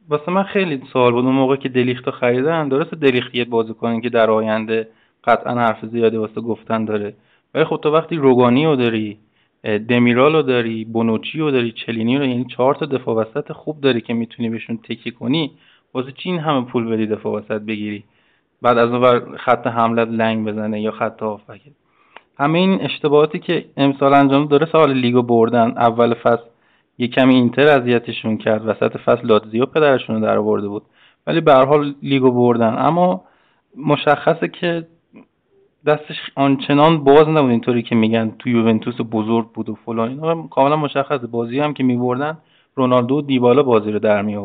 واسه 0.08 0.32
من 0.32 0.42
خیلی 0.42 0.82
سوال 0.92 1.12
بود. 1.12 1.24
اون 1.24 1.34
موقع 1.34 1.56
که 1.56 1.68
دلیختو 1.68 2.10
خریدن 2.10 2.68
درست 2.68 2.94
دلیخت 2.94 3.34
یه 3.34 3.44
بازیکنی 3.44 4.00
که 4.00 4.08
در 4.08 4.30
آینده 4.30 4.88
قطعا 5.24 5.54
حرف 5.54 5.84
زیادی 5.84 6.16
واسه 6.16 6.40
گفتن 6.40 6.84
داره. 6.84 7.14
ولی 7.54 7.64
خب 7.64 7.80
تو 7.82 7.90
وقتی 7.90 8.16
روگانی 8.16 8.66
رو 8.66 8.76
داری 8.76 9.18
دمیرال 9.88 10.32
رو 10.32 10.42
داری 10.42 10.84
بونوچی 10.84 11.38
رو 11.38 11.50
داری 11.50 11.72
چلینی 11.72 12.18
رو 12.18 12.24
یعنی 12.24 12.44
چهار 12.44 12.74
تا 12.74 12.86
دفاع 12.86 13.16
وسط 13.16 13.52
خوب 13.52 13.80
داری 13.80 14.00
که 14.00 14.14
می‌تونی 14.14 14.48
بهشون 14.48 14.76
تکی 14.76 15.10
کنی 15.10 15.50
واسه 15.96 16.12
چی 16.12 16.30
این 16.30 16.38
همه 16.38 16.64
پول 16.64 16.88
بدی 16.88 17.06
دفاع 17.06 17.32
وسط 17.32 17.60
بگیری؟ 17.62 18.04
بعد 18.62 18.78
از 18.78 18.90
اون 18.90 19.36
خط 19.36 19.66
حملت 19.66 20.08
لنگ 20.08 20.48
بزنه 20.48 20.80
یا 20.80 20.90
خط 20.90 21.22
هافکت 21.22 21.72
همه 22.38 22.58
این 22.58 22.82
اشتباهاتی 22.82 23.38
که 23.38 23.64
امسال 23.76 24.14
انجام 24.14 24.46
داره 24.46 24.66
سال 24.72 24.92
لیگو 24.92 25.22
بردن. 25.22 25.70
اول 25.76 26.14
فصل 26.14 26.44
یه 26.98 27.08
کمی 27.08 27.34
اینتر 27.34 27.68
اذیتشون 27.68 28.36
کرد. 28.36 28.68
وسط 28.68 28.96
فصل 28.96 29.26
لاتزیو 29.26 29.66
پدرشون 29.66 30.16
رو 30.16 30.22
در 30.22 30.36
آورده 30.36 30.68
بود. 30.68 30.82
ولی 31.26 31.40
به 31.40 31.54
حال 31.54 31.94
لیگو 32.02 32.30
بردن. 32.30 32.78
اما 32.78 33.24
مشخصه 33.76 34.48
که 34.48 34.86
دستش 35.86 36.16
آنچنان 36.34 37.04
باز 37.04 37.28
نبود. 37.28 37.50
اینطوری 37.50 37.82
که 37.82 37.94
میگن 37.94 38.32
تو 38.38 38.48
یوونتوس 38.48 38.96
بزرگ 39.10 39.46
بود 39.52 39.68
و 39.68 39.74
فلان. 39.74 40.08
اینا 40.08 40.46
کاملا 40.46 40.76
مشخصه. 40.76 41.26
بازی 41.26 41.60
هم 41.60 41.74
که 41.74 41.82
میبردن 41.82 42.38
رونالدو 42.74 43.14
و 43.14 43.22
دیبالا 43.22 43.62
بازی 43.62 43.92
رو 43.92 43.98
در 43.98 44.22
می 44.22 44.36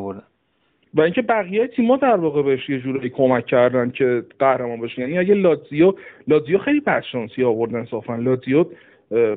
و 0.94 1.02
اینکه 1.02 1.22
بقیه 1.22 1.68
تیم‌ها 1.68 1.98
در 1.98 2.16
واقع 2.16 2.42
بهش 2.42 2.70
یه 2.70 2.80
جوری 2.80 3.10
کمک 3.10 3.46
کردن 3.46 3.92
که 3.92 4.24
قهرمان 4.40 4.82
بشه 4.82 5.02
یعنی 5.02 5.18
اگه 5.18 5.34
لاتزیو 5.34 5.94
لاتزیو 6.28 6.58
خیلی 6.58 6.80
بدشانسی 6.80 7.44
آوردن 7.44 7.86
صافا 7.86 8.16
لاتزیو 8.16 8.66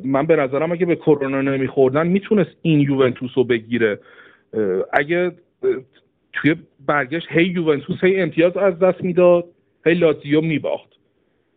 من 0.05 0.26
به 0.26 0.36
نظرم 0.36 0.72
اگه 0.72 0.86
به 0.86 0.96
کرونا 0.96 1.42
نمیخوردن 1.42 2.07
می‌تونست 2.07 2.50
این 2.62 2.80
یوونتوس 2.80 3.30
رو 3.34 3.44
بگیره 3.44 3.98
اگه 4.92 5.32
توی 6.32 6.55
برگشت 6.86 7.26
هی 7.30 7.44
یوونتوس 7.44 8.05
هی 8.05 8.20
امتیاز 8.20 8.57
از 8.57 8.78
دست 8.78 9.05
می‌داد 9.05 9.44
هی 9.86 9.94
لاتزیو 9.94 10.40
میباخت. 10.40 10.88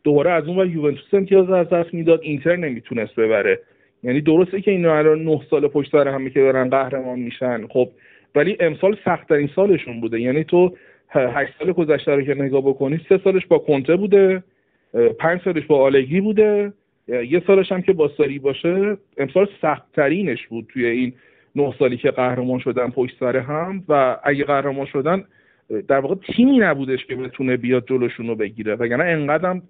دوباره 0.03 0.31
از 0.31 0.47
اون 0.47 0.57
ور 0.57 0.67
یوونتوس 0.67 1.13
امتیاز 1.13 1.49
از 1.49 1.69
دست 1.69 1.93
می‌داد 1.93 2.19
اینتر 2.23 2.55
نمی‌تونست 2.55 3.15
ببره. 3.15 3.59
یعنی 4.03 4.21
درسته 4.21 4.61
که 4.61 4.71
اینا 4.71 4.97
الان 4.97 5.23
نه 5.23 5.41
سال 5.49 5.67
پشت 5.67 5.91
سر 5.91 6.07
همه 6.07 6.29
که 6.29 6.39
دارن 6.39 6.69
قهرمان 6.69 7.19
میشن. 7.19 7.67
خب 7.67 7.89
ولی 8.35 8.57
امسال 8.59 8.97
سختترین 9.05 9.49
سالشون 9.55 10.01
بوده. 10.01 10.21
یعنی 10.21 10.43
تو 10.43 10.75
هشت 11.09 11.53
سال 11.59 11.71
گذشته 11.71 12.15
رو 12.15 12.21
که 12.21 12.33
نگاه 12.33 12.61
بکنی 12.61 13.01
سه 13.09 13.19
سالش 13.23 13.45
با 13.45 13.57
کنته 13.59 13.95
بوده 13.95 14.43
پنج 15.19 15.41
سالش 15.41 15.65
با 15.65 15.81
آلگی 15.81 16.21
بوده. 16.21 16.73
یه 17.07 17.43
سالش 17.47 17.71
هم 17.71 17.81
که 17.81 17.93
با 17.93 18.11
ساری 18.17 18.39
باشه 18.39 18.97
امسال 19.17 19.47
سختترینش 19.61 20.47
بود 20.47 20.67
توی 20.73 20.85
این 20.85 21.13
نه 21.55 21.73
سالی 21.79 21.97
که 21.97 22.11
قهرمان 22.11 22.59
شدن 22.59 22.89
پشت 22.89 23.17
سر 23.19 23.37
هم. 23.37 23.83
و 23.89 24.17
اگه 24.23 24.43
قهرمان 24.43 24.85
شدن 24.85 25.23
در 25.87 25.99
واقع 25.99 26.15
تیمی 26.15 26.57
نبودش 26.57 27.05
که 27.05 27.15
بتونه 27.15 27.57
بیاد 27.57 27.87
جلوشون 27.87 28.27
رو 28.27 28.35
بگیره. 28.35 28.75
وگرنه 28.75 29.03
انقدرم 29.03 29.61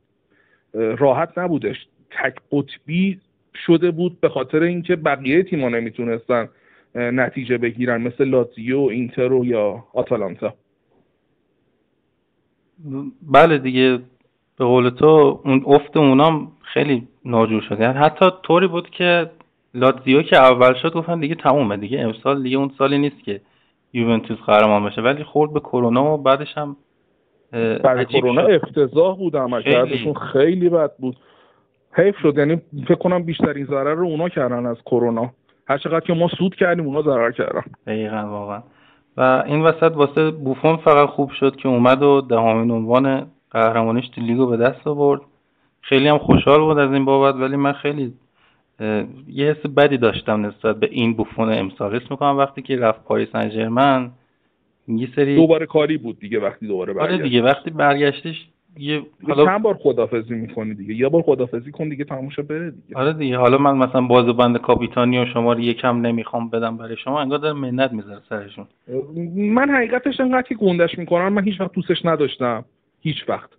راحت 0.73 1.37
نبودش. 1.37 1.87
تک 2.11 2.35
قطبی 2.51 3.19
شده 3.65 3.91
بود 3.91 4.21
به 4.21 4.29
خاطر 4.29 4.63
اینکه 4.63 4.95
بقیه 4.95 5.43
تیما 5.43 5.69
نمی‌تونستن 5.69 6.49
نتیجه 6.97 7.57
بگیرن 7.57 8.01
مثل 8.01 8.23
لاتزیو 8.23 8.79
اینترو 8.79 9.45
یا 9.45 9.83
آتالانتا. 9.93 10.53
بله 13.21 13.57
دیگه 13.57 13.99
به 14.57 14.65
قول 14.65 14.89
تو 14.89 15.41
اون 15.45 15.63
افت 15.65 15.97
اونام 15.97 16.51
خیلی 16.61 17.07
ناجور 17.25 17.61
شد 17.61 17.79
یعنی 17.79 17.97
حتی 17.97 18.25
طوری 18.43 18.67
بود 18.67 18.89
که 18.89 19.31
لاتزیو 19.73 20.21
که 20.21 20.37
اول 20.37 20.73
شد 20.73 20.93
گفتن 20.93 21.19
دیگه 21.19 21.35
تمومه 21.35 21.77
دیگه 21.77 21.99
امسال 21.99 22.43
دیگه 22.43 22.57
اون 22.57 22.71
سالی 22.77 22.97
نیست 22.97 23.23
که 23.23 23.41
یوونتوس 23.93 24.37
قهرمان 24.37 24.85
بشه. 24.85 25.01
ولی 25.01 25.23
خورد 25.23 25.53
به 25.53 25.59
کرونا 25.59 26.13
و 26.13 26.17
بعدش 26.17 26.57
هم 26.57 26.75
برای 27.51 28.05
کرونا 28.05 28.41
افتضاح 28.41 29.17
بود 29.17 29.37
عملکردشون 29.37 30.13
خیلی 30.13 30.69
بد 30.69 30.97
بود. 30.97 31.17
حیف 31.93 32.17
شد 32.17 32.37
یعنی 32.37 32.61
فکر 32.83 32.95
کنم 32.95 33.23
بیشترین 33.23 33.65
ضرر 33.65 33.93
رو 33.93 34.05
اونا 34.05 34.29
کردن 34.29 34.65
از 34.65 34.77
کرونا. 34.85 35.33
هر 35.67 35.77
چقدر 35.77 35.99
که 35.99 36.13
ما 36.13 36.27
سود 36.27 36.55
کردیم 36.55 36.85
اونا 36.85 37.01
ضرر 37.01 37.31
کردن. 37.31 37.63
دقیقا 37.87 38.27
واقعا. 38.29 38.61
و 39.17 39.43
این 39.45 39.61
وسط 39.61 39.91
واسه 39.95 40.31
بوفون 40.31 40.77
فقط 40.77 41.09
خوب 41.09 41.31
شد 41.31 41.55
که 41.55 41.67
اومد 41.67 42.03
و 42.03 42.21
دهمین 42.21 42.71
عنوان 42.71 43.27
قهرمانیش 43.51 44.09
تو 44.09 44.21
لیگو 44.21 44.47
به 44.47 44.57
دست 44.57 44.87
آورد. 44.87 45.21
خیلی 45.81 46.07
هم 46.07 46.17
خوشحال 46.17 46.59
بود 46.59 46.77
از 46.77 46.93
این 46.93 47.05
بابت 47.05 47.35
ولی 47.35 47.55
من 47.55 47.73
خیلی 47.73 48.13
یه 49.27 49.45
حس 49.51 49.65
بدی 49.65 49.97
داشتم 49.97 50.45
نسبت 50.45 50.79
به 50.79 50.89
این 50.91 51.13
بوفون 51.13 51.53
امسال 51.53 51.95
حس 51.95 52.11
می‌کنم. 52.11 52.37
وقتی 52.37 52.61
که 52.61 52.77
رفت 52.77 53.03
پاریس 53.03 53.29
سن 53.31 54.11
یه 54.87 55.09
سری 55.15 55.35
دوباره 55.35 55.65
کاری 55.65 55.97
بود 55.97 56.19
دیگه 56.19 56.39
وقتی 56.39 56.67
دوباره 56.67 56.93
برگشت. 56.93 57.13
آره 57.13 57.23
دیگه 57.23 57.41
وقتی 57.41 57.69
برگشتش 57.69 58.47
یه 58.79 59.01
حالا 59.27 59.45
چند 59.45 59.61
بار 59.61 59.73
خدافزی 59.73 60.33
می‌کنی 60.33 60.73
دیگه؟ 60.73 60.95
یه 60.95 61.09
بار 61.09 61.21
خدافزی 61.21 61.71
کن 61.71 61.89
دیگه 61.89 62.03
تموشه 62.03 62.41
بره 62.41 62.71
دیگه. 62.71 62.97
آره 62.97 63.13
دیگه. 63.13 63.37
حالا 63.37 63.57
من 63.57 63.77
مثلا 63.77 64.01
بازو 64.01 64.33
بند 64.33 64.57
کاپیتانی 64.57 65.19
و 65.19 65.25
شما 65.25 65.53
رو 65.53 65.59
یکم 65.59 66.01
نمی‌خوام 66.01 66.49
بدم 66.49 66.77
برای 66.77 66.97
شما 66.97 67.21
انگار 67.21 67.39
داره 67.39 67.53
منت 67.53 67.91
می‌ذاره 67.91 68.21
سرشون. 68.29 68.67
من 69.35 69.69
حقیقتش 69.69 70.19
انقدر 70.19 70.47
که 70.47 70.55
گندش 70.55 70.97
می‌کنم 70.97 71.33
من 71.33 71.43
هیچ 71.43 71.61
وقت 71.61 71.71
دوستش 71.73 72.05
نداشتم 72.05 72.65
هیچ 73.01 73.29
وقت. 73.29 73.49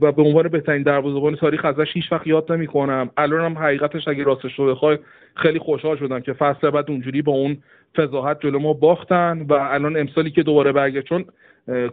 و 0.00 0.12
به 0.12 0.22
عنوان 0.22 0.48
بهترین 0.48 0.82
دروازه‌بان 0.82 1.36
تاریخ 1.36 1.64
ازش 1.64 1.86
هیچ 1.92 2.12
وقت 2.12 2.26
یاد 2.26 2.52
نمی‌کنم. 2.52 3.10
الانم 3.16 3.58
حقیقتش 3.58 4.08
اگه 4.08 4.24
راستش 4.24 4.58
رو 4.58 4.66
بخوای 4.66 4.98
خیلی 5.34 5.58
خوشحال 5.58 5.96
شدم 5.96 6.20
که 6.20 6.32
فصل 6.32 6.70
بعد 6.70 6.90
اونجوری 6.90 7.22
با 7.22 7.32
اون 7.32 7.56
فضاحت 7.96 8.40
جلو 8.40 8.58
ما 8.58 8.72
باختن 8.72 9.46
و 9.48 9.52
الان 9.52 9.96
امسالی 9.96 10.30
که 10.30 10.42
دوباره 10.42 10.72
برگشت 10.72 11.06
چون 11.06 11.24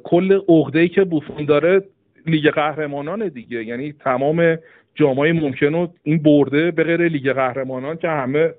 کل 0.03 0.39
عقده‌ای 0.49 0.89
که 0.89 1.03
بوفون 1.03 1.45
داره 1.45 1.83
لیگ 2.25 2.49
قهرمانان 2.49 3.27
دیگه. 3.27 3.63
یعنی 3.63 3.93
تمام 3.99 4.57
جام‌های 4.95 5.31
ممکن 5.31 5.73
رو 5.73 5.93
این 6.03 6.17
برده 6.17 6.71
به 6.71 6.83
غیر 6.83 7.07
لیگ 7.07 7.31
قهرمانان 7.31 7.97
که 7.97 8.09
همه 8.09 8.53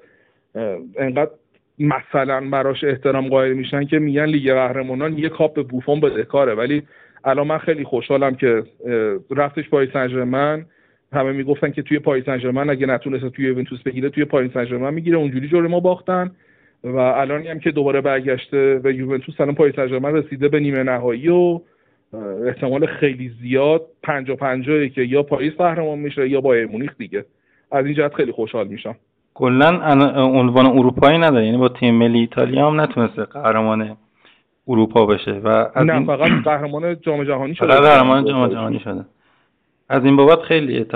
انقدر 0.99 1.31
مثلا 1.79 2.51
براش 2.51 2.85
احترام 2.85 3.29
قائل 3.29 3.53
میشن 3.53 3.85
که 3.85 3.99
میگن 3.99 4.25
لیگ 4.25 4.53
قهرمانان 4.53 5.19
یه 5.19 5.29
کاپ 5.29 5.55
به 5.55 5.63
بوفون 5.63 6.01
بدهکاره. 6.23 6.55
ولی 6.55 6.83
الان 7.25 7.47
من 7.47 7.59
خیلی 7.59 7.85
خوشحالم 7.85 8.35
که 8.35 8.63
رفتش 9.31 9.69
پاریس 9.69 9.91
سن 9.93 10.67
همه 11.13 11.33
می‌گفتن 11.33 11.71
که 11.71 11.83
توی 11.83 11.99
پاریس 11.99 12.25
سن 12.25 12.71
اگه 12.71 12.87
نتونست 12.87 13.29
توی 13.29 13.45
یوونتوس 13.45 13.83
بگیره 13.83 14.09
توی 14.09 14.25
پاریس 14.25 14.53
سن 14.53 14.95
می‌گیره. 14.95 15.17
اونجوری 15.17 15.49
جلوی 15.49 15.69
ما 15.69 15.81
باختن 15.81 16.31
و 16.85 16.97
الان 16.97 17.47
هم 17.47 17.59
که 17.59 17.71
دوباره 17.71 18.01
برگشته 18.01 18.81
و 18.85 18.91
یوونتوس 18.91 19.41
الان 19.41 19.55
پاریس 19.55 19.75
سن 19.75 20.05
رسیده 20.05 20.49
به 20.49 20.61
نیمه 20.61 20.83
نهایی 20.83 21.29
و 21.29 21.61
احتمال 22.47 22.87
خیلی 22.87 23.29
زیاد 23.29 23.83
پنجا 24.03 24.37
پنجایی 24.37 24.91
که 24.91 25.03
یا 25.03 25.23
پاریس 25.23 25.53
قهرمان 25.53 25.99
میشه 25.99 26.29
یا 26.29 26.41
با 26.41 26.55
مونیخ 26.73 26.97
دیگه. 26.99 27.25
از 27.73 27.85
این 27.85 27.95
جهت 27.95 28.15
خیلی 28.15 28.33
خوشحال 28.33 28.69
میشم. 28.69 28.97
کلا 29.35 29.69
عنوان 30.17 30.67
اروپایی 30.67 31.19
نداره. 31.19 31.47
یعنی 31.47 31.59
با 31.59 31.69
تیم 31.69 31.95
ملی 31.95 32.19
ایتالیا 32.19 32.67
هم 32.67 32.81
نتونسته 32.81 33.25
قهرمان 33.25 33.97
اروپا 34.69 35.07
بشه 35.07 35.33
و 35.33 35.49
از 35.49 35.87
نه 35.87 36.07
فقط 36.07 36.31
قهرمان 36.45 37.01
جام 37.01 37.25
جهانی 37.25 37.55
شده. 37.55 37.67
قهرمان 37.67 38.25
جام 38.25 38.49
جهانی 38.49 38.79
شده. 38.79 39.05
از 39.89 40.05
این 40.05 40.17
بابت 40.17 40.39
خیلی 40.39 40.87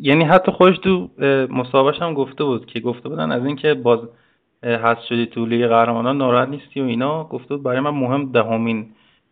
یعنی 0.00 0.24
حتی 0.24 0.52
خودش 0.52 0.78
تو 0.78 1.10
مسابقش 1.50 2.02
هم 2.02 2.14
گفته 2.14 2.44
بود 2.44 2.66
که 2.66 2.80
گفته 2.80 3.08
بودن 3.08 3.32
از 3.32 3.46
اینکه 3.46 3.74
باز 3.74 4.00
هست 4.62 5.04
شدی 5.06 5.26
تو 5.26 5.46
لیگ 5.46 5.66
قهرمانان 5.66 6.18
ناراحت 6.18 6.48
نیستی 6.48 6.80
و 6.80 6.84
اینا. 6.84 7.24
گفته 7.24 7.56
بود 7.56 7.62
برای 7.62 7.80
من 7.80 7.90
مهم 7.90 8.32
دهمین 8.32 8.86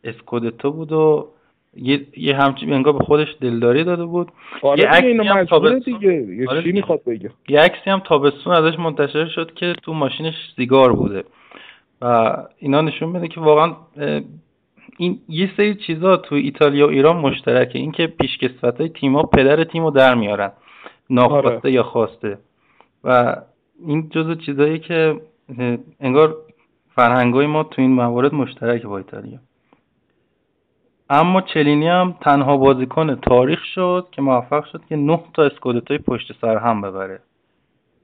اسکودتو 0.04 0.72
بود 0.72 0.92
و 0.92 1.28
یه, 1.76 2.06
یه 2.16 2.36
همچین 2.36 2.72
انگار 2.72 2.92
به 2.92 3.04
خودش 3.04 3.28
دلداری 3.40 3.84
داده 3.84 4.04
بود. 4.04 4.32
یه 4.76 4.88
عکسی 4.88 5.28
هم 5.28 5.44
تابستون 5.44 5.78
دیگه. 5.78 6.46
چی 6.62 6.72
می‌خواد 6.72 7.04
بگه؟ 7.06 7.30
یه 7.48 7.60
عکسی 7.60 7.90
هم 7.90 7.98
تابستون 7.98 8.54
ازش 8.54 8.78
منتشر 8.78 9.26
شد 9.26 9.54
که 9.54 9.74
تو 9.82 9.94
ماشینش 9.94 10.34
سیگار 10.56 10.92
بوده. 10.92 11.24
و 12.02 12.36
اینا 12.58 12.80
نشون 12.80 13.08
میده 13.08 13.28
که 13.28 13.40
واقعا 13.40 13.76
این 14.98 15.18
یه 15.28 15.50
سری 15.56 15.74
چیزا 15.74 16.16
تو 16.16 16.34
ایتالیا 16.34 16.86
و 16.86 16.90
ایران 16.90 17.16
مشترکه. 17.16 17.78
اینکه 17.78 18.06
پیشکسوت 18.06 18.80
های 18.80 18.88
تیما 18.88 19.22
پدر 19.22 19.64
تیمو 19.64 19.90
در 19.90 20.14
میارن. 20.14 20.52
ناخواسته 21.10 21.50
آره. 21.50 21.72
یا 21.72 21.82
خواسته. 21.82 22.38
و 23.04 23.36
این 23.86 24.08
جزو 24.08 24.34
چیزایی 24.34 24.78
که 24.78 25.20
انگار 26.00 26.36
فرهنگای 26.94 27.46
ما 27.46 27.62
تو 27.62 27.82
این 27.82 27.90
موارد 27.90 28.34
مشترکه 28.34 28.86
با 28.88 28.98
ایتالیا. 28.98 29.38
اما 31.10 31.40
چلینی 31.40 31.88
هم 31.88 32.14
تنها 32.20 32.56
بازیکن 32.56 33.14
تاریخ 33.14 33.64
شد 33.64 34.06
که 34.12 34.22
موفق 34.22 34.64
شد 34.64 34.82
که 34.88 34.96
نه 34.96 35.20
تا 35.34 35.42
اسکودتای 35.42 35.98
پشت 35.98 36.32
سر 36.40 36.56
هم 36.56 36.80
ببره. 36.80 37.20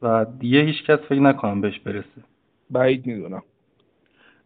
و 0.03 0.27
دیگه 0.39 0.61
هیچ 0.61 0.85
کس 0.85 0.99
فکر 0.99 1.21
نکنم 1.21 1.61
بهش 1.61 1.79
برسه. 1.79 2.23
بعید 2.71 3.07
می‌دونم. 3.07 3.43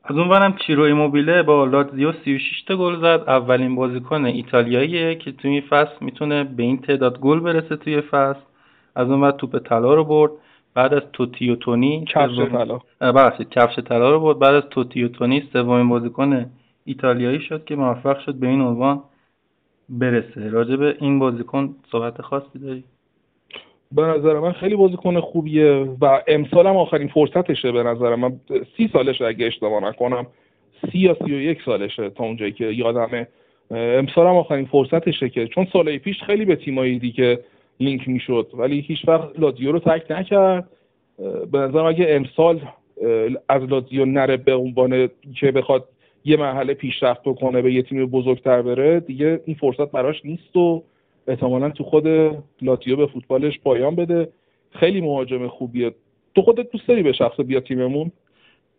از 0.04 0.18
اون 0.18 0.28
برم 0.28 0.56
چیرو 0.66 0.82
ایموبیله 0.82 1.42
با 1.42 1.64
لاتزیو 1.64 2.12
36 2.12 2.62
تا 2.62 2.76
گل 2.76 2.96
زد. 2.96 3.24
اولین 3.26 3.74
بازیکن 3.74 4.24
ایتالیاییه 4.24 5.14
که 5.14 5.32
توی 5.32 5.50
این 5.50 5.60
فصل 5.60 5.96
می‌تونه 6.00 6.44
به 6.44 6.62
این 6.62 6.78
تعداد 6.78 7.20
گل 7.20 7.40
برسه 7.40 7.76
توی 7.76 8.00
فصل. 8.00 8.40
از 8.94 9.10
اون 9.10 9.20
بعد 9.20 9.36
توپ 9.36 9.58
طلا 9.58 9.94
رو 9.94 10.04
برد. 10.04 10.32
بعد 10.74 10.94
از 10.94 11.02
توتی 11.12 11.50
و 11.50 11.56
تونی 11.56 12.04
کفش 12.04 12.38
طلا. 12.38 12.78
ببخشید 13.00 13.48
کفش 13.48 13.78
طلا 13.78 14.10
رو 14.10 14.20
برد. 14.20 14.38
بعد 14.38 14.54
از 14.54 14.64
توتی 14.70 15.04
و 15.04 15.08
تونی 15.08 15.48
سومین 15.52 15.88
بازیکن 15.88 16.50
ایتالیایی 16.84 17.40
شد 17.40 17.64
که 17.64 17.76
موفق 17.76 18.18
شد 18.18 18.34
به 18.34 18.46
این 18.46 18.60
عنوان 18.60 19.02
برسه. 19.88 20.50
راجع 20.50 20.76
به 20.76 20.96
این 21.00 21.18
بازیکن 21.18 21.76
صحبت 21.92 22.22
خاصی 22.22 22.58
داری؟ 22.58 22.84
به 23.92 24.02
نظر 24.02 24.38
من 24.38 24.52
خیلی 24.52 24.76
بازیکن 24.76 25.20
خوبیه 25.20 25.72
و 26.00 26.22
امسال 26.28 26.66
هم 26.66 26.76
آخرین 26.76 27.08
فرصتشه 27.08 27.72
به 27.72 27.82
نظر 27.82 28.14
من. 28.14 28.40
سی 28.76 28.90
سالشه 28.92 29.24
اگه 29.24 29.46
اشتباه 29.46 29.82
نکنم. 29.82 30.26
سی 30.92 30.98
یا 30.98 31.14
سی 31.14 31.34
و 31.34 31.40
یک 31.40 31.62
سالشه 31.64 32.10
تا 32.10 32.24
اونجایی 32.24 32.52
که 32.52 32.64
یادمه. 32.64 33.28
امسال 33.70 34.26
هم 34.26 34.36
آخرین 34.36 34.66
فرصتشه 34.66 35.28
که 35.28 35.46
چون 35.46 35.66
سالهای 35.72 35.98
پیش 35.98 36.22
خیلی 36.22 36.44
به 36.44 36.56
تیمایی 36.56 36.98
دیگه 36.98 37.38
لینک 37.80 38.08
می‌شد 38.08 38.50
ولی 38.54 38.80
هیچ 38.80 39.08
وقت 39.08 39.40
لاتزیو 39.40 39.72
رو 39.72 39.78
تک 39.78 40.10
نکرد. 40.10 40.68
به 41.52 41.58
نظرم 41.58 41.84
اگه 41.84 42.06
امسال 42.08 42.60
از 43.48 43.62
لاتزیو 43.62 44.04
نره 44.04 44.36
به 44.36 44.54
عنوان 44.54 45.10
که 45.40 45.52
بخواد 45.52 45.88
یه 46.24 46.36
مرحله 46.36 46.74
پیشرفت 46.74 47.22
بکنه 47.22 47.62
به 47.62 47.72
یه 47.72 47.82
تیم 47.82 48.06
بزرگتر 48.06 48.62
بره 48.62 49.00
دیگه 49.00 49.40
این 49.44 49.56
فرصت 49.56 49.90
براش 49.90 50.24
نیست 50.24 50.56
و 50.56 50.82
احتمالا 51.26 51.70
تو 51.70 51.84
خود 51.84 52.06
لاتیو 52.62 52.96
به 52.96 53.06
فوتبالش 53.06 53.60
پایان 53.60 53.94
بده. 53.94 54.28
خیلی 54.70 55.00
مهاجم 55.00 55.48
خوبیه. 55.48 55.94
تو 56.34 56.42
خودت 56.42 56.70
دوست 56.70 56.88
داری 56.88 57.02
به 57.02 57.12
شخص 57.12 57.40
بیا 57.40 57.60
تیممون؟ 57.60 58.12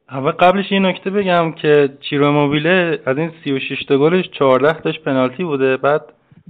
اول 0.09 0.31
قبلش 0.31 0.71
این 0.71 0.85
نکته 0.85 1.09
بگم 1.09 1.51
که 1.51 1.89
چیرو 1.99 2.31
موبیله 2.31 2.99
از 3.05 3.17
این 3.17 3.31
36 3.43 3.83
تا 3.85 3.97
گلش 3.97 4.29
14 4.29 4.73
تاش 4.73 4.99
پنالتی 4.99 5.43
بوده 5.43 5.77
بعد 5.77 6.01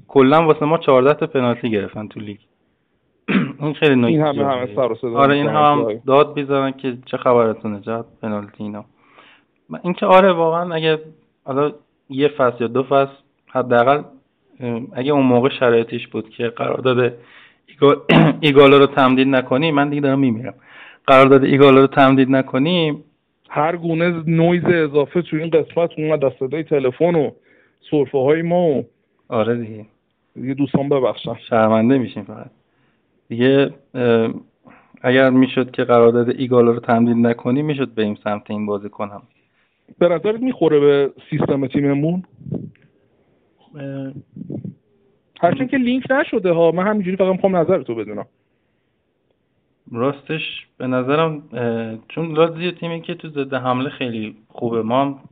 کلا 0.08 0.46
واسه 0.46 0.66
ما 0.66 0.78
14 0.78 1.14
تا 1.14 1.28
پنالتی 1.28 1.72
گرفتن 1.72 2.08
تو 2.08 2.20
لیگ. 2.20 2.38
این 3.62 3.74
خیلی 3.74 3.96
نکته 3.96 4.08
این 4.08 4.22
همه 4.22 4.46
همه 4.46 4.76
سر 4.76 5.08
و 5.08 5.18
آره 5.18 5.36
این 5.36 5.48
هم 5.48 6.02
داد 6.08 6.34
بیزارن 6.34 6.72
که 6.72 6.98
چه 7.06 7.18
خبرتونه 7.18 7.80
جد 7.80 8.06
پنالتی 8.22 8.64
اینا. 8.64 8.86
اینکه 9.84 10.06
آره 10.06 10.32
واقعا 10.32 10.76
اگه 10.76 11.00
حالا 11.44 11.72
یه 12.10 12.28
فصل 12.28 12.58
یا 12.60 12.68
دو 12.68 12.84
فصل 12.84 13.14
حداقل 13.48 14.04
اگه 14.94 15.12
اون 15.12 15.26
موقع 15.26 15.50
شرایطش 15.50 16.08
بود 16.08 16.30
که 16.30 16.48
قرارداد 16.48 17.14
ایگالا 18.42 18.78
رو 18.78 18.86
تمدید 18.86 19.28
نکنی 19.28 19.72
من 19.72 19.90
دیگه 19.90 20.02
دارم 20.02 20.20
میمیرم. 20.20 20.54
قرارداد 21.08 21.44
ایگالا 21.44 21.82
رو 21.82 21.88
تمدید 21.88 22.30
نکنی 22.30 23.04
هر 23.50 23.76
گونه 23.76 24.24
نویز 24.28 24.66
اضافه 24.66 25.22
تو 25.22 25.38
این 25.38 25.50
قسمت 25.50 25.90
اومد 25.98 26.26
از 26.26 26.32
صدای 26.40 26.64
تلفن 26.64 27.16
و 27.16 27.32
سرفه 27.92 28.18
های 28.18 28.42
ما 28.42 28.68
و 28.68 28.86
آره 29.30 29.56
دیگه. 29.56 29.86
دیگه 30.36 30.54
دوستان 30.54 30.90
ببخشن. 30.90 31.36
شرمنده 31.50 31.98
میشیم 31.98 32.24
فقط. 32.24 32.50
دیگه 33.30 33.74
اگر 35.02 35.30
می‌شد 35.30 35.72
که 35.72 35.84
قرارداد 35.84 36.30
ایگالا 36.30 36.72
رو 36.72 36.80
تمدید 36.80 37.18
نکنی 37.18 37.62
می‌شد 37.62 37.94
بریم 37.96 38.16
سمت 38.24 38.52
این 38.52 38.66
بازی 38.66 38.90
کنم 38.90 39.22
به 40.00 40.08
نظرت 40.08 40.42
می‌خوره 40.42 40.80
به 40.80 41.14
سیستم 41.30 41.68
تیممون؟ 41.68 42.24
هرچند 45.42 45.70
که 45.70 45.78
لینک 45.78 46.12
نشده 46.12 46.52
ها 46.52 46.72
من 46.72 46.88
همینجوری 46.88 47.18
فقط 47.18 47.32
می‌خوام 47.32 47.56
نظر 47.56 47.84
تو 47.84 47.96
بدونم. 47.96 48.26
راستش 49.92 50.68
به 50.78 50.88
نظرم 50.88 51.44
چون 52.08 52.32
لازی 52.32 52.72
تیمی 52.72 53.02
که 53.02 53.16
تو 53.16 53.30
ضد 53.30 53.54
حمله 53.54 53.90
خیلی 53.90 54.36
خوبه 54.48 54.82
ما 54.82 55.24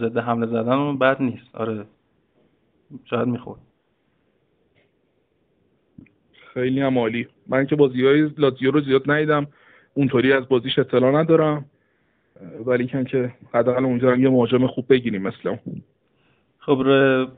ضد 0.00 0.18
حمله 0.18 0.46
زدن 0.46 0.98
بد 0.98 1.22
نیست. 1.22 1.56
آره 1.56 1.84
شاید 3.04 3.28
می‌خورد. 3.28 3.60
خیلی 6.54 6.80
هم 6.80 6.98
عالی. 6.98 7.28
من 7.46 7.66
که 7.66 7.76
بازی 7.76 8.06
های 8.06 8.30
لاتزیو 8.38 8.70
رو 8.70 8.80
زیاد 8.80 9.10
ندیدم. 9.10 9.46
اونطوری 9.94 10.32
از 10.32 10.48
بازیش 10.48 10.78
اطلاع 10.78 11.20
ندارم. 11.20 11.64
ولی 12.66 12.86
که 12.86 13.32
حداقل 13.54 13.84
اونجا 13.84 14.12
هم 14.12 14.22
یه 14.22 14.28
مهاجم 14.28 14.66
خوب 14.66 14.84
بگیریم 14.88 15.22
مثل 15.22 15.48
اون. 15.48 15.82
خب 16.58 16.82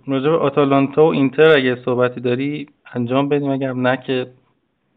راجع 0.06 0.30
به 0.30 0.36
آتالانتا 0.36 1.04
و 1.04 1.12
اینتر 1.12 1.56
اگه 1.56 1.76
صحبتی 1.84 2.20
داری 2.20 2.66
انجام 2.94 3.28
بدیم. 3.28 3.50
اگر 3.50 3.72
نه 3.72 3.96
که 3.96 4.26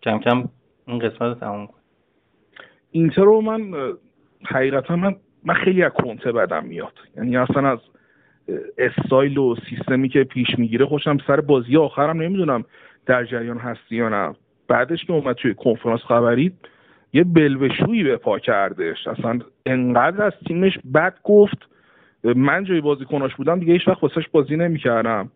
کم 0.03 0.19
کم 0.19 0.49
این 0.87 0.99
قسمت 0.99 1.21
رو 1.21 1.33
تموم 1.33 1.67
کنیم. 1.67 1.83
اینتر 2.91 3.21
رو 3.21 3.41
من 3.41 3.73
حقیقتا 4.45 4.95
من 4.95 5.15
من 5.43 5.53
خیلی 5.53 5.83
از 5.83 5.91
کنته 5.91 6.31
بدم 6.31 6.65
میاد. 6.65 6.93
یعنی 7.17 7.37
اصلا 7.37 7.71
از 7.71 7.79
استایل 8.77 9.37
و 9.37 9.55
سیستمی 9.69 10.09
که 10.09 10.23
پیش 10.23 10.47
می‌گیره 10.57 10.85
خوشم 10.85 11.17
سر 11.27 11.41
بازی 11.41 11.77
آخرم 11.77 12.21
نمی‌دونم 12.21 12.65
در 13.05 13.25
جریان 13.25 13.57
هستی 13.57 13.95
یا 13.95 14.09
نه. 14.09 14.35
بعدش 14.67 15.05
که 15.05 15.13
اومد 15.13 15.35
توی 15.35 15.53
کنفرانس 15.53 16.01
خبری 16.01 16.51
یه 17.15 17.23
بلوشویی 17.23 18.03
به 18.03 18.17
پا 18.17 18.39
کردش. 18.39 19.07
اصلا 19.07 19.39
انقدر 19.65 20.23
از 20.23 20.33
تیمش 20.47 20.79
بد 20.93 21.15
گفت. 21.23 21.57
من 22.23 22.63
جای 22.63 22.81
بازیکناش 22.81 23.35
بودم 23.35 23.59
دیگه 23.59 23.73
هیچ 23.73 23.87
وقت 23.87 24.03
واسش 24.03 24.27
بازی 24.31 24.57
نمی‌کردم. 24.57 25.31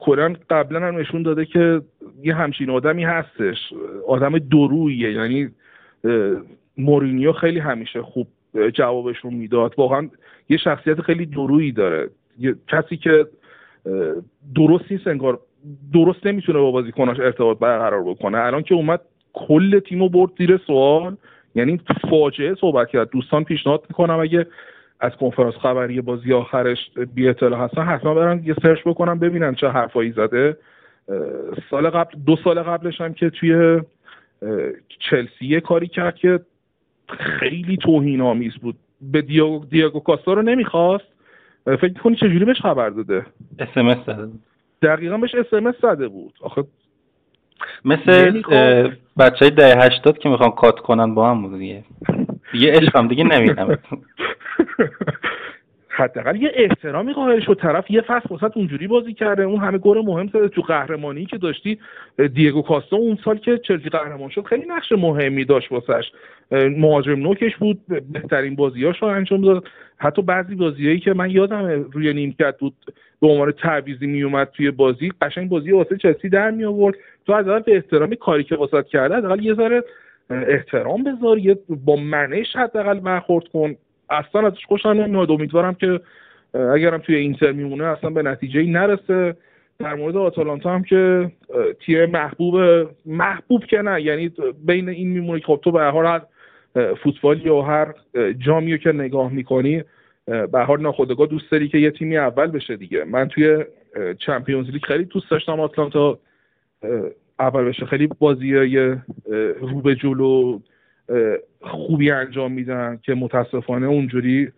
کلا 0.00 0.34
قبلا 0.50 0.80
هم 0.80 0.98
نشون 0.98 1.22
داده 1.22 1.44
که 1.44 1.80
یه 2.22 2.34
همچین 2.34 2.70
آدمی 2.70 3.04
هستش. 3.04 3.56
آدم 4.08 4.38
درویه 4.38 5.12
یعنی 5.12 5.48
مورینیو 6.78 7.32
خیلی 7.32 7.58
همیشه 7.58 8.02
خوب 8.02 8.26
جوابشون 8.74 9.34
می‌داد. 9.34 9.74
واقعا 9.78 10.08
یه 10.48 10.56
شخصیت 10.56 11.00
خیلی 11.00 11.26
درویی 11.26 11.72
داره. 11.72 12.10
یه 12.38 12.54
کسی 12.68 12.96
که 12.96 13.26
درست 14.54 14.92
نیست 14.92 15.06
انگار 15.06 15.40
درست 15.94 16.26
نمی‌تونه 16.26 16.58
با 16.58 16.70
بازیکناش 16.70 17.20
ارتباط 17.20 17.58
برقرار 17.58 18.02
بکنه. 18.02 18.38
الان 18.38 18.62
که 18.62 18.74
اومد 18.74 19.00
کل 19.32 19.80
تیمو 19.80 20.08
برد 20.08 20.30
زیر 20.38 20.56
سوال. 20.66 21.16
یعنی 21.54 21.80
فاجعه 22.10 22.54
صحبت 22.54 22.88
کرد. 22.88 23.10
دوستان 23.10 23.44
پیشنهاد 23.44 23.84
می‌کنم 23.88 24.20
اگه 24.20 24.46
از 25.00 25.12
کنفرانس 25.12 25.54
خبری 25.54 26.00
بازی 26.00 26.32
آخرش 26.32 26.90
بی 27.14 27.28
اطلاع 27.28 27.64
هستن 27.64 27.82
حتما 27.82 28.14
برن 28.14 28.42
یه 28.44 28.54
سرچ 28.62 28.78
بکنم 28.86 29.18
ببینن 29.18 29.54
چه 29.54 29.68
حرفایی 29.68 30.12
زده. 30.12 30.56
سال 31.70 31.90
قبل 31.90 32.18
دو 32.26 32.36
سال 32.44 32.62
قبلش 32.62 33.00
هم 33.00 33.14
که 33.14 33.30
توی 33.30 33.80
چلسی 34.98 35.60
کاری 35.60 35.88
کرد 35.88 36.16
که 36.16 36.40
خیلی 37.18 37.76
توهین 37.76 38.20
آمیز 38.20 38.54
بود. 38.54 38.76
به 39.00 39.22
دیاگو, 39.22 39.64
دیاگو 39.64 40.00
کاستا 40.00 40.32
رو 40.32 40.42
نمی‌خواست. 40.42 41.04
فکر 41.64 41.92
کنی 41.92 42.16
چجوری 42.16 42.44
بهش 42.44 42.60
خبر 42.60 42.90
داده؟ 42.90 43.26
اسمس 43.58 43.96
بود. 43.96 44.40
دقیقا 44.82 45.16
بهش 45.16 45.34
اسمس 45.34 45.74
زده 45.82 46.08
بود. 46.08 46.32
آخه 46.40 46.64
مثل 47.84 48.42
بچه 49.18 49.38
های 49.40 49.50
ده 49.50 49.76
هشتاد 49.76 50.18
که 50.18 50.28
می‌خوان 50.28 50.50
کات 50.50 50.78
کنن 50.78 51.14
با 51.14 51.30
هم 51.30 51.42
بود 51.42 51.58
دیگه. 51.58 51.84
دیگه 52.52 52.72
عشقم 52.72 53.08
دیگه 53.08 53.24
نمیدم 53.24 53.78
حداقل 55.88 56.36
یه 56.36 56.52
احترامی 56.54 57.12
قائل 57.12 57.40
شد. 57.40 57.54
طرف 57.54 57.90
یه 57.90 58.00
فصل 58.00 58.34
وسط 58.34 58.56
اونجوری 58.56 58.86
بازی 58.86 59.14
کرده. 59.14 59.42
اون 59.42 59.60
همه 59.60 59.78
گل 59.78 60.02
مهم 60.04 60.26
زده. 60.26 60.48
تو 60.48 60.62
قهرمانی 60.62 61.26
که 61.26 61.38
داشتی 61.38 61.78
دیگو 62.34 62.62
کاستا 62.62 62.96
اون 62.96 63.18
سال 63.24 63.38
که 63.38 63.58
چلسی 63.58 63.88
قهرمان 63.88 64.28
شد 64.28 64.44
خیلی 64.44 64.66
نقش 64.68 64.92
مهمی 64.92 65.44
داشت 65.44 65.72
واسش. 65.72 66.12
مهاجم 66.78 67.20
نوکش 67.20 67.56
بود. 67.56 67.80
بهترین 68.12 68.56
بازیاش 68.56 69.02
رو 69.02 69.08
انجام 69.08 69.40
داد. 69.40 69.64
حتی 69.96 70.22
بعضی 70.22 70.54
بازیایی 70.54 71.00
که 71.00 71.14
من 71.14 71.30
یادم 71.30 71.66
روی 71.92 72.12
نیمکت 72.12 72.58
بود 72.58 72.74
به 73.20 73.28
عنوان 73.28 73.52
تعویضی 73.52 74.06
میومد 74.06 74.50
توی 74.56 74.70
بازی. 74.70 75.12
قشنگ 75.22 75.48
بازی 75.48 75.72
واسه 75.72 75.96
چلسی 75.96 76.28
در 76.28 76.50
می 76.50 76.64
آورد 76.64 76.94
تو 77.26 77.32
از 77.32 77.44
به 77.44 77.74
احترامی 77.74 78.16
کاری 78.16 78.44
که 78.44 78.56
واسط 78.56 78.86
کرده 78.86 79.14
حداقل 79.14 79.44
یه 79.44 79.54
ذره 79.54 79.84
احترام 80.30 81.04
بذار 81.04 81.38
یه 81.38 81.58
با 81.68 81.96
منش 81.96 82.56
حداقل 82.56 83.00
برخورد 83.00 83.48
کن. 83.48 83.74
اصلا 84.10 84.46
ازش 84.46 84.64
خوشم 84.66 84.88
نمیاد. 84.88 85.30
امیدوارم 85.30 85.74
که 85.74 86.00
اگرم 86.54 86.98
توی 86.98 87.16
اینتر 87.16 87.52
میمونه 87.52 87.84
اصلا 87.84 88.10
به 88.10 88.22
نتیجه 88.22 88.62
نرسه. 88.62 89.36
در 89.78 89.94
مورد 89.94 90.16
آتالانتا 90.16 90.74
هم 90.74 90.82
که 90.82 91.30
تیم 91.86 92.10
محبوب 92.10 92.54
محبوب 93.06 93.64
که 93.64 93.82
نه. 93.82 94.02
یعنی 94.02 94.32
بین 94.66 94.88
این 94.88 95.08
میمونه 95.08 95.40
که 95.40 95.46
خب 95.46 95.60
تو 95.64 95.72
به 95.72 95.80
هر 95.80 96.20
فوتبال 97.02 97.46
یا 97.46 97.62
هر 97.62 97.94
جامی 98.38 98.78
که 98.78 98.92
نگاه 98.92 99.32
می‌کنی 99.32 99.82
به 100.26 100.64
هر 100.68 100.76
ناخودآگاه 100.76 101.26
دوست 101.26 101.50
داری 101.50 101.68
که 101.68 101.78
یه 101.78 101.90
تیمی 101.90 102.16
اول 102.16 102.46
بشه 102.46 102.76
دیگه. 102.76 103.04
من 103.04 103.28
توی 103.28 103.64
چمپیونز 104.18 104.70
لیگ 104.70 104.82
خیلی 104.82 105.04
دوست 105.04 105.30
داشتم 105.30 105.60
آتلانتا 105.60 106.18
اول 107.38 107.64
بشه. 107.64 107.86
خیلی 107.86 108.06
بازی 108.06 108.54
رو 109.60 109.80
به 109.84 109.94
جلو 109.94 110.58
خوبی 111.60 112.10
انجام 112.10 112.52
میدن 112.52 112.98
که 113.02 113.14
متاسفانه 113.14 113.86
اونجوری 113.86 114.52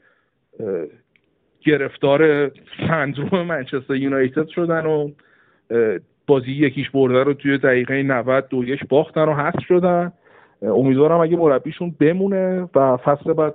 گرفتار 1.66 2.51
سندروم 2.89 3.47
منچستر 3.47 3.97
یونایتد 3.97 4.49
شدن 4.49 4.87
و 4.87 5.11
بازی 6.27 6.53
یکیش 6.53 6.91
برده 6.91 7.22
رو 7.22 7.35
توی 7.35 7.59
دقیقه 7.59 8.03
90 8.03 8.49
دو 8.49 8.64
یک 8.64 8.89
باختن 8.89 9.29
و 9.29 9.35
هست 9.35 9.61
شدن. 9.61 10.12
امیدوارم 10.62 11.20
اگه 11.20 11.37
مربیشون 11.37 11.95
بمونه 12.01 12.68
و 12.75 12.97
فصل 12.97 13.33
بعد 13.33 13.55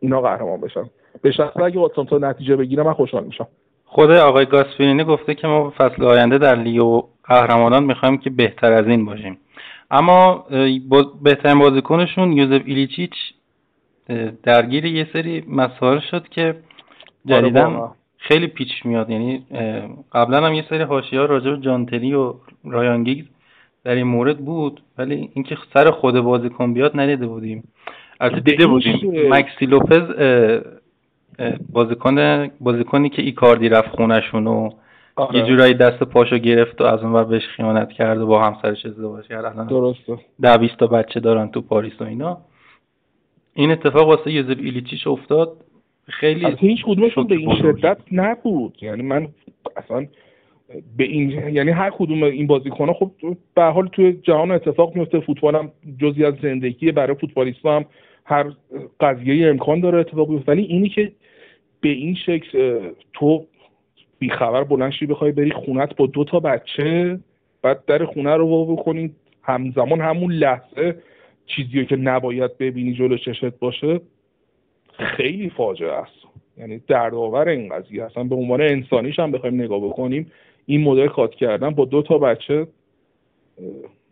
اینا 0.00 0.20
قهرمان 0.20 0.60
بشن. 0.60 0.84
به 1.22 1.30
شخص 1.30 1.56
اگه 1.56 1.80
آتلانتا 1.80 2.18
نتیجه 2.18 2.56
بگیره 2.56 2.82
من 2.82 2.92
خوشحال 2.92 3.24
میشم. 3.24 3.48
خود 3.84 4.10
آقای 4.10 4.46
گاسپرینی 4.46 5.04
گفته 5.04 5.34
که 5.34 5.46
ما 5.46 5.74
فصل 5.78 6.04
آینده 6.04 6.38
در 6.38 6.54
لیگ 6.54 6.82
و 6.82 7.02
قهرمانان 7.30 7.84
می‌خوایم 7.84 8.18
که 8.18 8.30
بهتر 8.30 8.72
از 8.72 8.86
این 8.86 9.04
باشیم. 9.04 9.38
اما 9.90 10.46
بهترین 11.22 11.58
بازیکنشون 11.58 12.32
یوزف 12.32 12.62
ایلیچیچ 12.64 13.12
درگیر 14.42 14.84
یه 14.84 15.06
سری 15.12 15.44
مسائل 15.48 15.98
شد 16.10 16.28
که 16.28 16.42
آره 16.44 17.40
جدیدن 17.40 17.80
خیلی 18.18 18.46
پیچ 18.46 18.86
میاد. 18.86 19.10
یعنی 19.10 19.46
قبلا 20.12 20.46
هم 20.46 20.54
یه 20.54 20.64
سری 20.70 20.82
حاشیه 20.82 21.20
ها 21.20 21.24
راجع 21.24 21.50
به 21.50 21.58
جانتری 21.58 22.14
و 22.14 22.34
رایانگیگز 22.64 23.24
در 23.84 23.94
این 23.94 24.06
مورد 24.06 24.38
بود 24.38 24.82
ولی 24.98 25.30
اینکه 25.34 25.56
سر 25.74 25.90
خود 25.90 26.20
بازیکن 26.20 26.74
بیاد 26.74 27.00
ندیده 27.00 27.26
بودیم. 27.26 27.64
البته 28.20 28.40
دیده 28.40 28.66
بودیم. 28.66 29.34
مکسی 29.34 29.66
لوپز 29.66 30.02
بازیکن 31.72 32.48
بازیکنی 32.60 33.08
که 33.08 33.22
ایکاردی 33.22 33.68
رفت 33.68 33.88
خونشون 33.88 34.46
و 34.46 34.70
آره. 35.16 35.38
یه 35.38 35.46
جورایی 35.46 35.74
دست 35.74 36.02
پاشو 36.02 36.38
گرفت 36.38 36.80
و 36.80 36.84
از 36.84 37.02
اون 37.02 37.24
بهش 37.24 37.46
خیانت 37.46 37.92
کرد 37.92 38.20
و 38.20 38.26
با 38.26 38.44
همسرش 38.44 38.86
ازدواج 38.86 39.26
کرد. 39.26 39.68
درسته. 39.68 40.18
ده 40.42 40.58
بیست 40.58 40.76
تا 40.76 40.86
بچه 40.86 41.20
دارن 41.20 41.48
تو 41.48 41.60
پاریس 41.60 42.00
و 42.00 42.04
اینا. 42.04 42.38
این 43.54 43.70
اتفاق 43.70 44.08
واسه 44.08 44.32
یوزف 44.32 44.58
ایلیچیش 44.58 45.06
افتاد. 45.06 45.52
خیلی 46.08 46.46
هیچ 46.58 46.84
کدومشون 46.84 47.26
به 47.26 47.34
این 47.34 47.56
شدت 47.56 47.98
نبود. 48.12 48.78
یعنی 48.82 49.02
من 49.02 49.28
اصلا 49.76 50.06
به 50.96 51.04
این 51.04 51.30
یعنی 51.30 51.70
هر 51.70 51.90
کدوم 51.90 52.22
این 52.22 52.46
بازیکن‌ها 52.46 52.92
خب 52.92 53.10
به 53.54 53.62
حال 53.62 53.88
توی 53.88 54.12
جهان 54.12 54.50
اتفاق 54.50 54.96
میفته. 54.96 55.20
فوتبال 55.20 55.56
هم 55.56 55.72
جزی 55.98 56.24
از 56.24 56.34
زندگی 56.42 56.92
برای 56.92 57.16
فوتبالیست 57.16 57.66
هم 57.66 57.84
هر 58.24 58.52
قضیه 59.00 59.48
امکان 59.48 59.80
داره 59.80 59.98
اتفاق 59.98 60.28
بیفته. 60.28 60.52
ولی 60.52 60.62
اینی 60.62 60.88
که 60.88 61.12
به 61.80 61.88
این 61.88 62.14
شکل 62.14 62.80
تو 63.12 63.46
بیخبر 64.20 64.64
بلند 64.64 64.92
شی 64.92 65.06
بخوای 65.06 65.32
بری 65.32 65.50
خونت 65.50 65.96
با 65.96 66.06
دو 66.06 66.24
تا 66.24 66.40
بچه 66.40 67.18
بعد 67.62 67.84
در 67.84 68.04
خونه 68.04 68.36
رو 68.36 68.46
وا 68.46 68.64
بکنی. 68.64 69.10
همزمان 69.42 70.00
همون 70.00 70.32
لحظه 70.32 70.94
چیزی 71.46 71.86
که 71.86 71.96
نباید 71.96 72.58
ببینی 72.58 72.94
جلو 72.94 73.16
چشت 73.16 73.58
باشه 73.58 74.00
خیلی 74.92 75.50
فاجعه 75.50 75.92
است. 75.92 76.20
یعنی 76.58 76.80
دردآور 76.86 77.48
این 77.48 77.68
قضیه 77.68 78.04
اصلا 78.04 78.24
به 78.24 78.34
عنوان 78.34 78.60
انسانیش 78.60 79.18
هم 79.18 79.32
بخوایم 79.32 79.62
نگاه 79.62 79.80
بکنیم 79.80 80.32
این 80.66 80.82
مدل 80.82 81.08
کات 81.08 81.34
کردن 81.34 81.70
با 81.70 81.84
دو 81.84 82.02
تا 82.02 82.18
بچه 82.18 82.66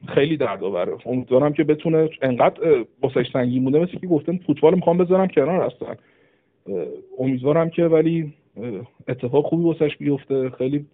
خیلی 0.08 0.36
دردآوره. 0.36 0.96
امیدوارم 1.06 1.52
که 1.52 1.64
بتونه 1.64 2.08
انقدر 2.22 2.84
باسش 3.00 3.30
سنگین 3.32 3.64
بوده 3.64 3.78
مثل 3.78 3.98
که 3.98 4.06
گفتم 4.06 4.38
فوتبال 4.38 4.74
می‌خوام 4.74 4.98
بذارم 4.98 5.26
کنار 5.26 5.62
هستن 5.66 5.96
امیدوارم 7.18 7.70
که 7.70 7.84
ولی 7.84 8.32
اتفاق 9.08 9.46
خوبی 9.46 9.64
واسش 9.64 9.96
بیفته. 9.96 10.50
خیلی 10.50 10.86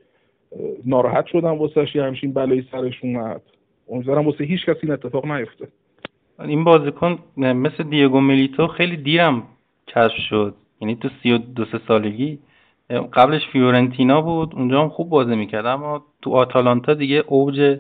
ناراحت 0.85 1.27
شدم 1.27 1.59
واسش 1.59 1.95
یه 1.95 2.03
همچین 2.05 2.33
بلایی 2.33 2.69
سرش 2.73 3.05
اومد. 3.05 3.43
امیدوارم 3.89 4.27
واسه 4.27 4.45
هیچ 4.45 4.67
کسی 4.67 4.79
این 4.83 4.93
اتفاق 4.93 5.27
نیفته. 5.27 5.69
این 6.41 6.65
بازیکن 6.65 7.19
مثل 7.37 7.83
دیگو 7.83 8.21
میلیتو 8.21 8.67
خیلی 8.67 8.97
دیرم 8.97 9.43
کشف 9.89 10.19
شد. 10.29 10.55
یعنی 10.81 10.97
تو 10.97 11.09
سی 11.23 11.33
و 11.33 11.39
دو 11.39 11.65
سه 11.65 11.81
سالگی. 11.89 12.39
قبلش 13.13 13.47
فیورنتینا 13.53 14.21
بود. 14.21 14.55
اونجا 14.55 14.83
هم 14.83 14.89
خوب 14.89 15.09
بازی 15.09 15.37
می‌کرد. 15.37 15.67
اما 15.67 16.05
تو 16.23 16.31
آتالانتا 16.31 16.95
دیگه 16.95 17.25
اوج 17.27 17.79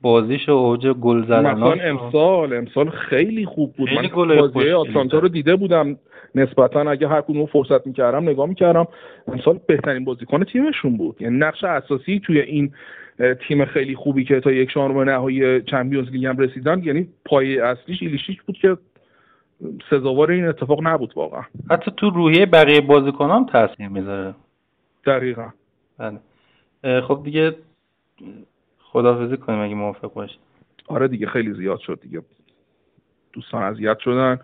بازیش 0.00 0.48
و 0.48 0.52
اوج 0.52 0.86
گل 0.86 1.18
مثلا 1.18 1.72
امسال 1.72 2.52
امسال 2.52 2.90
خیلی 2.90 3.46
خوب 3.46 3.72
بود. 3.72 3.88
خیلی 3.88 4.10
من 4.16 4.36
بازی 4.36 4.70
آتالانتا 4.70 5.18
رو 5.18 5.28
دیده 5.28 5.56
بودم. 5.56 5.98
نسبتا 6.34 6.80
اگه 6.90 7.08
هر 7.08 7.20
کدوم 7.20 7.46
فرصت 7.46 7.86
می‌کردم 7.86 8.28
نگاه 8.28 8.46
می‌کردم. 8.46 8.86
امسال 9.28 9.60
بهترین 9.66 10.04
بازیکن 10.04 10.44
تیمشون 10.44 10.96
بود. 10.96 11.16
یعنی 11.22 11.38
نقش 11.38 11.64
اساسی 11.64 12.20
توی 12.24 12.40
این 12.40 12.72
تیم 13.48 13.64
خیلی 13.64 13.94
خوبی 13.94 14.24
که 14.24 14.40
تا 14.40 14.52
یک 14.52 14.70
شانم 14.70 15.00
نهایی 15.00 15.62
چمپیونز 15.62 16.08
لیگ 16.08 16.26
هم 16.26 16.38
رسیدن 16.38 16.82
یعنی 16.84 17.08
پای 17.24 17.58
اصلیش 17.58 18.02
ایلیشیچ 18.02 18.42
بود 18.42 18.56
که 18.56 18.76
سزاوار 19.90 20.30
این 20.30 20.44
اتفاق 20.44 20.86
نبود 20.86 21.12
واقعا. 21.16 21.42
حتی 21.70 21.90
تو 21.96 22.10
روحیه 22.10 22.46
بقیه 22.46 22.80
بازیکنان 22.80 23.46
تاثیر 23.46 23.88
می‌ذاره. 23.88 24.34
دقیقا. 25.06 25.48
بله. 25.98 27.00
خب 27.00 27.20
دیگه 27.24 27.54
خداحافظی 28.92 29.36
کنیم 29.36 29.60
اگه 29.60 29.74
موافق 29.74 30.12
باشی. 30.12 30.38
آره 30.88 31.08
دیگه 31.08 31.26
خیلی 31.26 31.52
زیاد 31.52 31.78
شد 31.78 31.98
دیگه. 32.02 32.22
دوستان 33.32 33.62
اذیت 33.62 33.98
شدن. 33.98 34.38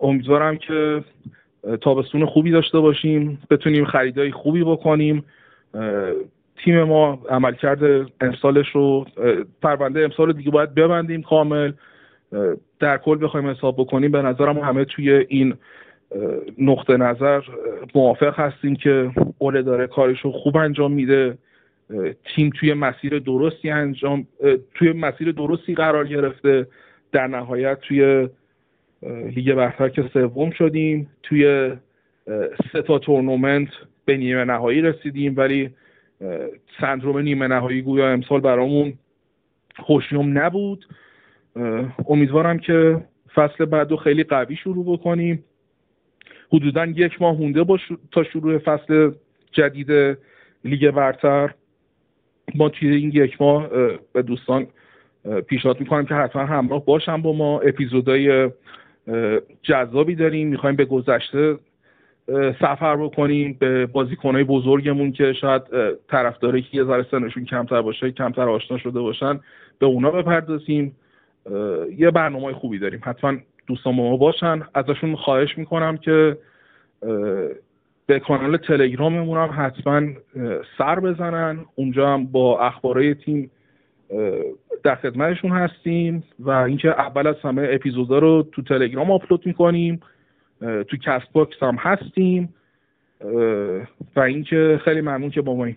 امیدوارم 0.00 0.56
که 0.56 1.04
تابستون 1.80 2.26
خوبی 2.26 2.50
داشته 2.50 2.80
باشیم 2.80 3.38
بتونیم 3.50 3.84
خریدای 3.84 4.32
خوبی 4.32 4.64
بکنیم. 4.64 5.24
تیم 6.64 6.82
ما 6.82 7.18
عملکرد 7.28 8.10
امسالش 8.20 8.68
رو 8.68 9.06
پرونده 9.62 10.04
امسال 10.04 10.32
دیگه 10.32 10.50
باید 10.50 10.74
ببندیم 10.74 11.22
کامل. 11.22 11.72
در 12.80 12.98
کل 12.98 13.24
بخوایم 13.24 13.50
حساب 13.50 13.76
بکنیم. 13.76 14.10
به 14.10 14.22
نظرم 14.22 14.58
همه 14.58 14.84
توی 14.84 15.10
این 15.28 15.54
نقطه 16.58 16.96
نظر 16.96 17.40
موافق 17.94 18.40
هستیم 18.40 18.76
که 18.76 19.10
اوله 19.38 19.62
داره 19.62 19.86
کارش 19.86 20.20
رو 20.20 20.32
خوب 20.32 20.56
انجام 20.56 20.92
میده. 20.92 21.38
تیم 22.24 22.50
توی 22.50 22.74
مسیر 22.74 23.18
درستی 23.18 23.70
انجام 23.70 24.26
توی 24.74 24.92
مسیر 24.92 25.32
درستی 25.32 25.74
قرار 25.74 26.06
گرفته. 26.06 26.66
در 27.12 27.26
نهایت 27.26 27.80
توی 27.80 28.28
لیگ 29.02 29.54
برتر 29.54 29.88
که 29.88 30.02
سوم 30.12 30.50
شدیم 30.50 31.10
توی 31.22 31.72
سه 32.72 32.82
تا 32.82 32.98
تورنمنت 32.98 33.68
به 34.04 34.16
نیمه 34.16 34.44
نهایی 34.44 34.80
رسیدیم. 34.80 35.34
ولی 35.36 35.70
سندروم 36.80 37.18
نیمه 37.18 37.46
نهایی 37.46 37.82
گویا 37.82 38.08
امسال 38.08 38.40
برامون 38.40 38.92
خوشیوم 39.78 40.38
نبود. 40.38 40.86
امیدوارم 42.08 42.58
که 42.58 43.00
فصل 43.34 43.64
بعد 43.64 43.90
رو 43.90 43.96
خیلی 43.96 44.24
قوی 44.24 44.56
شروع 44.56 44.84
بکنیم. 44.98 45.44
حدودا 46.52 46.86
یک 46.86 47.22
ماه 47.22 47.36
مونده 47.38 47.64
تا 48.12 48.24
شروع 48.24 48.58
فصل 48.58 49.10
جدید 49.52 50.18
لیگ 50.64 50.90
برتر. 50.90 51.54
ما 52.54 52.68
توی 52.68 52.94
این 52.94 53.10
یک 53.14 53.42
ماه 53.42 53.68
به 54.12 54.22
دوستان 54.22 54.66
پیشنهاد 55.46 55.80
می‌کنم 55.80 56.04
که 56.04 56.14
حتما 56.14 56.44
همراه 56.44 56.84
باشم 56.84 57.22
با 57.22 57.32
ما. 57.32 57.60
اپیزودهای 57.60 58.50
جذابی 59.62 60.14
داریم. 60.14 60.48
می‌خوایم 60.48 60.76
به 60.76 60.84
گذشته 60.84 61.56
سفر 62.60 62.96
بکنیم 62.96 63.56
به 63.60 63.86
بازیکنهای 63.86 64.44
بزرگمون 64.44 65.12
که 65.12 65.32
شاید 65.32 65.62
طرفداری 66.08 66.62
که 66.62 66.76
یه 66.76 66.84
ذره 66.84 67.06
سنشون 67.10 67.44
کمتر 67.44 67.82
باشه 67.82 68.10
کمتر 68.10 68.48
آشنا 68.48 68.78
شده 68.78 69.00
باشن 69.00 69.40
به 69.78 69.86
اونا 69.86 70.10
بپردازیم. 70.10 70.96
یه 71.98 72.10
برنامه 72.10 72.52
خوبی 72.52 72.78
داریم. 72.78 73.00
حتما 73.02 73.36
دوستان 73.66 73.94
ما 73.94 74.16
باشن. 74.16 74.62
ازشون 74.74 75.16
خواهش 75.16 75.58
می‌کنم 75.58 75.96
که 75.96 76.36
به 78.06 78.20
کانال 78.20 78.56
تلگراممون 78.56 79.38
هم 79.38 79.64
حتما 79.64 80.02
سر 80.78 81.00
بزنن. 81.00 81.64
اونجا 81.74 82.08
هم 82.08 82.26
با 82.26 82.60
اخبارهای 82.60 83.14
تیم 83.14 83.50
در 84.82 84.94
خدمتشون 84.94 85.50
هستیم 85.50 86.24
و 86.38 86.50
اینکه 86.50 86.88
اول 86.88 87.26
از 87.26 87.36
همه 87.42 87.68
اپیزودا 87.70 88.18
رو 88.18 88.46
تو 88.52 88.62
تلگرام 88.62 89.10
آپلود 89.10 89.46
می‌کنیم 89.46 90.00
تو 90.60 90.96
Castbox 90.96 91.62
هم 91.62 91.76
هستیم. 91.76 92.54
و 94.16 94.20
اینکه 94.20 94.80
خیلی 94.84 95.00
ممنون 95.00 95.30
که 95.30 95.42
با 95.42 95.54
ما 95.54 95.64
این. 95.64 95.74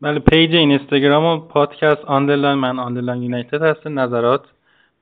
بله 0.00 0.18
پیج 0.18 0.54
اینستاگرام 0.54 1.24
و 1.24 1.40
پادکست 1.40 2.04
underline 2.04 2.58
من 2.58 2.78
underline 2.78 3.22
یونایتد 3.22 3.62
هست 3.62 3.86
نظرات 3.86 4.44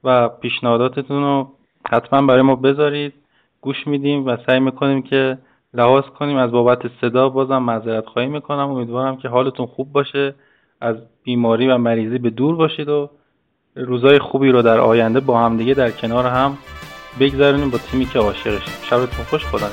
و 0.05 0.29
پیشنهاداتتون 0.29 1.23
رو 1.23 1.53
حتما 1.91 2.27
برای 2.27 2.43
ما 2.43 2.57
بذارید. 2.57 3.13
گوش 3.61 3.87
میدیم 3.87 4.27
و 4.27 4.37
سعی 4.47 4.61
می‌کنیم 4.61 5.03
که 5.03 5.39
لحاظ 5.75 6.05
کنیم 6.05 6.37
از 6.37 6.51
بابت 6.51 6.79
صدا 7.01 7.29
بازم 7.29 7.59
معذرت 7.59 8.07
خواهی 8.07 8.29
می‌کنم. 8.29 8.71
امیدوارم 8.71 9.17
که 9.17 9.29
حالتون 9.29 9.67
خوب 9.67 9.93
باشه 9.93 10.35
از 10.81 10.97
بیماری 11.25 11.69
و 11.69 11.79
مریضی 11.79 12.19
به 12.19 12.31
دور 12.31 12.57
باشید 12.57 12.89
و 12.89 13.11
روزای 13.77 14.19
خوبی 14.19 14.51
رو 14.51 14.63
در 14.63 14.81
آینده 14.81 15.21
با 15.21 15.39
همدیگه 15.39 15.75
در 15.75 15.91
کنار 15.91 16.27
هم 16.27 16.59
بگذرونیم 17.21 17.71
با 17.71 17.79
تیمی 17.79 18.07
که 18.07 18.19
عاشقشیم. 18.19 18.75
شبتون 18.83 19.25
خوش 19.25 19.45
خدا 19.45 19.67